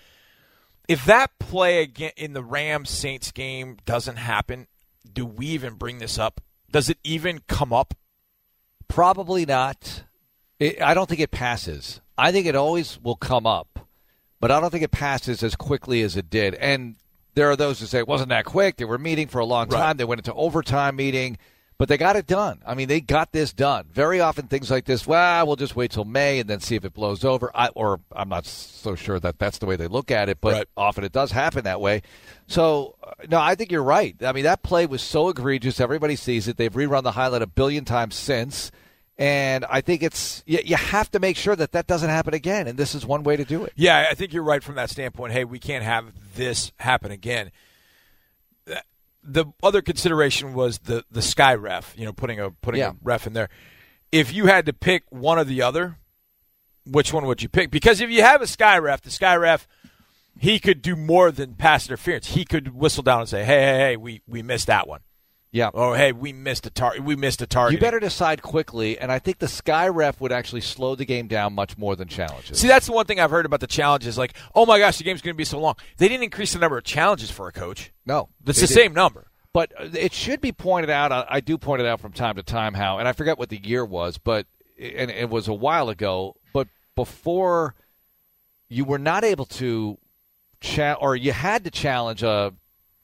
if 0.91 1.05
that 1.05 1.31
play 1.39 1.81
again 1.81 2.11
in 2.17 2.33
the 2.33 2.43
Rams 2.43 2.89
Saints 2.89 3.31
game 3.31 3.77
doesn't 3.85 4.17
happen, 4.17 4.67
do 5.11 5.25
we 5.25 5.47
even 5.47 5.75
bring 5.75 5.99
this 5.99 6.19
up? 6.19 6.41
Does 6.69 6.89
it 6.89 6.97
even 7.03 7.39
come 7.47 7.71
up? 7.71 7.93
Probably 8.89 9.45
not. 9.45 10.03
It, 10.59 10.81
I 10.81 10.93
don't 10.93 11.07
think 11.07 11.21
it 11.21 11.31
passes. 11.31 12.01
I 12.17 12.33
think 12.33 12.45
it 12.45 12.57
always 12.57 12.99
will 13.01 13.15
come 13.15 13.47
up, 13.47 13.87
but 14.39 14.51
I 14.51 14.59
don't 14.59 14.69
think 14.69 14.83
it 14.83 14.91
passes 14.91 15.43
as 15.43 15.55
quickly 15.55 16.01
as 16.01 16.17
it 16.17 16.29
did. 16.29 16.55
And 16.55 16.97
there 17.35 17.49
are 17.49 17.55
those 17.55 17.79
who 17.79 17.85
say 17.85 17.99
it 17.99 18.07
wasn't 18.07 18.29
that 18.29 18.45
quick. 18.45 18.77
They 18.77 18.85
were 18.85 18.97
meeting 18.97 19.27
for 19.27 19.39
a 19.39 19.45
long 19.45 19.67
Right. 19.69 19.77
time. 19.79 19.97
They 19.97 20.03
went 20.05 20.19
into 20.19 20.33
overtime 20.33 20.95
meeting, 20.97 21.37
but 21.77 21.87
they 21.89 21.97
got 21.97 22.15
it 22.15 22.27
done. 22.27 22.61
I 22.65 22.75
mean, 22.75 22.87
they 22.87 23.01
got 23.01 23.31
this 23.31 23.53
done. 23.53 23.85
Very 23.91 24.19
often 24.21 24.47
things 24.47 24.69
like 24.69 24.85
this, 24.85 25.07
well, 25.07 25.47
we'll 25.47 25.55
just 25.55 25.75
wait 25.75 25.91
till 25.91 26.05
May 26.05 26.39
and 26.39 26.49
then 26.49 26.59
see 26.59 26.75
if 26.75 26.85
it 26.85 26.93
blows 26.93 27.23
over. 27.23 27.49
I, 27.55 27.69
or 27.69 27.99
I'm 28.11 28.29
not 28.29 28.45
so 28.45 28.95
sure 28.95 29.19
that 29.19 29.39
that's 29.39 29.57
the 29.57 29.65
way 29.65 29.75
they 29.77 29.87
look 29.87 30.11
at 30.11 30.29
it, 30.29 30.39
but 30.41 30.53
Right. 30.53 30.67
often 30.77 31.03
it 31.03 31.11
does 31.11 31.31
happen 31.31 31.63
that 31.63 31.81
way. 31.81 32.01
So, 32.47 32.95
uh, 33.03 33.11
no, 33.29 33.39
I 33.39 33.55
think 33.55 33.71
you're 33.71 33.81
right. 33.83 34.15
I 34.23 34.31
mean, 34.33 34.43
that 34.43 34.61
play 34.61 34.85
was 34.85 35.01
so 35.01 35.29
egregious. 35.29 35.79
Everybody 35.79 36.15
sees 36.15 36.47
it. 36.47 36.57
They've 36.57 36.71
rerun 36.73 37.03
the 37.03 37.13
highlight 37.13 37.41
a 37.41 37.47
billion 37.47 37.85
times 37.85 38.15
since. 38.15 38.71
And 39.17 39.65
I 39.65 39.81
think 39.81 40.01
it's 40.01 40.41
you, 40.47 40.59
you 40.65 40.75
have 40.77 41.11
to 41.11 41.19
make 41.19 41.37
sure 41.37 41.55
that 41.55 41.73
that 41.73 41.85
doesn't 41.85 42.09
happen 42.09 42.33
again, 42.33 42.67
and 42.67 42.77
this 42.77 42.95
is 42.95 43.05
one 43.05 43.23
way 43.23 43.35
to 43.37 43.45
do 43.45 43.63
it. 43.65 43.73
Yeah, 43.75 44.07
I 44.09 44.15
think 44.15 44.33
you're 44.33 44.41
right 44.43 44.63
from 44.63 44.75
that 44.75 44.89
standpoint. 44.89 45.33
Hey, 45.33 45.43
we 45.45 45.59
can't 45.59 45.83
have 45.83 46.11
this 46.35 46.71
happen 46.79 47.11
again. 47.11 47.51
The 49.23 49.45
other 49.61 49.81
consideration 49.83 50.53
was 50.53 50.79
the 50.79 51.03
the 51.11 51.21
sky 51.21 51.53
ref. 51.53 51.93
You 51.97 52.05
know, 52.05 52.13
putting 52.13 52.39
a 52.39 52.49
putting 52.49 52.79
Yeah. 52.79 52.91
a 52.91 52.95
ref 53.03 53.27
in 53.27 53.33
there. 53.33 53.49
If 54.11 54.33
you 54.33 54.47
had 54.47 54.65
to 54.65 54.73
pick 54.73 55.03
one 55.09 55.37
or 55.37 55.43
the 55.43 55.61
other, 55.61 55.97
which 56.85 57.13
one 57.13 57.25
would 57.27 57.43
you 57.43 57.49
pick? 57.49 57.69
Because 57.69 58.01
if 58.01 58.09
you 58.09 58.23
have 58.23 58.41
a 58.41 58.47
sky 58.47 58.77
ref, 58.79 59.01
the 59.01 59.11
sky 59.11 59.35
ref 59.35 59.67
he 60.39 60.59
could 60.59 60.81
do 60.81 60.95
more 60.95 61.29
than 61.31 61.53
pass 61.53 61.87
interference. 61.87 62.27
He 62.27 62.45
could 62.45 62.73
whistle 62.73 63.03
down 63.03 63.19
and 63.19 63.29
say, 63.29 63.43
"Hey, 63.43 63.61
hey, 63.61 63.77
hey, 63.77 63.97
we 63.97 64.21
we 64.27 64.41
missed 64.41 64.67
that 64.67 64.87
one." 64.87 65.01
Yeah, 65.53 65.69
Oh, 65.73 65.93
hey, 65.93 66.13
we 66.13 66.31
missed 66.31 66.65
a 66.65 66.69
target. 66.69 67.03
We 67.03 67.17
missed 67.17 67.41
a 67.41 67.47
target. 67.47 67.73
you 67.73 67.81
better 67.81 67.99
decide 67.99 68.41
quickly, 68.41 68.97
and 68.97 69.11
I 69.11 69.19
think 69.19 69.39
the 69.39 69.49
sky 69.49 69.87
ref 69.89 70.21
would 70.21 70.31
actually 70.31 70.61
slow 70.61 70.95
the 70.95 71.03
game 71.03 71.27
down 71.27 71.51
much 71.53 71.77
more 71.77 71.97
than 71.97 72.07
challenges. 72.07 72.57
See, 72.59 72.69
that's 72.69 72.85
the 72.85 72.93
one 72.93 73.05
thing 73.05 73.19
I've 73.19 73.31
heard 73.31 73.45
about 73.45 73.59
the 73.59 73.67
challenges. 73.67 74.17
Like, 74.17 74.33
oh 74.55 74.65
my 74.65 74.79
gosh, 74.79 74.97
the 74.97 75.03
game's 75.03 75.21
going 75.21 75.33
to 75.33 75.37
be 75.37 75.43
so 75.43 75.59
long. 75.59 75.75
They 75.97 76.07
didn't 76.07 76.23
increase 76.23 76.53
the 76.53 76.59
number 76.59 76.77
of 76.77 76.85
challenges 76.85 77.29
for 77.29 77.49
a 77.49 77.51
coach. 77.51 77.91
no, 78.05 78.29
It's 78.47 78.61
the 78.61 78.67
didn't. 78.67 78.75
same 78.81 78.93
number. 78.93 79.27
But 79.53 79.73
uh, 79.77 79.89
it 79.93 80.13
should 80.13 80.39
be 80.39 80.53
pointed 80.53 80.89
out. 80.89 81.11
I, 81.11 81.25
I 81.29 81.39
do 81.41 81.57
point 81.57 81.81
it 81.81 81.85
out 81.85 81.99
from 81.99 82.13
time 82.13 82.35
to 82.37 82.43
time 82.43 82.73
how, 82.73 82.99
and 82.99 83.07
I 83.07 83.11
forget 83.11 83.37
what 83.37 83.49
the 83.49 83.59
year 83.61 83.83
was, 83.83 84.17
but 84.17 84.45
and 84.79 85.11
it 85.11 85.29
was 85.29 85.49
a 85.49 85.53
while 85.53 85.89
ago. 85.89 86.37
But 86.53 86.69
before 86.95 87.75
you 88.69 88.85
were 88.85 88.97
not 88.99 89.25
able 89.25 89.45
to, 89.47 89.97
cha- 90.61 90.93
or 90.93 91.17
you 91.17 91.33
had 91.33 91.65
to 91.65 91.69
challenge 91.71 92.23
a 92.23 92.53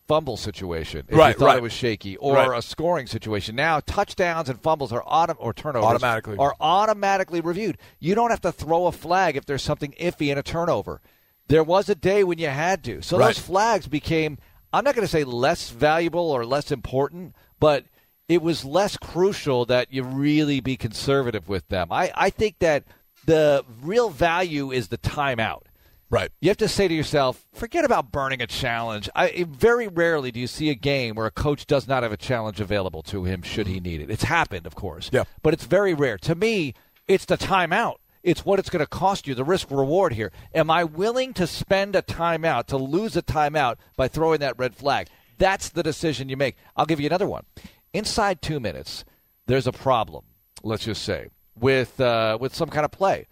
fumble 0.08 0.38
situation 0.38 1.06
if 1.10 1.16
Right, 1.18 1.30
you 1.36 1.40
thought 1.40 1.46
right. 1.48 1.58
it 1.58 1.62
was 1.62 1.74
shaky, 1.74 2.16
or 2.18 2.36
Right. 2.36 2.58
a 2.58 2.62
scoring 2.62 3.08
situation. 3.08 3.56
Now 3.56 3.80
touchdowns 3.82 4.50
and 4.50 4.60
fumbles 4.62 4.92
are 4.94 5.04
autom- 5.04 5.36
or 5.40 5.54
turnovers 5.54 5.86
Automatically. 5.88 6.38
are 6.38 6.56
automatically 6.60 7.42
reviewed. 7.42 7.78
You 8.00 8.16
don't 8.16 8.30
have 8.30 8.42
to 8.42 8.52
throw 8.52 8.88
a 8.88 8.92
flag 8.92 9.36
if 9.36 9.46
there's 9.46 9.64
something 9.64 9.94
iffy 10.00 10.32
in 10.32 10.38
a 10.38 10.44
turnover. 10.44 11.02
There 11.48 11.64
was 11.64 11.90
a 11.90 11.96
day 11.96 12.24
when 12.24 12.40
you 12.40 12.50
had 12.50 12.84
to. 12.86 13.02
So 13.02 13.18
those 13.18 13.40
flags 13.40 13.88
became 13.88 14.38
I'm 14.74 14.84
not 14.84 14.96
going 14.96 15.06
to 15.08 15.12
say 15.12 15.24
less 15.24 15.70
valuable 15.70 16.30
or 16.30 16.46
less 16.46 16.72
important, 16.74 17.34
but 17.60 17.86
it 18.28 18.42
was 18.42 18.66
less 18.66 18.98
crucial 18.98 19.66
that 19.68 19.94
you 19.94 20.04
really 20.04 20.60
be 20.60 20.76
conservative 20.76 21.48
with 21.48 21.66
them. 21.70 21.88
I, 21.90 22.12
I 22.16 22.30
think 22.30 22.60
that 22.60 22.84
the 23.26 23.64
real 23.82 24.10
value 24.10 24.70
is 24.72 24.90
the 24.90 24.98
timeout. 24.98 25.62
Right. 26.10 26.32
You 26.40 26.50
have 26.50 26.58
to 26.58 26.70
say 26.70 26.88
to 26.88 26.94
yourself, 26.94 27.46
forget 27.54 27.84
about 27.84 28.12
burning 28.12 28.42
a 28.42 28.48
challenge. 28.48 29.10
I, 29.14 29.46
very 29.50 29.90
rarely 29.90 30.32
do 30.32 30.40
you 30.40 30.48
see 30.48 30.70
a 30.70 30.76
game 30.76 31.16
where 31.16 31.26
a 31.26 31.32
coach 31.32 31.66
does 31.68 31.88
not 31.88 32.04
have 32.04 32.14
a 32.14 32.18
challenge 32.18 32.62
available 32.62 33.02
to 33.04 33.26
him 33.26 33.42
should 33.42 33.68
he 33.68 33.82
need 33.82 34.00
it. 34.00 34.10
It's 34.10 34.24
happened, 34.24 34.66
of 34.66 34.76
course. 34.76 35.10
Yeah. 35.12 35.26
But 35.42 35.54
it's 35.54 35.66
very 35.66 35.94
rare. 35.94 36.18
To 36.20 36.36
me, 36.36 36.76
it's 37.08 37.26
the 37.26 37.38
timeout. 37.38 37.96
It's 38.24 38.46
what 38.46 38.58
it's 38.60 38.70
going 38.70 38.84
to 38.84 38.88
cost 38.88 39.28
you, 39.28 39.36
the 39.36 39.44
risk 39.44 39.70
reward 39.70 40.14
here. 40.14 40.32
Am 40.54 40.70
I 40.70 40.86
willing 40.86 41.34
to 41.36 41.48
spend 41.48 41.96
a 41.96 42.02
timeout, 42.02 42.66
to 42.68 42.78
lose 42.78 43.16
a 43.16 43.22
timeout 43.22 43.76
by 43.96 44.08
throwing 44.08 44.40
that 44.40 44.58
red 44.58 44.76
flag? 44.76 45.08
That's 45.38 45.70
the 45.70 45.84
decision 45.84 46.30
you 46.30 46.38
make. 46.38 46.56
I'll 46.76 46.86
give 46.86 47.00
you 47.00 47.08
another 47.08 47.28
one. 47.28 47.46
Inside 47.94 48.42
two 48.42 48.60
minutes, 48.60 49.06
there's 49.46 49.68
a 49.68 49.72
problem, 49.72 50.26
let's 50.64 50.86
just 50.86 51.04
say, 51.04 51.28
with, 51.60 52.00
uh, 52.02 52.38
with 52.40 52.56
some 52.56 52.70
kind 52.70 52.86
of 52.86 52.92
play, 52.92 53.28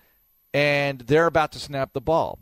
and 0.54 1.00
they're 1.00 1.26
about 1.26 1.52
to 1.54 1.60
snap 1.60 1.94
the 1.94 2.02
ball 2.02 2.40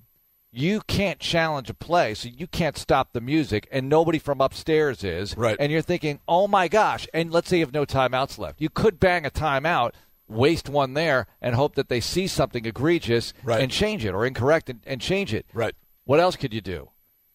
you 0.56 0.82
can't 0.88 1.20
challenge 1.20 1.70
a 1.70 1.74
play, 1.74 2.14
so 2.14 2.30
you 2.30 2.46
can't 2.48 2.78
stop 2.78 3.12
the 3.12 3.22
music, 3.22 3.68
and 3.72 3.90
nobody 3.90 4.20
from 4.20 4.40
upstairs 4.40 5.04
is. 5.04 5.36
Right. 5.36 5.58
And 5.60 5.72
you're 5.72 5.82
thinking, 5.82 6.20
oh 6.28 6.48
my 6.48 6.68
gosh. 6.68 7.08
And 7.14 7.32
let's 7.32 7.50
say 7.50 7.58
you 7.58 7.66
have 7.66 7.74
no 7.74 7.86
timeouts 7.86 8.38
left. 8.38 8.62
You 8.62 8.70
could 8.70 9.00
bang 9.00 9.26
a 9.26 9.32
timeout, 9.32 9.94
waste 10.28 10.70
one 10.70 10.94
there, 10.94 11.26
and 11.42 11.56
hope 11.56 11.74
that 11.76 11.90
they 11.90 12.00
see 12.00 12.28
something 12.28 12.66
egregious 12.66 13.34
Right. 13.44 13.62
and 13.62 13.72
change 13.72 14.06
it, 14.06 14.14
or 14.14 14.26
incorrect 14.26 14.70
and, 14.70 14.82
and 14.86 15.02
change 15.02 15.34
it. 15.34 15.48
Right. 15.54 15.74
What 16.06 16.20
else 16.20 16.36
could 16.36 16.54
you 16.54 16.62
do? 16.62 16.90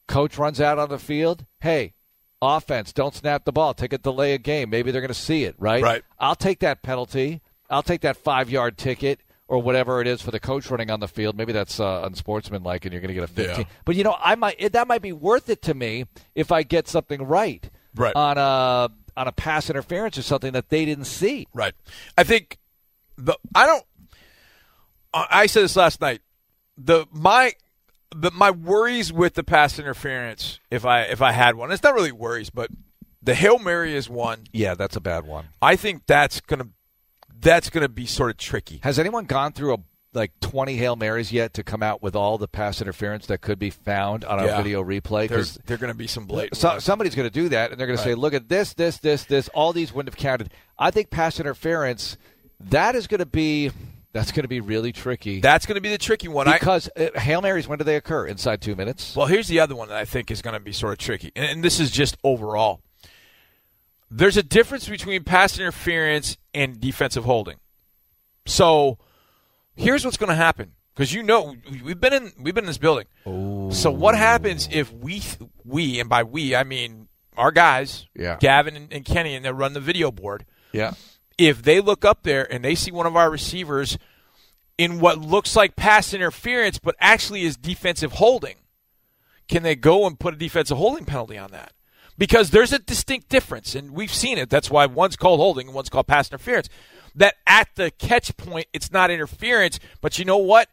Coach 0.07 0.38
runs 0.38 0.61
out 0.61 0.78
on 0.78 0.88
the 0.88 0.98
field. 0.98 1.44
Hey, 1.61 1.94
offense, 2.40 2.92
don't 2.92 3.14
snap 3.14 3.44
the 3.44 3.52
ball. 3.52 3.74
Take 3.74 3.92
a 3.92 3.98
delay 3.98 4.35
of 4.35 4.42
game. 4.42 4.70
Maybe 4.70 4.90
they're 4.90 5.00
going 5.00 5.09
to 5.09 5.14
see 5.14 5.44
it, 5.44 5.54
right? 5.59 5.83
Right. 5.83 6.02
I'll 6.18 6.37
take 6.37 6.61
that 6.61 6.83
penalty. 6.83 7.40
I'll 7.68 7.83
take 7.83 8.00
that 8.02 8.16
five 8.16 8.48
yard 8.48 8.78
ticket 8.78 9.20
or 9.48 9.61
whatever 9.61 10.00
it 10.00 10.06
is 10.06 10.20
for 10.22 10.30
the 10.30 10.38
coach 10.38 10.70
running 10.70 10.90
on 10.90 11.00
the 11.00 11.08
field. 11.08 11.37
Maybe 11.37 11.52
that's 11.52 11.80
uh, 11.80 12.02
unsportsmanlike, 12.04 12.84
and 12.84 12.92
you're 12.92 13.00
going 13.00 13.08
to 13.08 13.14
get 13.14 13.24
a 13.24 13.26
15. 13.26 13.61
Yeah. 13.61 13.64
But 13.84 13.96
you 13.96 14.04
know, 14.04 14.16
I 14.20 14.34
might 14.34 14.56
it, 14.58 14.72
that 14.74 14.87
might 14.87 15.02
be 15.02 15.12
worth 15.12 15.48
it 15.48 15.62
to 15.62 15.74
me 15.74 16.04
if 16.34 16.52
I 16.52 16.62
get 16.62 16.87
something 16.87 17.22
right, 17.22 17.68
Right. 17.96 18.14
on 18.14 18.38
a 18.38 18.90
on 19.16 19.26
a 19.26 19.32
pass 19.32 19.68
interference 19.68 20.16
or 20.16 20.22
something 20.22 20.52
that 20.52 20.68
they 20.68 20.84
didn't 20.84 21.06
see. 21.06 21.48
Right. 21.52 21.74
I 22.16 22.22
think 22.24 22.58
the 23.16 23.37
I 23.54 23.66
don't. 23.66 23.84
I 25.12 25.46
said 25.46 25.64
this 25.64 25.74
last 25.76 26.00
night. 26.00 26.20
The 26.76 27.06
my 27.11 27.54
the 28.14 28.30
my 28.30 28.50
worries 28.50 29.12
with 29.12 29.34
the 29.34 29.42
pass 29.42 29.78
interference, 29.78 30.61
if 30.70 30.84
I 30.84 31.02
if 31.02 31.20
I 31.22 31.32
had 31.32 31.56
one, 31.56 31.72
it's 31.72 31.82
not 31.82 31.94
really 31.94 32.12
worries, 32.12 32.50
but 32.50 32.70
the 33.22 33.34
hail 33.34 33.58
mary 33.58 33.94
is 33.96 34.08
one. 34.08 34.44
Yeah, 34.52 34.74
that's 34.74 34.94
a 34.96 35.00
bad 35.00 35.26
one. 35.26 35.46
I 35.61 35.76
think 35.76 36.06
that's 36.06 36.40
gonna 36.40 36.68
that's 37.40 37.70
gonna 37.70 37.88
be 37.88 38.07
sort 38.07 38.31
of 38.31 38.37
tricky. 38.37 38.81
Has 38.83 38.98
anyone 38.98 39.24
gone 39.24 39.53
through 39.53 39.74
a 39.74 39.79
like 40.14 40.33
20 40.40 40.77
hail 40.77 40.96
marys 40.96 41.31
yet 41.33 41.53
to 41.55 41.62
come 41.62 41.83
out 41.83 42.03
with 42.03 42.16
all 42.16 42.38
the 42.38 42.48
pass 42.48 42.81
interference 42.81 43.27
that 43.27 43.40
could 43.42 43.59
be 43.59 43.70
found 43.70 44.24
on 44.24 44.38
a 44.38 44.46
Yeah. 44.46 44.57
video 44.57 44.83
replay? 44.83 45.29
Because 45.29 45.59
they're 45.66 45.77
gonna 45.77 45.94
be 45.94 46.07
some 46.07 46.24
blatant. 46.27 46.57
So, 46.57 46.79
somebody's 46.79 47.14
going 47.14 47.29
to 47.29 47.33
do 47.33 47.51
that, 47.51 47.70
and 47.70 47.79
they're 47.79 47.87
going 47.87 47.98
to 47.98 48.03
say, 48.03 48.14
"Look 48.14 48.33
at 48.33 48.48
this, 48.48 48.72
this, 48.74 48.96
this, 48.98 49.24
this. 49.24 49.48
All 49.51 49.72
these 49.72 49.92
wouldn't 49.92 50.12
have 50.14 50.20
counted." 50.20 50.51
I 50.79 50.90
think 50.90 51.11
pass 51.11 51.38
interference 51.38 52.16
that 52.59 52.94
is 52.94 53.07
going 53.07 53.20
to 53.20 53.27
be 53.27 53.70
that's 54.12 54.33
going 54.33 54.42
to 54.44 54.48
be 54.48 54.61
really 54.61 54.90
tricky 54.90 55.40
that's 55.40 55.66
gonna 55.66 55.83
be 55.83 55.90
the 55.90 55.98
tricky 55.98 56.27
one. 56.29 56.48
I, 56.48 56.55
because 56.55 56.88
uh, 56.96 57.11
hail 57.20 57.42
marys 57.42 57.68
when 57.68 57.79
do 57.79 57.85
they 57.85 57.96
occur? 57.96 58.27
Inside 58.27 58.62
two 58.62 58.74
minutes. 58.74 59.14
Well, 59.14 59.27
here's 59.27 59.46
the 59.48 59.61
other 59.61 59.77
one 59.77 59.88
that 59.88 59.98
I 59.98 60.07
think 60.07 60.31
is 60.31 60.40
going 60.40 60.55
to 60.55 60.61
be 60.61 60.72
sort 60.72 60.92
of 60.94 60.98
tricky, 60.98 61.31
and, 61.37 61.44
and 61.46 61.64
this 61.64 61.79
is 61.79 61.90
just 61.90 62.16
overall. 62.24 62.81
There's 64.11 64.37
a 64.37 64.42
difference 64.42 64.88
between 64.88 65.25
pass 65.25 65.59
interference 65.59 66.37
and 66.55 66.81
defensive 66.81 67.25
holding. 67.25 67.57
So, 68.47 68.99
here's 69.75 70.05
what's 70.05 70.16
going 70.16 70.31
to 70.31 70.35
happen 70.35 70.73
because 70.94 71.12
you 71.12 71.23
know 71.23 71.55
we've 71.85 72.01
been 72.01 72.12
in 72.12 72.33
we've 72.40 72.55
been 72.55 72.64
in 72.64 72.68
this 72.68 72.79
building. 72.79 73.05
So 73.73 73.90
what 73.90 74.16
happens 74.16 74.68
if 74.73 74.92
we 74.92 75.23
we 75.64 76.01
and 76.01 76.09
by 76.09 76.23
we 76.25 76.57
I 76.57 76.64
mean 76.64 77.09
our 77.37 77.53
guys, 77.53 78.07
Yeah. 78.16 78.37
Gavin 78.40 78.75
and, 78.77 78.92
and 78.92 79.05
Kenny, 79.05 79.35
and 79.37 79.44
they 79.44 79.53
run 79.53 79.73
the 79.75 79.81
video 79.81 80.11
board. 80.11 80.44
yeah, 80.73 80.94
If 81.38 81.62
they 81.62 81.81
look 81.81 82.05
up 82.05 82.25
there 82.25 82.53
and 82.53 82.64
they 82.64 82.75
see 82.75 82.90
one 82.90 83.07
of 83.07 83.14
our 83.14 83.31
receivers 83.31 83.97
in 84.77 84.99
what 84.99 85.18
looks 85.18 85.55
like 85.55 85.77
pass 85.77 86.12
interference, 86.12 86.79
but 86.81 86.97
actually 86.99 87.42
is 87.44 87.57
defensive 87.57 88.12
holding, 88.12 88.57
can 89.47 89.62
they 89.62 89.77
go 89.77 90.05
and 90.05 90.18
put 90.18 90.35
a 90.35 90.37
defensive 90.37 90.79
holding 90.79 91.05
penalty 91.05 91.38
on 91.38 91.53
that? 91.53 91.73
Because 92.18 92.50
there's 92.50 92.72
a 92.72 92.81
distinct 92.81 93.28
difference, 93.28 93.74
and 93.76 93.92
we've 93.92 94.12
seen 94.12 94.38
it. 94.38 94.50
That's 94.50 94.70
why 94.70 94.87
one's 94.87 95.16
called 95.16 95.38
holding 95.38 95.68
and 95.68 95.74
one's 95.74 95.88
called 95.88 96.09
pass 96.09 96.28
interference. 96.31 96.68
That 97.14 97.37
at 97.46 97.68
the 97.76 97.90
catch 97.92 98.37
point, 98.37 98.66
it's 98.72 98.92
not 98.92 99.11
interference, 99.11 99.78
but 100.00 100.18
you 100.18 100.24
know 100.24 100.37
what? 100.37 100.68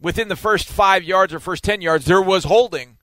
Within 0.00 0.28
the 0.28 0.36
first 0.36 0.68
five 0.68 1.02
yards 1.02 1.32
or 1.32 1.40
first 1.40 1.64
10 1.64 1.80
yards, 1.80 2.04
there 2.04 2.22
was 2.22 2.44
holding. 2.44 2.98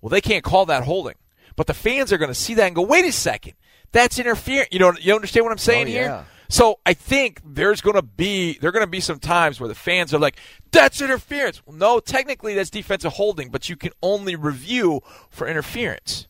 Well, 0.00 0.10
they 0.10 0.20
can't 0.20 0.42
call 0.42 0.66
that 0.66 0.84
holding. 0.84 1.14
But 1.54 1.66
the 1.66 1.74
fans 1.74 2.12
are 2.12 2.18
going 2.18 2.30
to 2.30 2.34
see 2.34 2.54
that 2.54 2.66
and 2.66 2.74
go, 2.74 2.82
wait 2.82 3.04
a 3.04 3.12
second, 3.12 3.54
that's 3.92 4.18
interference. 4.18 4.68
You 4.72 4.78
know, 4.78 4.94
you 5.00 5.14
understand 5.14 5.44
what 5.44 5.52
I'm 5.52 5.58
saying 5.58 5.86
Oh, 5.86 5.90
here? 5.90 6.24
So 6.48 6.80
I 6.84 6.92
think 6.92 7.40
there's 7.44 7.80
going 7.80 7.96
to 7.96 8.02
be 8.02 8.58
there're 8.58 8.72
going 8.72 8.84
to 8.84 8.90
be 8.90 9.00
some 9.00 9.18
times 9.18 9.58
where 9.58 9.68
the 9.68 9.74
fans 9.74 10.12
are 10.12 10.18
like, 10.18 10.36
"That's 10.70 11.00
interference." 11.00 11.62
Well, 11.64 11.74
no, 11.76 11.98
technically 11.98 12.52
that's 12.52 12.68
defensive 12.68 13.14
holding, 13.14 13.48
but 13.48 13.70
you 13.70 13.76
can 13.76 13.92
only 14.02 14.36
review 14.36 15.00
for 15.30 15.46
interference. 15.48 16.28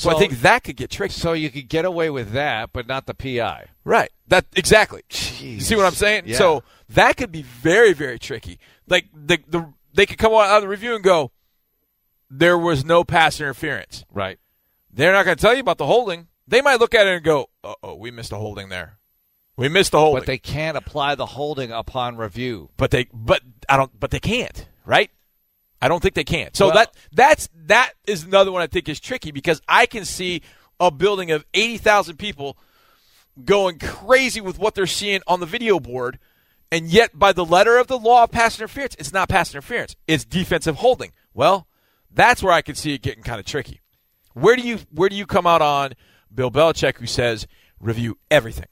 So 0.00 0.10
I 0.10 0.18
think 0.18 0.40
that 0.40 0.64
could 0.64 0.76
get 0.76 0.90
tricky. 0.90 1.12
so 1.12 1.32
you 1.32 1.50
could 1.50 1.68
get 1.68 1.84
away 1.84 2.10
with 2.10 2.32
that, 2.32 2.70
but 2.72 2.86
not 2.86 3.06
the 3.06 3.14
PI. 3.14 3.66
Right. 3.84 4.10
That 4.28 4.46
exactly. 4.56 5.02
Jeez. 5.10 5.54
You 5.54 5.60
see 5.60 5.76
what 5.76 5.84
I'm 5.86 5.94
saying? 5.94 6.24
Yeah. 6.26 6.38
So 6.38 6.62
that 6.88 7.16
could 7.16 7.30
be 7.32 7.42
very 7.42 7.92
very 7.92 8.18
tricky. 8.18 8.58
Like 8.88 9.06
the 9.14 9.38
the 9.48 9.72
they 9.92 10.06
could 10.06 10.18
come 10.18 10.32
out 10.32 10.56
of 10.56 10.62
the 10.62 10.68
review 10.68 10.94
and 10.94 11.02
go, 11.04 11.32
"There 12.30 12.56
was 12.58 12.84
no 12.84 13.04
pass 13.04 13.40
interference." 13.40 14.04
Right. 14.12 14.38
They're 14.92 15.12
not 15.12 15.24
going 15.24 15.36
to 15.36 15.40
tell 15.40 15.54
you 15.54 15.60
about 15.60 15.78
the 15.78 15.86
holding. 15.86 16.28
They 16.48 16.60
might 16.60 16.80
look 16.80 16.94
at 16.94 17.06
it 17.06 17.14
and 17.14 17.24
go, 17.24 17.50
"Uh 17.62 17.74
oh, 17.82 17.94
we 17.94 18.10
missed 18.10 18.32
a 18.32 18.36
holding 18.36 18.68
there. 18.70 18.98
We 19.56 19.68
missed 19.68 19.92
the 19.92 19.98
holding." 20.00 20.20
But 20.22 20.26
they 20.26 20.38
can't 20.38 20.76
apply 20.76 21.14
the 21.14 21.26
holding 21.26 21.70
upon 21.70 22.16
review. 22.16 22.70
but 22.76 22.90
they 22.90 23.06
but 23.12 23.42
I 23.68 23.76
don't 23.76 23.98
but 23.98 24.10
they 24.10 24.20
can't, 24.20 24.66
right? 24.84 25.10
I 25.82 25.88
don't 25.88 26.00
think 26.00 26.14
they 26.14 26.24
can. 26.24 26.52
So 26.54 26.66
Well- 26.66 26.74
that 26.74 26.94
that's 27.12 27.48
that 27.66 27.92
is 28.06 28.24
another 28.24 28.52
one 28.52 28.62
I 28.62 28.66
think 28.66 28.88
is 28.88 29.00
tricky 29.00 29.30
because 29.30 29.60
I 29.68 29.86
can 29.86 30.04
see 30.04 30.42
a 30.78 30.90
building 30.90 31.30
of 31.30 31.44
80,000 31.54 32.16
people 32.16 32.56
going 33.44 33.78
crazy 33.78 34.40
with 34.40 34.58
what 34.58 34.74
they're 34.74 34.86
seeing 34.86 35.20
on 35.26 35.40
the 35.40 35.46
video 35.46 35.78
board 35.80 36.18
and 36.72 36.86
yet 36.86 37.18
by 37.18 37.32
the 37.32 37.44
letter 37.44 37.78
of 37.78 37.88
the 37.88 37.98
law 37.98 38.24
of 38.24 38.30
pass 38.30 38.58
interference, 38.58 38.94
it's 38.98 39.12
not 39.12 39.28
pass 39.28 39.52
interference. 39.52 39.96
It's 40.06 40.24
defensive 40.24 40.76
holding. 40.76 41.12
Well, 41.34 41.66
that's 42.10 42.42
where 42.42 42.52
I 42.52 42.62
can 42.62 42.74
see 42.74 42.94
it 42.94 43.02
getting 43.02 43.22
kind 43.22 43.40
of 43.40 43.46
tricky. 43.46 43.80
Where 44.34 44.56
do 44.56 44.62
you 44.62 44.78
where 44.90 45.08
do 45.08 45.16
you 45.16 45.26
come 45.26 45.46
out 45.46 45.62
on 45.62 45.94
Bill 46.32 46.50
Belichick 46.50 46.98
who 46.98 47.06
says 47.06 47.46
review 47.80 48.18
everything? 48.30 48.66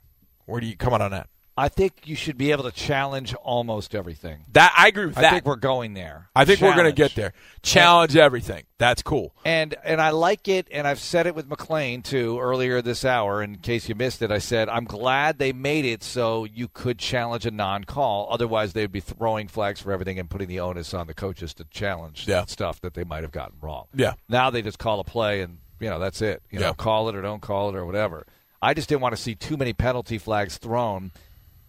Where 0.47 0.61
do 0.61 0.67
you 0.67 0.77
come 0.77 0.95
out 0.95 1.03
on 1.03 1.11
that? 1.11 1.29
I 1.59 1.69
think 1.69 2.07
you 2.07 2.15
should 2.15 2.39
be 2.39 2.53
able 2.53 2.65
to 2.65 2.71
challenge 2.71 3.35
almost 3.35 3.95
everything. 3.95 4.45
That 4.53 4.73
I 4.79 4.89
agree 4.89 5.07
with 5.07 5.19
I 5.19 5.29
think 5.31 5.45
we're 5.45 5.57
going 5.57 5.95
there. 5.95 6.31
I 6.37 6.45
think 6.45 6.61
we're 6.61 6.75
going 6.75 6.87
to 6.87 6.93
get 6.93 7.15
there. 7.17 7.33
Challenge 7.63 8.17
everything. 8.17 8.65
That's 8.79 9.03
cool. 9.03 9.35
And 9.45 9.75
and 9.85 10.01
I 10.01 10.11
like 10.11 10.47
it, 10.47 10.69
and 10.71 10.87
I've 10.87 11.01
said 11.01 11.27
it 11.27 11.35
with 11.35 11.49
McClain 11.49 12.05
too 12.05 12.39
earlier 12.39 12.81
this 12.81 13.05
hour. 13.05 13.43
In 13.43 13.57
case 13.57 13.89
you 13.89 13.95
missed 13.97 14.23
it, 14.23 14.31
I 14.31 14.39
said 14.39 14.69
I'm 14.69 14.85
glad 14.85 15.39
they 15.39 15.53
made 15.53 15.85
it 15.85 16.05
so 16.05 16.45
you 16.45 16.69
could 16.69 16.99
challenge 16.99 17.45
a 17.45 17.51
non-call. 17.51 18.29
Otherwise, 18.31 18.73
they'd 18.73 18.93
be 18.93 19.01
throwing 19.01 19.49
flags 19.49 19.81
for 19.83 19.91
everything 19.91 20.19
and 20.19 20.31
putting 20.31 20.47
the 20.49 20.61
onus 20.61 20.95
on 20.95 21.09
the 21.09 21.15
coaches 21.15 21.55
to 21.55 21.65
challenge 21.65 22.29
Yeah. 22.29 22.45
stuff 22.47 22.81
that 22.83 22.95
they 22.95 23.03
might 23.05 23.25
have 23.25 23.33
gotten 23.33 23.57
wrong. 23.61 23.87
Yeah. 23.95 24.13
Now 24.29 24.51
they 24.51 24.63
just 24.63 24.79
call 24.79 25.01
a 25.01 25.05
play, 25.05 25.41
and 25.43 25.59
you 25.81 25.91
know 25.91 25.99
that's 25.99 26.23
it. 26.23 26.43
You 26.51 26.61
know, 26.61 26.67
Yeah. 26.69 26.73
call 26.75 27.09
it 27.09 27.17
or 27.17 27.23
don't 27.23 27.43
call 27.43 27.69
it 27.71 27.75
or 27.75 27.85
whatever. 27.85 28.27
I 28.63 28.75
just 28.75 28.89
didn't 28.89 29.03
want 29.03 29.15
to 29.17 29.21
see 29.23 29.35
too 29.35 29.57
many 29.57 29.73
penalty 29.73 30.19
flags 30.19 30.59
thrown. 30.59 31.11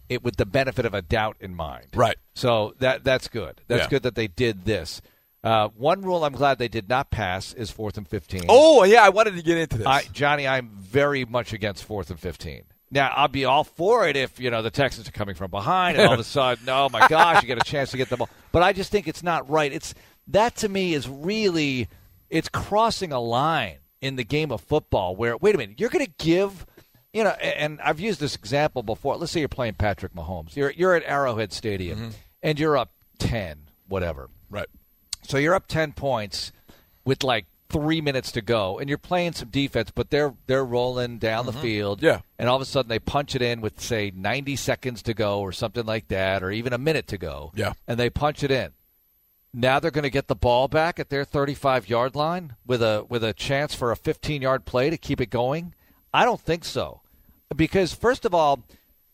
It 0.09 0.23
with 0.23 0.37
the 0.37 0.45
benefit 0.45 0.85
of 0.85 0.93
a 0.93 1.01
doubt 1.01 1.37
in 1.39 1.55
mind. 1.55 1.87
Right. 1.95 2.17
So 2.33 2.73
that 2.79 3.03
that's 3.03 3.27
good. 3.27 3.61
That's 3.67 3.83
Yeah. 3.83 3.89
good 3.89 4.03
that 4.03 4.15
they 4.15 4.27
did 4.27 4.65
this. 4.65 5.01
Uh, 5.43 5.69
one 5.69 6.01
rule 6.01 6.25
I'm 6.25 6.33
glad 6.33 6.57
they 6.57 6.67
did 6.67 6.89
not 6.89 7.11
pass 7.11 7.53
is 7.53 7.71
fourth 7.71 7.97
and 7.97 8.05
15. 8.07 8.45
Oh 8.49 8.83
yeah, 8.83 9.03
I 9.03 9.09
wanted 9.09 9.35
to 9.35 9.41
get 9.41 9.57
into 9.57 9.77
this. 9.77 9.87
I, 9.87 10.01
Johnny, 10.11 10.45
I'm 10.47 10.69
very 10.79 11.23
much 11.23 11.53
against 11.53 11.85
fourth 11.85 12.09
and 12.09 12.19
15. 12.19 12.63
Now, 12.91 13.13
I'll 13.15 13.27
be 13.27 13.45
all 13.45 13.63
for 13.63 14.07
it 14.07 14.17
if, 14.17 14.39
you 14.39 14.49
know, 14.49 14.63
the 14.63 14.71
Texans 14.71 15.07
are 15.07 15.11
coming 15.11 15.35
from 15.35 15.51
behind 15.51 15.95
and 15.95 16.07
all 16.07 16.13
of 16.15 16.19
a 16.19 16.23
sudden, 16.25 16.67
oh 16.67 16.89
my 16.89 17.07
gosh, 17.07 17.41
you 17.43 17.47
get 17.47 17.59
a 17.59 17.63
chance 17.63 17.91
to 17.91 17.97
get 17.97 18.09
the 18.09 18.17
ball. 18.17 18.27
But 18.51 18.63
I 18.63 18.73
just 18.73 18.91
think 18.91 19.07
it's 19.07 19.21
not 19.21 19.47
right. 19.47 19.71
It's 19.71 19.93
that 20.27 20.55
to 20.57 20.69
me 20.69 20.93
is 20.95 21.07
really 21.07 21.87
it's 22.31 22.49
crossing 22.49 23.11
a 23.13 23.19
line 23.19 23.77
in 24.01 24.15
the 24.15 24.23
game 24.23 24.51
of 24.51 24.59
football 24.61 25.15
where 25.15 25.37
wait 25.37 25.53
a 25.55 25.57
minute, 25.57 25.79
you're 25.79 25.89
going 25.89 26.05
to 26.05 26.11
give 26.17 26.65
you 27.13 27.23
know, 27.23 27.31
and 27.31 27.79
I've 27.81 27.99
used 27.99 28.19
this 28.19 28.35
example 28.35 28.83
before. 28.83 29.15
Let's 29.17 29.31
say 29.31 29.39
you're 29.39 29.49
playing 29.49 29.75
Patrick 29.75 30.13
Mahomes. 30.13 30.55
You're 30.55 30.71
you're 30.71 30.95
at 30.95 31.03
Arrowhead 31.05 31.51
Stadium 31.53 31.97
Mm-hmm. 31.99 32.09
and 32.43 32.59
you're 32.59 32.77
up 32.77 32.91
10, 33.19 33.57
whatever. 33.87 34.29
right. 34.49 34.67
So 35.23 35.37
you're 35.37 35.53
up 35.53 35.67
10 35.67 35.91
points 35.93 36.51
with 37.05 37.23
like 37.23 37.45
three 37.69 38.01
minutes 38.01 38.31
to 38.31 38.41
go, 38.41 38.79
and 38.79 38.89
you're 38.89 38.97
playing 38.97 39.33
some 39.33 39.49
defense, 39.49 39.91
but 39.93 40.09
they're 40.09 40.33
they're 40.47 40.65
rolling 40.65 41.17
down 41.19 41.45
the 41.45 41.53
field. 41.53 41.97
Mm-hmm. 41.99 42.05
Yeah. 42.05 42.19
And 42.39 42.47
all 42.49 42.55
of 42.55 42.61
a 42.61 42.65
sudden 42.65 42.89
they 42.89 42.99
punch 42.99 43.35
it 43.35 43.41
in 43.41 43.61
with 43.61 43.79
say 43.79 44.11
90 44.15 44.55
seconds 44.55 45.03
to 45.03 45.13
go 45.13 45.39
or 45.41 45.51
something 45.51 45.85
like 45.85 46.07
that, 46.07 46.41
or 46.41 46.51
even 46.51 46.73
a 46.73 46.77
minute 46.79 47.07
to 47.07 47.17
go. 47.17 47.51
Yeah. 47.55 47.73
And 47.87 47.99
they 47.99 48.09
punch 48.09 48.43
it 48.43 48.49
in. 48.51 48.71
Now 49.53 49.79
they're 49.79 49.91
going 49.91 50.03
to 50.03 50.09
get 50.11 50.27
the 50.27 50.35
ball 50.35 50.67
back 50.67 50.99
at 50.99 51.09
their 51.09 51.25
35 51.25 51.89
yard 51.89 52.15
line 52.15 52.55
with 52.65 52.81
a 52.81 53.05
with 53.09 53.23
a 53.23 53.33
chance 53.33 53.73
for 53.75 53.91
a 53.91 53.95
15 53.95 54.41
yard 54.41 54.65
play 54.65 54.89
to 54.89 54.97
keep 54.97 55.19
it 55.19 55.29
going. 55.29 55.73
I 56.13 56.25
don't 56.25 56.41
think 56.41 56.65
so, 56.65 57.01
because 57.55 57.93
first 57.93 58.25
of 58.25 58.33
all. 58.33 58.63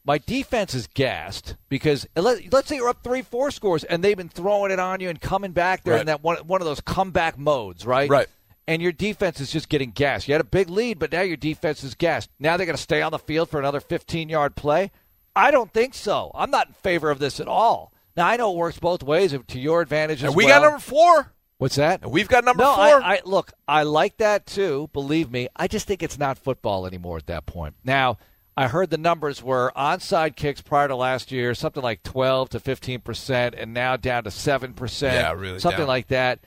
My 0.08 0.20
defense 0.20 0.76
is 0.76 0.86
gassed 0.86 1.56
because 1.68 2.06
uh, 2.16 2.22
let, 2.22 2.54
let's 2.54 2.68
say 2.68 2.76
you're 2.76 2.90
up 2.90 3.04
three, 3.04 3.24
four 3.24 3.50
scores, 3.50 3.84
and 3.84 4.04
they've 4.04 4.16
been 4.16 4.30
throwing 4.30 4.70
it 4.72 4.78
on 4.78 5.00
you 5.00 5.10
and 5.10 5.20
coming 5.20 5.52
back. 5.52 5.84
They're 5.84 5.98
in 5.98 6.06
that 6.06 6.22
one, 6.22 6.38
one 6.46 6.62
of 6.62 6.68
those 6.68 6.80
comeback 6.80 7.40
modes, 7.40 7.88
right? 7.88 8.08
Right. 8.08 8.28
And 8.68 8.84
your 8.84 8.92
defense 8.92 9.42
is 9.42 9.52
just 9.52 9.68
getting 9.68 9.90
gassed. 9.90 10.28
You 10.28 10.36
had 10.36 10.42
a 10.42 10.44
big 10.44 10.70
lead, 10.70 11.00
but 11.00 11.12
now 11.12 11.22
your 11.22 11.38
defense 11.38 11.84
is 11.84 11.96
gassed. 11.96 12.30
Now 12.40 12.56
they're 12.56 12.68
going 12.68 12.76
to 12.78 12.82
stay 12.84 13.02
on 13.02 13.14
the 13.14 13.18
field 13.18 13.50
for 13.50 13.58
another 13.60 13.80
15 13.80 14.30
yard 14.30 14.56
play? 14.56 14.92
I 15.36 15.50
don't 15.50 15.74
think 15.74 15.96
so. 15.96 16.30
I'm 16.36 16.52
not 16.52 16.68
in 16.68 16.74
favor 16.76 17.10
of 17.10 17.18
this 17.18 17.40
at 17.40 17.48
all. 17.48 17.92
Now, 18.16 18.28
I 18.28 18.38
know 18.38 18.52
it 18.52 18.58
works 18.58 18.78
both 18.78 19.02
ways 19.02 19.34
uh, 19.34 19.40
to 19.48 19.60
your 19.60 19.82
advantage 19.82 20.20
as 20.24 20.28
And 20.28 20.36
we 20.36 20.46
well. 20.46 20.62
got 20.62 20.66
number 20.68 20.80
four. 20.80 21.34
What's 21.58 21.76
that? 21.76 22.10
We've 22.10 22.28
got 22.28 22.44
number 22.44 22.64
no, 22.64 22.76
four. 22.76 22.84
I, 22.84 23.16
I 23.16 23.22
look. 23.24 23.54
I 23.68 23.84
like 23.84 24.18
that 24.18 24.46
too. 24.46 24.90
Believe 24.92 25.32
me, 25.32 25.48
I 25.56 25.68
just 25.68 25.88
think 25.88 26.04
it's 26.04 26.20
not 26.20 26.38
football 26.38 26.86
anymore 26.86 27.18
at 27.18 27.28
that 27.28 27.46
point. 27.46 27.76
Now, 27.84 28.18
I 28.58 28.68
heard 28.68 28.90
the 28.90 28.98
numbers 28.98 29.42
were 29.42 29.72
onside 29.76 30.36
kicks 30.36 30.62
prior 30.62 30.90
to 30.90 30.96
last 30.96 31.32
year, 31.32 31.54
something 31.56 31.82
like 31.82 32.04
twelve 32.04 32.50
to 32.50 32.60
fifteen 32.60 33.00
percent, 33.00 33.56
and 33.56 33.74
now 33.74 33.96
down 33.96 34.26
to 34.26 34.32
seven 34.32 34.74
percent. 34.74 35.16
Yeah, 35.16 35.32
really 35.32 35.60
something 35.60 35.80
down. 35.80 35.88
like 35.88 36.08
that. 36.08 36.40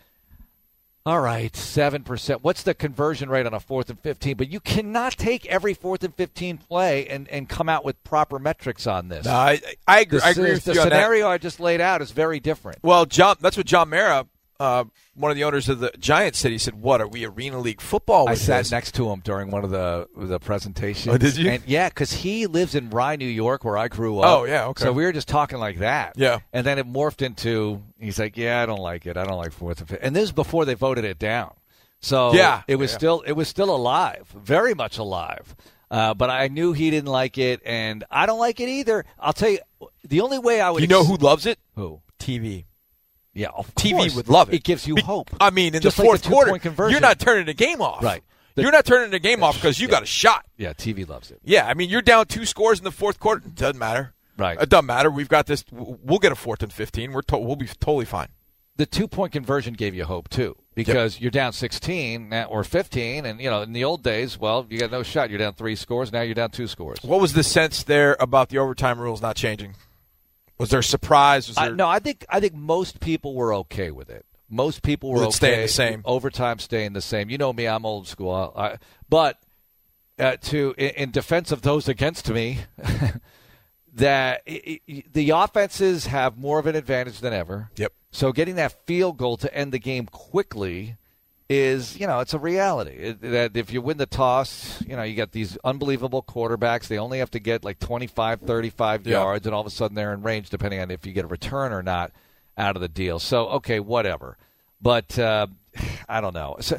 All 1.06 1.20
right, 1.20 1.56
seven 1.56 2.04
percent. 2.04 2.44
What's 2.44 2.62
the 2.62 2.74
conversion 2.74 3.30
rate 3.30 3.46
on 3.46 3.54
a 3.54 3.61
fourth 3.61 3.88
and 3.88 3.98
fifteen? 3.98 4.36
But 4.36 4.50
you 4.50 4.61
cannot 4.61 5.12
take 5.12 5.46
every 5.46 5.72
fourth 5.72 6.04
and 6.04 6.14
fifteen 6.14 6.59
play 6.59 7.06
and, 7.09 7.26
and 7.28 7.48
come 7.48 7.70
out 7.70 7.82
with 7.82 8.04
proper 8.04 8.38
metrics 8.38 8.86
on 8.86 9.09
this. 9.09 9.24
No, 9.24 9.32
I, 9.32 9.59
I 9.86 10.00
agree. 10.00 10.18
The, 10.18 10.26
I 10.26 10.30
agree 10.30 10.52
with 10.52 10.64
the 10.64 10.74
you 10.74 10.80
on 10.80 10.90
that. 10.90 10.96
scenario 10.96 11.28
I 11.28 11.38
just 11.38 11.61
laid 11.61 11.80
out 11.80 12.02
is 12.02 12.11
very 12.11 12.40
different. 12.40 12.80
Well, 12.82 13.06
John, 13.06 13.36
that's 13.40 13.56
what 13.56 13.64
John 13.64 13.88
Mara, 13.88 14.26
uh, 14.61 14.84
one 15.14 15.30
of 15.30 15.36
the 15.36 15.44
owners 15.44 15.68
of 15.68 15.78
the 15.80 15.92
Giants, 15.98 16.38
said. 16.38 16.50
He 16.50 16.59
said, 16.59 16.80
"What 16.80 17.00
are 17.00 17.06
we 17.06 17.24
Arena 17.24 17.59
League 17.59 17.80
football?" 17.80 18.28
I 18.28 18.34
sat 18.34 18.59
this? 18.59 18.70
next 18.72 18.94
to 18.96 19.09
him 19.11 19.20
during 19.24 19.50
one 19.50 19.64
of 19.64 19.70
the 19.70 20.09
the 20.16 20.40
presentations. 20.40 21.14
Oh, 21.14 21.18
did 21.18 21.36
you? 21.36 21.48
And 21.50 21.62
yeah, 21.66 21.88
because 21.88 22.12
he 22.12 22.46
lives 22.46 22.74
in 22.74 22.90
Rye, 22.90 23.16
New 23.16 23.26
York, 23.28 23.64
where 23.64 23.76
I 23.76 23.88
grew 23.88 24.18
up. 24.18 24.40
Oh, 24.40 24.44
yeah, 24.44 24.66
okay. 24.66 24.84
So 24.84 24.92
we 24.92 25.04
were 25.04 25.12
just 25.12 25.28
talking 25.28 25.59
like 25.59 25.78
that. 25.78 26.14
Yeah. 26.16 26.40
And 26.52 26.66
then 26.66 26.78
it 26.78 26.86
morphed 26.86 27.22
into 27.22 27.82
he's 28.00 28.18
like, 28.18 28.36
"Yeah, 28.36 28.62
I 28.62 28.66
don't 28.66 28.80
like 28.80 29.06
it. 29.06 29.16
I 29.16 29.24
don't 29.24 29.38
like 29.38 29.52
fourth 29.52 29.80
and 29.80 29.88
fifth. 29.88 30.00
And 30.02 30.14
this 30.16 30.24
is 30.24 30.32
before 30.32 30.64
they 30.64 30.74
voted 30.74 31.04
it 31.04 31.18
down. 31.18 31.54
So 32.00 32.32
Yeah, 32.32 32.62
it 32.68 32.76
was 32.76 32.90
yeah. 32.92 32.98
still 32.98 33.20
it 33.26 33.32
was 33.32 33.48
still 33.48 33.74
alive, 33.74 34.28
very 34.36 34.74
much 34.74 34.98
alive. 34.98 35.54
Uh, 35.90 36.12
but 36.14 36.28
I 36.30 36.48
knew 36.48 36.74
he 36.74 36.90
didn't 36.90 37.09
like 37.11 37.38
it, 37.38 37.62
and 37.64 38.04
I 38.11 38.26
don't 38.26 38.38
like 38.38 38.61
it 38.61 38.68
either. 38.68 39.04
I'll 39.18 39.32
tell 39.32 39.48
you, 39.48 39.59
the 40.04 40.20
only 40.20 40.38
way 40.38 40.61
I 40.61 40.70
would 40.70 40.82
You 40.82 40.86
know 40.86 41.00
ex- 41.00 41.09
who 41.09 41.16
loves 41.16 41.46
it? 41.46 41.59
who 41.76 42.00
TV. 42.20 42.64
Yeah, 43.39 43.49
of 43.55 43.74
TV 43.74 43.93
course. 43.93 44.14
would 44.16 44.28
love 44.28 44.49
it. 44.53 44.57
It 44.57 44.64
gives 44.64 44.86
you 44.86 44.95
Be- 44.97 45.03
hope. 45.03 45.30
I 45.41 45.51
mean, 45.51 45.74
in 45.74 45.80
Just 45.82 45.97
the 45.97 46.03
like 46.03 46.09
fourth 46.09 46.22
the 46.22 46.28
quarter, 46.30 46.59
conversion. 46.59 46.93
you're 46.93 47.01
not 47.01 47.18
turning 47.18 47.47
the 47.47 47.55
game 47.55 47.80
off. 47.80 48.03
Right. 48.03 48.22
The- 48.55 48.62
you're 48.62 48.72
not 48.72 48.84
turning 48.84 49.11
the 49.11 49.18
game 49.20 49.43
off 49.43 49.55
because 49.55 49.78
you 49.80 49.86
got 49.89 50.03
a 50.03 50.07
shot. 50.07 50.45
yeah, 50.57 50.72
TV 50.72 51.09
loves 51.09 51.30
it. 51.30 51.41
Yeah, 51.45 51.66
I 51.66 51.74
mean, 51.74 51.89
you're 51.91 52.03
down 52.03 52.26
two 52.26 52.45
scores 52.45 52.78
in 52.78 52.84
the 52.84 52.91
fourth 52.91 53.20
quarter. 53.20 53.43
It 53.47 53.55
doesn't 53.55 53.78
matter. 53.78 54.14
Right. 54.36 54.61
It 54.61 54.68
doesn't 54.68 54.86
matter. 54.86 55.11
We've 55.11 55.28
got 55.28 55.47
this. 55.47 55.64
We'll 55.70 56.18
get 56.18 56.32
a 56.32 56.36
fourth 56.36 56.62
and 56.62 56.72
fifteen. 56.72 57.12
We're 57.12 57.22
to- 57.22 57.39
we'll 57.39 57.57
be 57.57 57.66
totally 57.66 58.05
fine. 58.05 58.28
the 58.76 58.86
two 58.86 59.09
point 59.09 59.32
conversion 59.32 59.74
gave 59.74 59.95
you 59.95 60.05
hope 60.05 60.28
too 60.28 60.55
because 60.76 61.20
you're 61.20 61.32
down 61.32 61.53
16 61.53 62.32
or 62.49 62.62
15 62.62 63.26
and 63.26 63.41
you 63.41 63.51
know 63.51 63.62
in 63.62 63.72
the 63.72 63.82
old 63.82 64.05
days 64.05 64.39
well 64.39 64.64
you 64.70 64.78
got 64.78 64.93
no 64.93 65.03
shot 65.03 65.28
you're 65.30 65.39
down 65.41 65.53
three 65.55 65.74
scores 65.74 66.12
now 66.12 66.20
you're 66.20 66.32
down 66.36 66.49
two 66.51 66.68
scores 66.68 66.99
What 67.03 67.20
was 67.20 67.32
the 67.32 67.43
sense 67.43 67.82
there 67.82 68.16
about 68.20 68.51
the 68.51 68.59
overtime 68.59 69.01
rules 69.01 69.20
not 69.20 69.34
changing? 69.34 69.74
Was 70.59 70.70
there 70.70 70.80
a 70.80 70.84
surprise? 70.84 71.48
Was 71.48 71.59
I, 71.59 71.70
no 71.70 71.88
i 71.88 71.98
think 71.98 72.24
i 72.28 72.40
think 72.40 72.54
most 72.54 73.00
people 73.00 73.34
were 73.34 73.54
okay 73.54 73.90
with 73.90 74.11
it 74.11 74.26
most 74.50 74.82
people 74.82 75.11
were 75.11 75.18
okay 75.18 75.28
it 75.28 75.32
staying 75.32 75.62
the 75.62 75.68
same. 75.68 76.02
overtime 76.04 76.59
staying 76.59 76.92
the 76.92 77.02
same 77.02 77.30
you 77.30 77.38
know 77.38 77.52
me 77.52 77.66
i'm 77.66 77.84
old 77.84 78.09
school 78.09 78.52
I, 78.56 78.78
but 79.09 79.40
uh, 80.18 80.36
to 80.36 80.74
in, 80.76 80.90
in 80.90 81.11
defense 81.11 81.52
of 81.52 81.62
those 81.62 81.88
against 81.88 82.28
me 82.30 82.59
that 83.94 84.42
i 84.48 84.80
i 84.88 85.04
the 85.12 85.30
offenses 85.30 86.06
have 86.06 86.38
more 86.38 86.59
of 86.59 86.66
an 86.66 86.76
advantage 86.76 87.20
than 87.20 87.32
ever 87.32 87.70
Yep. 87.76 87.92
So 88.11 88.32
getting 88.32 88.54
that 88.56 88.86
field 88.86 89.18
goal 89.18 89.36
to 89.38 89.54
end 89.54 89.72
the 89.72 89.78
game 89.78 90.06
quickly 90.06 90.96
is, 91.49 91.99
you 91.99 92.07
know, 92.07 92.20
it's 92.20 92.34
a 92.34 92.38
reality. 92.38 92.90
It, 92.92 93.20
that 93.22 93.57
if 93.57 93.72
you 93.72 93.80
win 93.80 93.96
the 93.96 94.07
toss, 94.07 94.82
you 94.86 94.94
know, 94.96 95.03
you 95.03 95.14
got 95.16 95.32
these 95.32 95.57
unbelievable 95.64 96.22
quarterbacks. 96.22 96.88
They 96.88 96.99
only 96.99 97.18
have 97.20 97.30
to 97.32 97.38
get 97.38 97.64
like 97.64 97.78
25, 97.78 98.40
35 98.42 99.07
Yeah. 99.07 99.12
yards, 99.20 99.46
and 99.46 99.55
all 99.55 99.61
of 99.62 99.66
a 99.66 99.70
sudden 99.70 99.94
they're 99.94 100.12
in 100.12 100.22
range, 100.22 100.51
depending 100.51 100.80
on 100.80 100.90
if 100.90 101.07
you 101.07 101.12
get 101.12 101.24
a 101.24 101.28
return 101.28 101.72
or 101.72 101.82
not 101.82 102.12
out 102.59 102.76
of 102.76 102.82
the 102.82 102.88
deal. 102.88 103.18
So, 103.18 103.49
okay, 103.49 103.80
whatever. 103.80 104.36
But 104.82 105.18
uh, 105.18 105.46
I 106.09 106.20
don't 106.20 106.34
know. 106.34 106.57
So, 106.61 106.78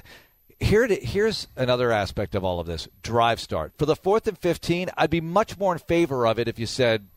here 0.59 0.85
to, 0.87 0.95
here's 0.95 1.47
another 1.55 1.91
aspect 1.91 2.35
of 2.35 2.43
all 2.43 2.59
of 2.59 2.67
this 2.67 2.87
drive 3.01 3.39
start. 3.39 3.71
For 3.77 3.85
the 3.85 3.95
fourth 3.95 4.27
and 4.27 4.37
15, 4.37 4.89
I'd 4.97 5.09
be 5.09 5.21
much 5.21 5.57
more 5.57 5.73
in 5.73 5.79
favor 5.79 6.27
of 6.27 6.37
it 6.37 6.47
if 6.49 6.59
you 6.59 6.65
said 6.65 7.07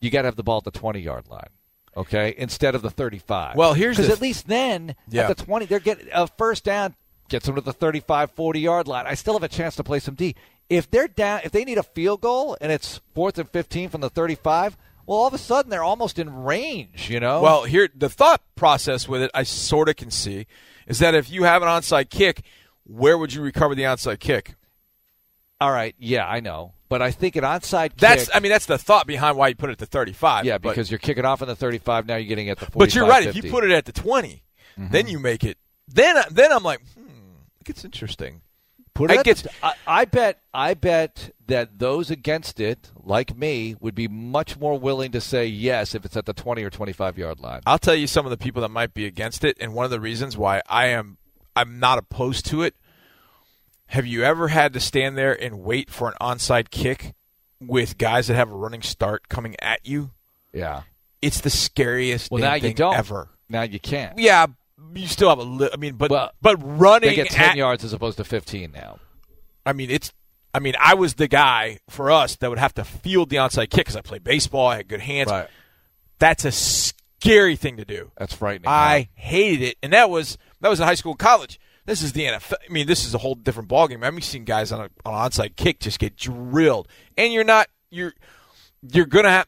you 0.00 0.10
got 0.10 0.22
to 0.22 0.26
have 0.28 0.36
the 0.36 0.42
ball 0.42 0.58
at 0.58 0.64
the 0.64 0.70
20 0.70 1.00
yard 1.00 1.26
line. 1.28 1.48
Okay, 1.96 2.34
instead 2.38 2.76
of 2.76 2.82
the 2.82 2.90
35. 2.90 3.56
Well, 3.56 3.74
here's 3.74 3.96
because 3.96 4.12
at 4.12 4.20
least 4.22 4.46
then 4.46 4.94
Yeah. 5.08 5.22
at 5.28 5.36
the 5.36 5.44
20, 5.44 5.66
they're 5.66 5.80
getting 5.80 6.06
a 6.12 6.28
first 6.28 6.62
down, 6.62 6.94
gets 7.30 7.46
them 7.46 7.54
to 7.54 7.60
the 7.60 7.72
35, 7.72 8.30
40 8.32 8.60
yard 8.60 8.86
line. 8.88 9.06
I 9.06 9.14
still 9.14 9.34
have 9.34 9.42
a 9.42 9.48
chance 9.48 9.76
to 9.76 9.84
play 9.84 9.98
some 10.00 10.14
D. 10.14 10.34
If 10.68 10.90
they're 10.90 11.08
down, 11.08 11.40
if 11.44 11.50
they 11.52 11.64
need 11.64 11.78
a 11.78 11.82
field 11.82 12.20
goal 12.20 12.56
and 12.60 12.70
it's 12.70 13.00
fourth 13.14 13.38
and 13.38 13.48
15 13.48 13.88
from 13.88 14.02
the 14.02 14.10
35, 14.10 14.76
well, 15.06 15.18
all 15.18 15.26
of 15.26 15.34
a 15.34 15.38
sudden 15.38 15.70
they're 15.70 15.82
almost 15.82 16.18
in 16.18 16.32
range. 16.44 17.08
You 17.10 17.18
know. 17.20 17.40
Well, 17.40 17.64
here 17.64 17.88
the 17.94 18.08
thought 18.08 18.42
process 18.54 19.08
with 19.08 19.22
it, 19.22 19.30
I 19.34 19.42
sort 19.44 19.88
of 19.88 19.96
can 19.96 20.10
see, 20.10 20.46
is 20.86 20.98
that 21.00 21.14
if 21.14 21.30
you 21.30 21.42
have 21.44 21.62
an 21.62 21.68
onside 21.68 22.10
kick, 22.10 22.42
where 22.84 23.16
would 23.18 23.32
you 23.34 23.42
recover 23.42 23.74
the 23.74 23.82
onside 23.84 24.20
kick? 24.20 24.54
all 25.60 25.70
right, 25.72 25.94
yeah, 25.98 26.26
I 26.26 26.40
know, 26.40 26.72
but 26.88 27.02
I 27.02 27.10
think 27.10 27.36
an 27.36 27.44
onside 27.44 27.90
kick. 27.90 27.98
That's. 27.98 28.30
I 28.32 28.40
mean, 28.40 28.50
that's 28.50 28.64
the 28.66 28.78
thought 28.78 29.06
behind 29.06 29.36
why 29.36 29.48
you 29.48 29.54
put 29.54 29.68
it 29.70 29.78
to 29.80 29.86
thirty-five. 29.86 30.44
yeah, 30.46 30.56
but- 30.56 30.70
because 30.70 30.90
you're 30.90 30.98
kicking 30.98 31.24
off 31.26 31.42
in 31.42 31.48
the 31.48 31.56
35. 31.56 32.06
Now 32.06 32.16
you're 32.16 32.28
getting 32.28 32.48
at 32.48 32.58
the 32.58 32.66
45. 32.66 32.78
But 32.78 32.94
you're 32.94 33.06
right. 33.06 33.26
If 33.26 33.36
you 33.36 33.50
put 33.50 33.64
it 33.64 33.70
at 33.72 33.84
the 33.84 33.92
20, 33.92 34.42
Mm-hmm. 34.78 34.92
then 34.92 35.08
you 35.08 35.18
make 35.18 35.42
it. 35.44 35.58
Then, 35.88 36.16
then 36.30 36.52
I'm 36.52 36.62
like, 36.62 36.80
it 37.60 37.64
gets 37.64 37.84
interesting. 37.84 38.42
Put 38.94 39.10
I 39.10 39.14
it 39.14 39.18
at 39.20 39.24
get- 39.24 39.36
the- 39.38 39.50
I, 39.62 39.74
I 39.86 40.04
bet. 40.04 40.40
I 40.52 40.74
bet 40.74 41.30
that 41.46 41.78
those 41.78 42.10
against 42.10 42.58
it, 42.60 42.90
like 43.02 43.36
me, 43.36 43.76
would 43.80 43.94
be 43.94 44.08
much 44.08 44.58
more 44.58 44.78
willing 44.78 45.12
to 45.12 45.20
say 45.20 45.46
yes 45.46 45.94
if 45.94 46.04
it's 46.04 46.16
at 46.16 46.26
the 46.26 46.32
twenty 46.32 46.64
or 46.64 46.70
twenty-five 46.70 47.16
yard 47.16 47.38
line. 47.40 47.60
I'll 47.66 47.78
tell 47.78 47.94
you 47.94 48.06
some 48.08 48.26
of 48.26 48.30
the 48.30 48.36
people 48.36 48.62
that 48.62 48.70
might 48.70 48.92
be 48.92 49.06
against 49.06 49.44
it, 49.44 49.56
and 49.60 49.74
one 49.74 49.84
of 49.84 49.90
the 49.92 50.00
reasons 50.00 50.36
why 50.36 50.60
I 50.68 50.86
am 50.86 51.18
I'm 51.54 51.78
not 51.78 51.98
opposed 51.98 52.46
to 52.46 52.62
it. 52.62 52.74
Have 53.86 54.06
you 54.06 54.22
ever 54.24 54.48
had 54.48 54.72
to 54.74 54.80
stand 54.80 55.16
there 55.18 55.40
and 55.40 55.60
wait 55.62 55.90
for 55.90 56.08
an 56.08 56.14
onside 56.20 56.70
kick 56.70 57.14
with 57.60 57.98
guys 57.98 58.28
that 58.28 58.34
have 58.34 58.50
a 58.50 58.54
running 58.54 58.82
start 58.82 59.28
coming 59.28 59.56
at 59.60 59.84
you? 59.86 60.10
Yeah. 60.52 60.82
It's 61.22 61.40
the 61.40 61.50
scariest 61.50 62.30
Well, 62.30 62.40
now 62.40 62.54
you 62.54 62.60
thing 62.60 62.74
don't. 62.76 62.96
ever. 62.96 63.28
Now 63.48 63.62
you 63.62 63.80
can't. 63.80 64.16
Yeah, 64.18 64.46
you 64.94 65.06
still 65.06 65.28
have 65.28 65.38
a 65.38 65.42
li- 65.42 65.70
I 65.72 65.76
mean, 65.76 65.94
but 65.94 66.10
Well, 66.10 66.30
but 66.40 66.56
running 66.60 67.10
They 67.10 67.16
get 67.16 67.30
ten 67.30 67.50
at- 67.50 67.56
yards 67.56 67.84
as 67.84 67.92
opposed 67.92 68.16
to 68.18 68.24
fifteen 68.24 68.72
now. 68.72 68.98
I 69.64 69.72
mean, 69.72 69.90
it's. 69.90 70.12
I 70.52 70.58
mean, 70.58 70.74
I 70.80 70.94
was 70.94 71.14
the 71.14 71.28
guy 71.28 71.78
for 71.88 72.10
us 72.10 72.34
that 72.36 72.50
would 72.50 72.58
have 72.58 72.74
to 72.74 72.84
field 72.84 73.30
the 73.30 73.36
onside 73.36 73.70
kick 73.70 73.76
because 73.86 73.94
I 73.96 74.00
played 74.00 74.24
baseball. 74.24 74.66
I 74.66 74.78
had 74.78 74.88
good 74.88 75.00
hands. 75.00 75.30
Right. 75.30 75.46
That's 76.18 76.44
a 76.44 76.50
scary 76.50 77.54
thing 77.54 77.76
to 77.76 77.84
do. 77.84 78.10
That's 78.16 78.34
frightening. 78.34 78.68
I 78.68 79.10
hated 79.14 79.62
it, 79.62 79.76
and 79.82 79.92
that 79.92 80.10
was 80.10 80.38
that 80.60 80.68
was 80.68 80.80
in 80.80 80.86
high 80.86 80.94
school, 80.94 81.12
and 81.12 81.18
college. 81.18 81.60
This 81.86 82.02
is 82.02 82.12
the 82.12 82.24
NFL. 82.24 82.54
I 82.68 82.72
mean, 82.72 82.86
this 82.86 83.04
is 83.04 83.14
a 83.14 83.18
whole 83.18 83.34
different 83.34 83.68
ballgame. 83.68 84.04
I've 84.04 84.24
seen 84.24 84.44
guys 84.44 84.70
on 84.72 84.80
a, 84.80 84.90
on 85.08 85.14
an 85.14 85.30
onside 85.30 85.56
kick 85.56 85.80
just 85.80 85.98
get 85.98 86.16
drilled, 86.16 86.88
and 87.16 87.32
you're 87.32 87.44
not 87.44 87.68
you're 87.90 88.12
you're 88.92 89.06
going 89.06 89.24
to 89.24 89.30
have. 89.30 89.46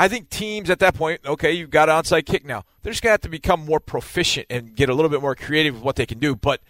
I 0.00 0.08
think 0.08 0.30
teams 0.30 0.70
at 0.70 0.78
that 0.78 0.94
point, 0.94 1.20
okay, 1.26 1.52
you've 1.52 1.68
got 1.68 1.90
an 1.90 2.02
onside 2.02 2.24
kick 2.24 2.42
now. 2.42 2.64
They're 2.82 2.90
just 2.90 3.02
going 3.02 3.10
to 3.10 3.12
have 3.12 3.20
to 3.20 3.28
become 3.28 3.66
more 3.66 3.80
proficient 3.80 4.46
and 4.48 4.74
get 4.74 4.88
a 4.88 4.94
little 4.94 5.10
bit 5.10 5.20
more 5.20 5.34
creative 5.34 5.74
with 5.74 5.84
what 5.84 5.96
they 5.96 6.06
can 6.06 6.18
do. 6.18 6.34
But 6.34 6.62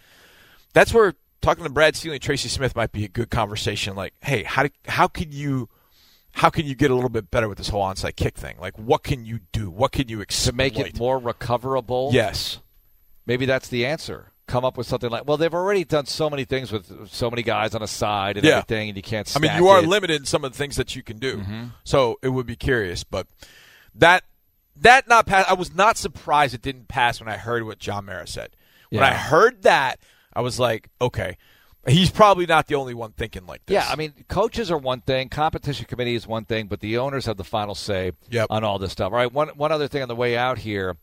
that's 0.73 0.93
where 0.93 1.13
talking 1.41 1.63
to 1.63 1.69
Brad 1.69 1.95
Seely 1.95 2.17
and 2.17 2.21
Tracy 2.21 2.49
Smith 2.49 2.75
might 2.75 2.91
be 2.91 3.05
a 3.05 3.07
good 3.07 3.29
conversation. 3.29 3.95
Like, 3.95 4.13
hey, 4.21 4.43
how 4.43 4.63
do, 4.63 4.69
how 4.85 5.07
can 5.07 5.31
you 5.31 5.69
how 6.33 6.49
can 6.49 6.65
you 6.65 6.75
get 6.75 6.91
a 6.91 6.93
little 6.95 7.09
bit 7.09 7.31
better 7.31 7.47
with 7.47 7.57
this 7.57 7.69
whole 7.69 7.83
onside 7.83 8.17
kick 8.17 8.35
thing? 8.35 8.57
Like, 8.59 8.77
what 8.77 9.03
can 9.03 9.23
you 9.23 9.39
do? 9.53 9.69
What 9.69 9.93
can 9.93 10.09
you 10.09 10.21
exploit? 10.21 10.51
to 10.51 10.57
make 10.57 10.77
it 10.77 10.99
more 10.99 11.17
recoverable. 11.17 12.09
Yes. 12.11 12.59
Maybe 13.25 13.45
that's 13.45 13.69
the 13.69 13.85
answer. 13.85 14.30
Come 14.51 14.65
up 14.65 14.75
with 14.77 14.85
something 14.85 15.09
like 15.09 15.25
well, 15.25 15.37
they've 15.37 15.53
already 15.53 15.85
done 15.85 16.05
so 16.07 16.29
many 16.29 16.43
things 16.43 16.73
with 16.73 17.09
so 17.09 17.29
many 17.29 17.41
guys 17.41 17.73
on 17.73 17.81
a 17.81 17.87
side 17.87 18.35
and 18.35 18.45
Yeah. 18.45 18.57
everything, 18.57 18.89
and 18.89 18.97
you 18.97 19.01
can't. 19.01 19.31
I 19.33 19.39
mean, 19.39 19.55
you 19.55 19.69
are 19.69 19.79
it. 19.81 19.87
limited 19.87 20.19
in 20.19 20.25
some 20.25 20.43
of 20.43 20.51
the 20.51 20.57
things 20.57 20.75
that 20.75 20.93
you 20.93 21.03
can 21.03 21.19
do. 21.19 21.37
Mm-hmm. 21.37 21.63
So 21.85 22.19
it 22.21 22.29
would 22.29 22.45
be 22.45 22.57
curious, 22.57 23.05
but 23.05 23.27
that 23.95 24.23
that 24.75 25.07
not 25.07 25.25
pass. 25.25 25.45
I 25.49 25.53
was 25.53 25.73
not 25.73 25.95
surprised 25.97 26.53
it 26.53 26.61
didn't 26.61 26.89
pass 26.89 27.21
when 27.21 27.29
I 27.29 27.37
heard 27.37 27.63
what 27.63 27.79
John 27.79 28.05
Mara 28.05 28.27
said. 28.27 28.49
When 28.89 28.99
Yeah. 29.01 29.07
I 29.09 29.13
heard 29.13 29.61
that, 29.63 29.99
I 30.33 30.41
was 30.41 30.59
like, 30.59 30.89
okay, 30.99 31.37
he's 31.87 32.09
probably 32.11 32.45
not 32.45 32.67
the 32.67 32.75
only 32.75 32.93
one 32.93 33.11
thinking 33.13 33.45
like 33.45 33.65
this. 33.67 33.75
Yeah, 33.75 33.87
I 33.89 33.95
mean, 33.95 34.13
coaches 34.27 34.69
are 34.69 34.77
one 34.77 34.99
thing, 34.99 35.29
competition 35.29 35.85
committee 35.85 36.15
is 36.15 36.27
one 36.27 36.43
thing, 36.43 36.67
but 36.67 36.81
the 36.81 36.97
owners 36.97 37.25
have 37.25 37.37
the 37.37 37.43
final 37.45 37.73
say 37.75 38.11
Yep. 38.29 38.47
on 38.49 38.65
all 38.65 38.79
this 38.79 38.91
stuff. 38.91 39.13
All 39.13 39.17
right, 39.17 39.31
one 39.31 39.47
one 39.49 39.71
other 39.71 39.87
thing 39.87 40.01
on 40.01 40.09
the 40.09 40.15
way 40.15 40.35
out 40.35 40.57
here, 40.57 40.97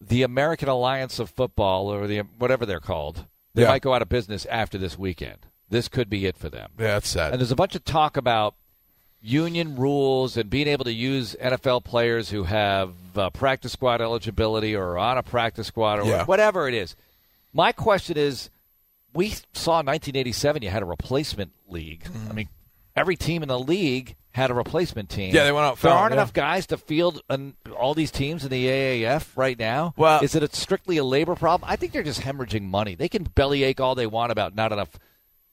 the 0.00 0.22
American 0.22 0.68
Alliance 0.68 1.18
of 1.18 1.30
Football 1.30 1.88
or 1.92 2.06
the 2.06 2.18
whatever 2.38 2.66
they're 2.66 2.80
called, 2.80 3.24
they 3.54 3.62
Yeah. 3.62 3.68
might 3.68 3.82
go 3.82 3.94
out 3.94 4.02
of 4.02 4.08
business 4.08 4.46
after 4.46 4.76
this 4.78 4.98
weekend. 4.98 5.38
This 5.68 5.88
could 5.88 6.08
be 6.10 6.26
it 6.26 6.36
for 6.36 6.48
them. 6.48 6.70
yeah, 6.78 6.86
that's 6.88 7.08
sad. 7.08 7.32
And 7.32 7.40
there's 7.40 7.50
a 7.50 7.56
bunch 7.56 7.74
of 7.74 7.84
talk 7.84 8.16
about 8.16 8.54
union 9.20 9.76
rules 9.76 10.36
and 10.36 10.48
being 10.48 10.68
able 10.68 10.84
to 10.84 10.92
use 10.92 11.34
NFL 11.40 11.82
players 11.82 12.30
who 12.30 12.44
have 12.44 12.92
uh, 13.16 13.30
practice 13.30 13.72
squad 13.72 14.00
eligibility 14.00 14.76
or 14.76 14.96
on 14.98 15.18
a 15.18 15.22
practice 15.22 15.66
squad 15.66 15.98
or 16.00 16.04
Yeah. 16.04 16.24
whatever 16.24 16.68
it 16.68 16.74
is. 16.74 16.94
My 17.52 17.72
question 17.72 18.16
is 18.16 18.50
we 19.14 19.30
saw 19.54 19.80
in 19.80 19.86
1987 19.86 20.62
you 20.62 20.68
had 20.70 20.82
a 20.82 20.86
replacement 20.86 21.52
league. 21.68 22.06
I 22.28 22.32
mean, 22.34 22.48
every 22.94 23.16
team 23.16 23.42
in 23.42 23.48
the 23.48 23.58
league 23.58 24.14
had 24.36 24.50
a 24.50 24.54
replacement 24.54 25.08
team. 25.08 25.34
Yeah, 25.34 25.44
they 25.44 25.50
went 25.52 25.64
out 25.64 25.80
There 25.80 25.90
aren't 25.90 26.12
yeah. 26.12 26.20
enough 26.20 26.34
guys 26.34 26.66
to 26.66 26.76
field 26.76 27.22
an, 27.30 27.54
all 27.74 27.94
these 27.94 28.10
teams 28.10 28.44
in 28.44 28.50
the 28.50 28.66
AAF 28.66 29.34
right 29.34 29.58
now. 29.58 29.94
Well- 29.96 30.22
is 30.22 30.34
it 30.34 30.42
a, 30.42 30.54
strictly 30.54 30.98
a 30.98 31.04
labor 31.04 31.34
problem? 31.34 31.68
I 31.68 31.76
think 31.76 31.92
they're 31.92 32.02
just 32.02 32.20
hemorrhaging 32.20 32.64
money. 32.64 32.94
They 32.94 33.08
can 33.08 33.24
bellyache 33.24 33.80
all 33.80 33.94
they 33.94 34.06
want 34.06 34.32
about 34.32 34.54
not 34.54 34.72
enough 34.72 34.90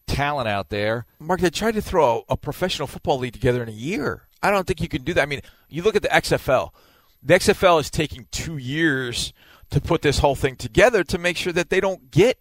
talent 0.06 0.50
out 0.50 0.68
there. 0.70 1.06
Marc, 1.18 1.40
they 1.40 1.50
tried 1.50 1.76
to 1.76 1.82
throw 1.82 2.26
a, 2.30 2.34
a 2.34 2.38
professional 2.38 2.88
football 2.88 3.18
league 3.20 3.32
together 3.34 3.64
in 3.64 3.70
a 3.70 3.72
year. 3.72 4.28
I 4.42 4.52
don't 4.52 4.68
think 4.68 4.82
you 4.82 4.90
can 4.90 5.04
do 5.04 5.14
that. 5.14 5.22
I 5.22 5.26
mean, 5.28 5.40
you 5.70 5.82
look 5.82 5.96
at 5.96 6.02
the 6.02 6.10
XFL. 6.10 6.72
The 7.24 7.36
XFL 7.36 7.80
is 7.80 7.90
taking 7.90 8.28
two 8.32 8.58
years 8.58 9.32
to 9.70 9.80
put 9.80 10.02
this 10.02 10.20
whole 10.20 10.36
thing 10.36 10.58
together 10.58 11.06
to 11.06 11.18
make 11.18 11.38
sure 11.38 11.54
that 11.54 11.70
they 11.70 11.80
don't 11.80 12.12
get 12.12 12.38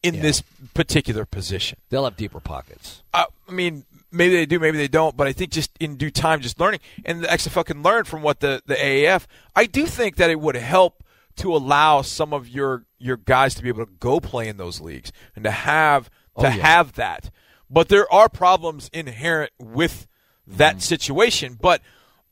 in 0.00 0.14
Yeah. 0.14 0.22
this 0.22 0.42
particular 0.74 1.24
position. 1.26 1.78
They'll 1.90 2.04
have 2.04 2.16
deeper 2.16 2.38
pockets. 2.38 3.02
Uh, 3.12 3.24
I 3.48 3.52
mean, 3.52 3.84
maybe 4.12 4.36
they 4.36 4.46
do, 4.46 4.58
maybe 4.60 4.76
they 4.78 4.88
don't, 4.88 5.16
but 5.16 5.26
I 5.26 5.32
think 5.32 5.50
just 5.50 5.70
in 5.80 5.96
due 5.96 6.10
time, 6.10 6.40
just 6.40 6.60
learning, 6.60 6.80
and 7.04 7.22
the 7.22 7.28
XFL 7.28 7.64
can 7.64 7.82
learn 7.82 8.04
from 8.04 8.22
what 8.22 8.40
the, 8.40 8.62
the 8.66 8.74
AAF. 8.74 9.26
I 9.56 9.66
do 9.66 9.86
think 9.86 10.16
that 10.16 10.30
it 10.30 10.38
would 10.40 10.54
help 10.56 11.02
to 11.36 11.54
allow 11.56 12.02
some 12.02 12.32
of 12.34 12.48
your 12.48 12.84
your 12.98 13.16
guys 13.16 13.54
to 13.54 13.62
be 13.62 13.68
able 13.68 13.84
to 13.86 13.92
go 13.98 14.20
play 14.20 14.46
in 14.48 14.58
those 14.58 14.80
leagues 14.80 15.10
and 15.34 15.44
to 15.44 15.50
have 15.50 16.08
to 16.08 16.12
Oh, 16.36 16.42
yeah. 16.44 16.50
have 16.50 16.92
that. 16.92 17.30
But 17.70 17.88
there 17.88 18.10
are 18.12 18.28
problems 18.28 18.88
inherent 18.92 19.50
with 19.58 20.06
that 20.46 20.76
Mm. 20.76 20.82
situation. 20.82 21.58
But 21.60 21.80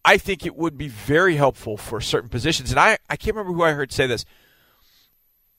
I 0.04 0.16
think 0.18 0.44
it 0.46 0.54
would 0.56 0.76
be 0.78 0.88
very 0.88 1.36
helpful 1.36 1.76
for 1.76 2.00
certain 2.00 2.28
positions. 2.28 2.70
And 2.70 2.78
I, 2.78 2.98
I 3.08 3.16
can't 3.16 3.34
remember 3.36 3.54
who 3.56 3.62
I 3.64 3.72
heard 3.72 3.90
say 3.92 4.06
this. 4.06 4.24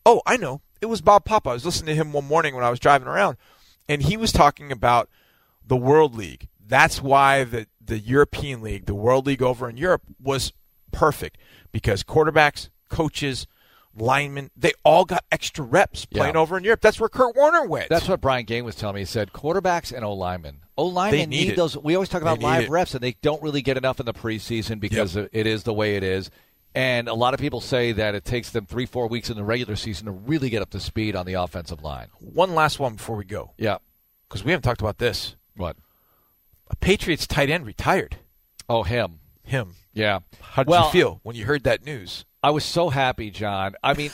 Oh, 0.05 0.21
I 0.25 0.37
know. 0.37 0.61
It 0.81 0.85
was 0.87 1.01
Bob 1.01 1.25
Papa. 1.25 1.49
I 1.49 1.53
was 1.53 1.65
listening 1.65 1.95
to 1.95 2.01
him 2.01 2.11
one 2.13 2.25
morning 2.27 2.55
when 2.55 2.63
I 2.63 2.69
was 2.69 2.79
driving 2.79 3.07
around, 3.07 3.37
and 3.87 4.01
he 4.03 4.17
was 4.17 4.31
talking 4.31 4.71
about 4.71 5.09
the 5.65 5.77
World 5.77 6.15
League. 6.15 6.47
That's 6.65 7.01
why 7.01 7.43
the, 7.43 7.67
the 7.83 7.99
European 7.99 8.61
League, 8.61 8.85
the 8.85 8.95
World 8.95 9.25
League 9.27 9.41
over 9.41 9.69
in 9.69 9.77
Europe, 9.77 10.03
was 10.21 10.53
perfect 10.91 11.37
because 11.71 12.03
quarterbacks, 12.03 12.69
coaches, 12.89 13.47
linemen, 13.95 14.51
they 14.55 14.71
all 14.85 15.03
got 15.05 15.23
extra 15.31 15.65
reps 15.65 16.07
Yeah. 16.09 16.19
playing 16.21 16.35
over 16.37 16.57
in 16.57 16.63
Europe. 16.63 16.81
That's 16.81 16.99
where 16.99 17.09
Kurt 17.09 17.35
Warner 17.35 17.65
went. 17.65 17.89
That's 17.89 18.07
what 18.07 18.21
Brian 18.21 18.45
Gaine 18.45 18.63
was 18.63 18.75
telling 18.75 18.95
me. 18.95 19.01
He 19.01 19.05
said 19.05 19.33
quarterbacks 19.33 19.91
and 19.91 20.05
O 20.05 20.13
linemen. 20.13 20.61
O 20.77 20.85
linemen 20.85 21.29
need 21.29 21.49
need 21.49 21.55
those. 21.57 21.77
We 21.77 21.95
always 21.95 22.09
talk 22.09 22.21
about 22.21 22.39
live 22.39 22.63
it. 22.65 22.69
reps, 22.69 22.93
and 22.93 23.03
they 23.03 23.17
don't 23.21 23.41
really 23.43 23.61
get 23.61 23.77
enough 23.77 23.99
in 23.99 24.05
the 24.05 24.13
preseason 24.13 24.79
because 24.79 25.15
it 25.17 25.29
is 25.33 25.63
the 25.63 25.73
way 25.73 25.95
it 25.97 26.03
is. 26.03 26.29
And 26.73 27.09
a 27.09 27.13
lot 27.13 27.33
of 27.33 27.41
people 27.41 27.59
say 27.59 27.91
that 27.91 28.15
it 28.15 28.23
takes 28.23 28.51
them 28.51 28.65
three, 28.65 28.85
four 28.85 29.07
weeks 29.07 29.29
in 29.29 29.35
the 29.35 29.43
regular 29.43 29.75
season 29.75 30.05
to 30.05 30.11
really 30.13 30.49
get 30.49 30.61
up 30.61 30.69
to 30.69 30.79
speed 30.79 31.17
on 31.17 31.25
the 31.25 31.33
offensive 31.33 31.83
line. 31.83 32.07
One 32.19 32.55
last 32.55 32.79
one 32.79 32.95
before 32.95 33.17
we 33.17 33.25
go, 33.25 33.51
Yeah. 33.57 33.79
because 34.29 34.45
we 34.45 34.51
haven't 34.51 34.63
talked 34.63 34.79
about 34.79 34.97
this. 34.97 35.35
What? 35.55 35.77
A 36.69 36.75
Patriots 36.77 37.27
tight 37.27 37.49
end 37.49 37.65
retired. 37.65 38.17
Oh, 38.69 38.83
him. 38.83 39.19
Him. 39.43 39.75
Yeah. 39.93 40.19
How 40.41 40.63
did 40.63 40.69
Well, 40.69 40.85
you 40.85 40.91
feel 40.91 41.19
when 41.23 41.35
you 41.35 41.45
heard 41.45 41.63
that 41.63 41.83
news? 41.85 42.25
I 42.43 42.49
was 42.51 42.63
so 42.65 42.89
happy, 42.89 43.29
John. 43.29 43.75
I 43.83 43.93
mean, 43.93 44.11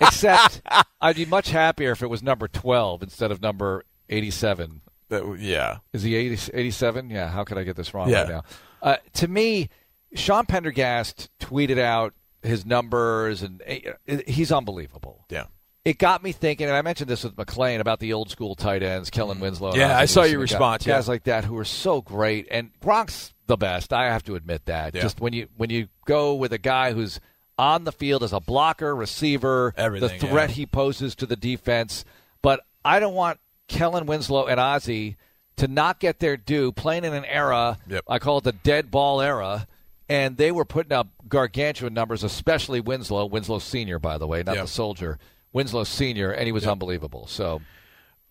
except 0.00 0.62
I'd 1.00 1.16
be 1.16 1.26
much 1.26 1.50
happier 1.50 1.90
if 1.92 2.02
it 2.02 2.06
was 2.08 2.22
number 2.22 2.48
12 2.48 3.02
instead 3.02 3.30
of 3.30 3.42
number 3.42 3.84
87. 4.08 4.80
That, 5.08 5.38
yeah. 5.40 5.78
Is 5.92 6.02
he 6.02 6.14
80, 6.14 6.52
87? 6.54 7.10
Yeah, 7.10 7.28
how 7.28 7.44
could 7.44 7.58
I 7.58 7.64
get 7.64 7.76
this 7.76 7.92
wrong 7.92 8.08
Yeah. 8.08 8.20
right 8.22 8.28
now? 8.28 8.42
Uh, 8.82 8.96
to 9.14 9.28
me, 9.28 9.68
Sean 10.14 10.46
Pendergast 10.46 11.28
tweeted 11.40 11.78
out 11.78 12.14
his 12.42 12.64
numbers, 12.64 13.42
and 13.42 13.62
uh, 14.08 14.18
he's 14.26 14.52
unbelievable. 14.52 15.24
Yeah. 15.28 15.46
It 15.86 15.98
got 15.98 16.20
me 16.22 16.32
thinking, 16.32 16.66
and 16.66 16.76
I 16.76 16.82
mentioned 16.82 17.08
this 17.08 17.22
with 17.22 17.36
McClain 17.36 17.78
about 17.78 18.00
the 18.00 18.12
old 18.12 18.28
school 18.28 18.56
tight 18.56 18.82
ends, 18.82 19.08
Kellen 19.08 19.38
Winslow. 19.38 19.72
Mm. 19.72 19.76
Yeah, 19.76 19.96
I 19.96 20.06
saw 20.06 20.24
your 20.24 20.40
guys- 20.40 20.50
response, 20.52 20.84
Guys 20.84 21.06
yeah. 21.06 21.10
like 21.12 21.22
that 21.24 21.44
who 21.44 21.56
are 21.58 21.64
so 21.64 22.00
great, 22.02 22.48
and 22.50 22.70
Gronk's 22.82 23.32
the 23.46 23.56
best. 23.56 23.92
I 23.92 24.06
have 24.06 24.24
to 24.24 24.34
admit 24.34 24.64
that. 24.66 24.96
Yeah. 24.96 25.02
Just 25.02 25.20
when 25.20 25.32
you 25.32 25.46
when 25.56 25.70
you 25.70 25.86
go 26.04 26.34
with 26.34 26.52
a 26.52 26.58
guy 26.58 26.92
who's 26.92 27.20
on 27.56 27.84
the 27.84 27.92
field 27.92 28.24
as 28.24 28.32
a 28.32 28.40
blocker, 28.40 28.96
receiver, 28.96 29.72
Everything, 29.76 30.08
the 30.18 30.26
threat 30.26 30.48
yeah. 30.50 30.54
he 30.56 30.66
poses 30.66 31.14
to 31.14 31.26
the 31.26 31.36
defense. 31.36 32.04
But 32.42 32.60
I 32.84 32.98
don't 32.98 33.14
want 33.14 33.38
Kellen 33.68 34.06
Winslow 34.06 34.46
and 34.46 34.58
Ozzie 34.58 35.16
to 35.56 35.68
not 35.68 36.00
get 36.00 36.18
their 36.18 36.36
due 36.36 36.72
playing 36.72 37.04
in 37.04 37.14
an 37.14 37.24
era, 37.24 37.78
Yep. 37.86 38.02
I 38.08 38.18
call 38.18 38.38
it 38.38 38.44
the 38.44 38.52
dead 38.52 38.90
ball 38.90 39.20
era, 39.22 39.68
and 40.08 40.36
they 40.36 40.50
were 40.50 40.64
putting 40.64 40.92
up 40.92 41.06
gargantuan 41.28 41.94
numbers, 41.94 42.24
especially 42.24 42.80
Winslow, 42.80 43.26
Winslow 43.26 43.60
Sr., 43.60 43.98
by 44.00 44.18
the 44.18 44.26
way, 44.26 44.42
not 44.42 44.56
Yep. 44.56 44.64
the 44.64 44.70
soldier, 44.70 45.18
Winslow 45.56 45.84
Sr., 45.84 46.30
and 46.30 46.44
he 46.46 46.52
was 46.52 46.66
unbelievable. 46.66 47.26
So, 47.26 47.62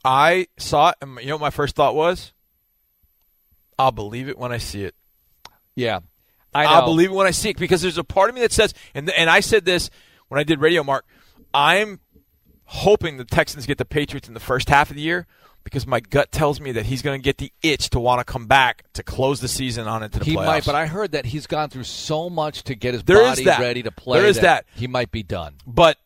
I 0.04 0.48
saw 0.58 0.90
it, 0.90 0.96
and 1.02 1.20
you 1.20 1.26
know 1.28 1.36
what 1.36 1.42
my 1.42 1.50
first 1.50 1.76
thought 1.76 1.96
was? 1.96 2.32
I'll 3.80 3.92
believe 3.92 4.30
it 4.30 4.38
when 4.38 4.52
I 4.52 4.58
see 4.60 4.84
it. 4.84 4.96
yeah. 5.76 6.00
I 6.54 6.64
know. 6.64 6.70
I'll 6.70 6.86
believe 6.86 7.10
it 7.10 7.14
when 7.14 7.28
I 7.28 7.32
see 7.32 7.50
it 7.50 7.58
because 7.58 7.82
there's 7.82 7.98
a 7.98 8.04
part 8.06 8.30
of 8.30 8.36
me 8.36 8.40
that 8.40 8.54
says, 8.54 8.74
and 8.94 9.10
and 9.10 9.30
I 9.30 9.42
said 9.42 9.66
this 9.66 9.90
when 10.30 10.40
I 10.40 10.44
did 10.44 10.62
Radio 10.62 10.84
Marc. 10.86 11.06
I'm 11.54 12.00
hoping 12.64 13.18
the 13.18 13.26
Texans 13.26 13.66
get 13.66 13.78
the 13.78 13.84
Patriots 13.84 14.30
in 14.30 14.34
the 14.34 14.40
first 14.40 14.70
half 14.70 14.90
of 14.90 14.96
the 14.96 15.02
year 15.02 15.28
because 15.66 15.86
my 15.86 16.00
gut 16.00 16.32
tells 16.32 16.62
me 16.62 16.72
that 16.72 16.86
he's 16.86 17.02
going 17.02 17.20
to 17.20 17.24
get 17.24 17.40
the 17.40 17.52
itch 17.62 17.90
to 17.90 18.00
want 18.00 18.26
to 18.26 18.32
come 18.32 18.46
back 18.48 18.86
to 18.94 19.04
close 19.04 19.42
the 19.42 19.50
season 19.50 19.86
on 19.86 20.02
into 20.02 20.20
the 20.20 20.24
playoffs. 20.24 20.28
He 20.30 20.36
playoffs. 20.38 20.46
might, 20.46 20.66
but 20.66 20.76
I 20.76 20.86
heard 20.86 21.12
that 21.12 21.26
he's 21.26 21.46
gone 21.46 21.70
through 21.70 21.84
so 21.84 22.30
much 22.30 22.64
to 22.64 22.76
get 22.76 22.94
his 22.94 23.04
There 23.04 23.22
body 23.22 23.46
ready 23.46 23.84
to 23.84 23.92
play. 23.92 24.20
There 24.20 24.30
is 24.30 24.40
that. 24.40 24.66
he 24.76 24.88
might 24.88 25.12
be 25.12 25.24
done. 25.24 25.56
But 25.68 25.98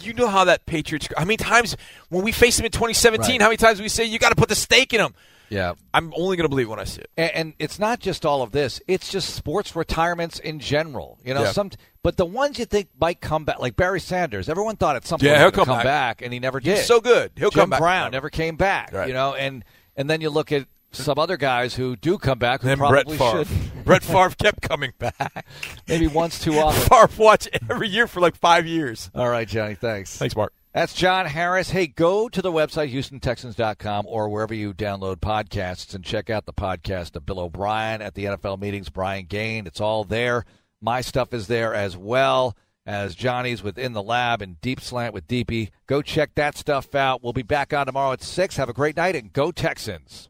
you 0.00 0.12
know 0.14 0.28
how 0.28 0.44
that 0.44 0.66
Patriots. 0.66 1.08
How 1.16 1.24
many 1.24 1.36
times 1.36 1.76
when 2.08 2.24
we 2.24 2.32
faced 2.32 2.58
him 2.60 2.66
in 2.66 2.72
2017? 2.72 3.32
Right. 3.34 3.40
How 3.40 3.48
many 3.48 3.56
times 3.56 3.80
we 3.80 3.88
say 3.88 4.04
you 4.04 4.18
got 4.18 4.30
to 4.30 4.36
put 4.36 4.48
the 4.48 4.54
stake 4.54 4.92
in 4.92 5.00
him? 5.00 5.14
Yeah, 5.50 5.74
I'm 5.92 6.12
only 6.16 6.36
going 6.36 6.46
to 6.46 6.48
believe 6.48 6.68
when 6.70 6.80
I 6.80 6.84
see 6.84 7.02
it. 7.02 7.10
and, 7.18 7.30
and 7.34 7.52
it's 7.58 7.78
not 7.78 8.00
just 8.00 8.24
all 8.24 8.42
of 8.42 8.50
this; 8.50 8.80
it's 8.88 9.10
just 9.10 9.34
sports 9.34 9.76
retirements 9.76 10.38
in 10.38 10.58
general. 10.58 11.18
You 11.24 11.34
know, 11.34 11.42
Yeah. 11.42 11.52
some 11.52 11.70
but 12.02 12.16
the 12.16 12.24
ones 12.26 12.58
you 12.58 12.64
think 12.64 12.88
might 12.98 13.20
come 13.20 13.44
back, 13.44 13.60
like 13.60 13.76
Barry 13.76 14.00
Sanders. 14.00 14.48
Everyone 14.48 14.76
thought 14.76 14.96
at 14.96 15.06
some 15.06 15.18
Yeah, 15.22 15.38
he'll 15.38 15.52
come 15.52 15.66
come 15.66 15.76
back. 15.78 15.84
back, 15.84 16.22
and 16.22 16.32
he 16.32 16.40
never 16.40 16.60
did. 16.60 16.78
He's 16.78 16.86
so 16.86 17.00
good. 17.00 17.30
He'll 17.36 17.50
Jim 17.50 17.60
come 17.60 17.70
back. 17.70 17.80
Brown 17.80 18.10
never 18.12 18.30
came 18.30 18.56
back. 18.56 18.92
Right. 18.92 19.06
You 19.06 19.14
know, 19.14 19.34
and 19.34 19.64
and 19.96 20.08
then 20.10 20.20
you 20.22 20.30
look 20.30 20.50
at 20.50 20.66
some 20.94 21.18
other 21.18 21.36
guys 21.36 21.74
who 21.74 21.96
do 21.96 22.18
come 22.18 22.38
back 22.38 22.62
who 22.62 22.68
then 22.68 22.78
Brett 22.78 23.08
Favre. 23.10 23.44
should. 23.44 23.84
Brett 23.84 24.02
Favre 24.02 24.30
kept 24.30 24.62
coming 24.62 24.92
back. 24.98 25.46
Maybe 25.88 26.06
once 26.06 26.38
too 26.38 26.58
often. 26.58 26.80
Favre 26.88 27.22
watch 27.22 27.48
every 27.70 27.88
year 27.88 28.06
for 28.06 28.20
like 28.20 28.36
five 28.36 28.66
years. 28.66 29.10
All 29.14 29.28
right, 29.28 29.46
Johnny. 29.46 29.74
Thanks. 29.74 30.16
Thanks, 30.16 30.34
Marc. 30.34 30.52
That's 30.72 30.94
John 30.94 31.26
Harris. 31.26 31.70
Hey, 31.70 31.86
go 31.86 32.28
to 32.28 32.42
the 32.42 32.50
website, 32.50 32.92
HoustonTexans.com, 32.92 34.06
or 34.08 34.28
wherever 34.28 34.54
you 34.54 34.74
download 34.74 35.16
podcasts 35.16 35.94
and 35.94 36.02
check 36.02 36.30
out 36.30 36.46
the 36.46 36.52
podcast 36.52 37.14
of 37.14 37.24
Bill 37.24 37.38
O'Brien 37.38 38.02
at 38.02 38.14
the 38.14 38.24
NFL 38.24 38.58
meetings, 38.58 38.88
Brian 38.88 39.26
Gaine. 39.26 39.68
It's 39.68 39.80
all 39.80 40.02
there. 40.02 40.44
My 40.80 41.00
stuff 41.00 41.32
is 41.32 41.46
there 41.46 41.74
as 41.74 41.96
well 41.96 42.56
as 42.86 43.14
Johnny's 43.14 43.62
within 43.62 43.92
the 43.92 44.02
lab 44.02 44.42
and 44.42 44.60
Deep 44.60 44.80
Slant 44.80 45.14
with 45.14 45.26
Deepi. 45.28 45.70
Go 45.86 46.02
check 46.02 46.34
that 46.34 46.56
stuff 46.56 46.94
out. 46.94 47.22
We'll 47.22 47.32
be 47.32 47.42
back 47.42 47.72
on 47.72 47.86
tomorrow 47.86 48.12
at 48.12 48.22
6. 48.22 48.56
Have 48.56 48.68
a 48.68 48.74
great 48.74 48.96
night 48.96 49.16
and 49.16 49.32
go 49.32 49.52
Texans. 49.52 50.28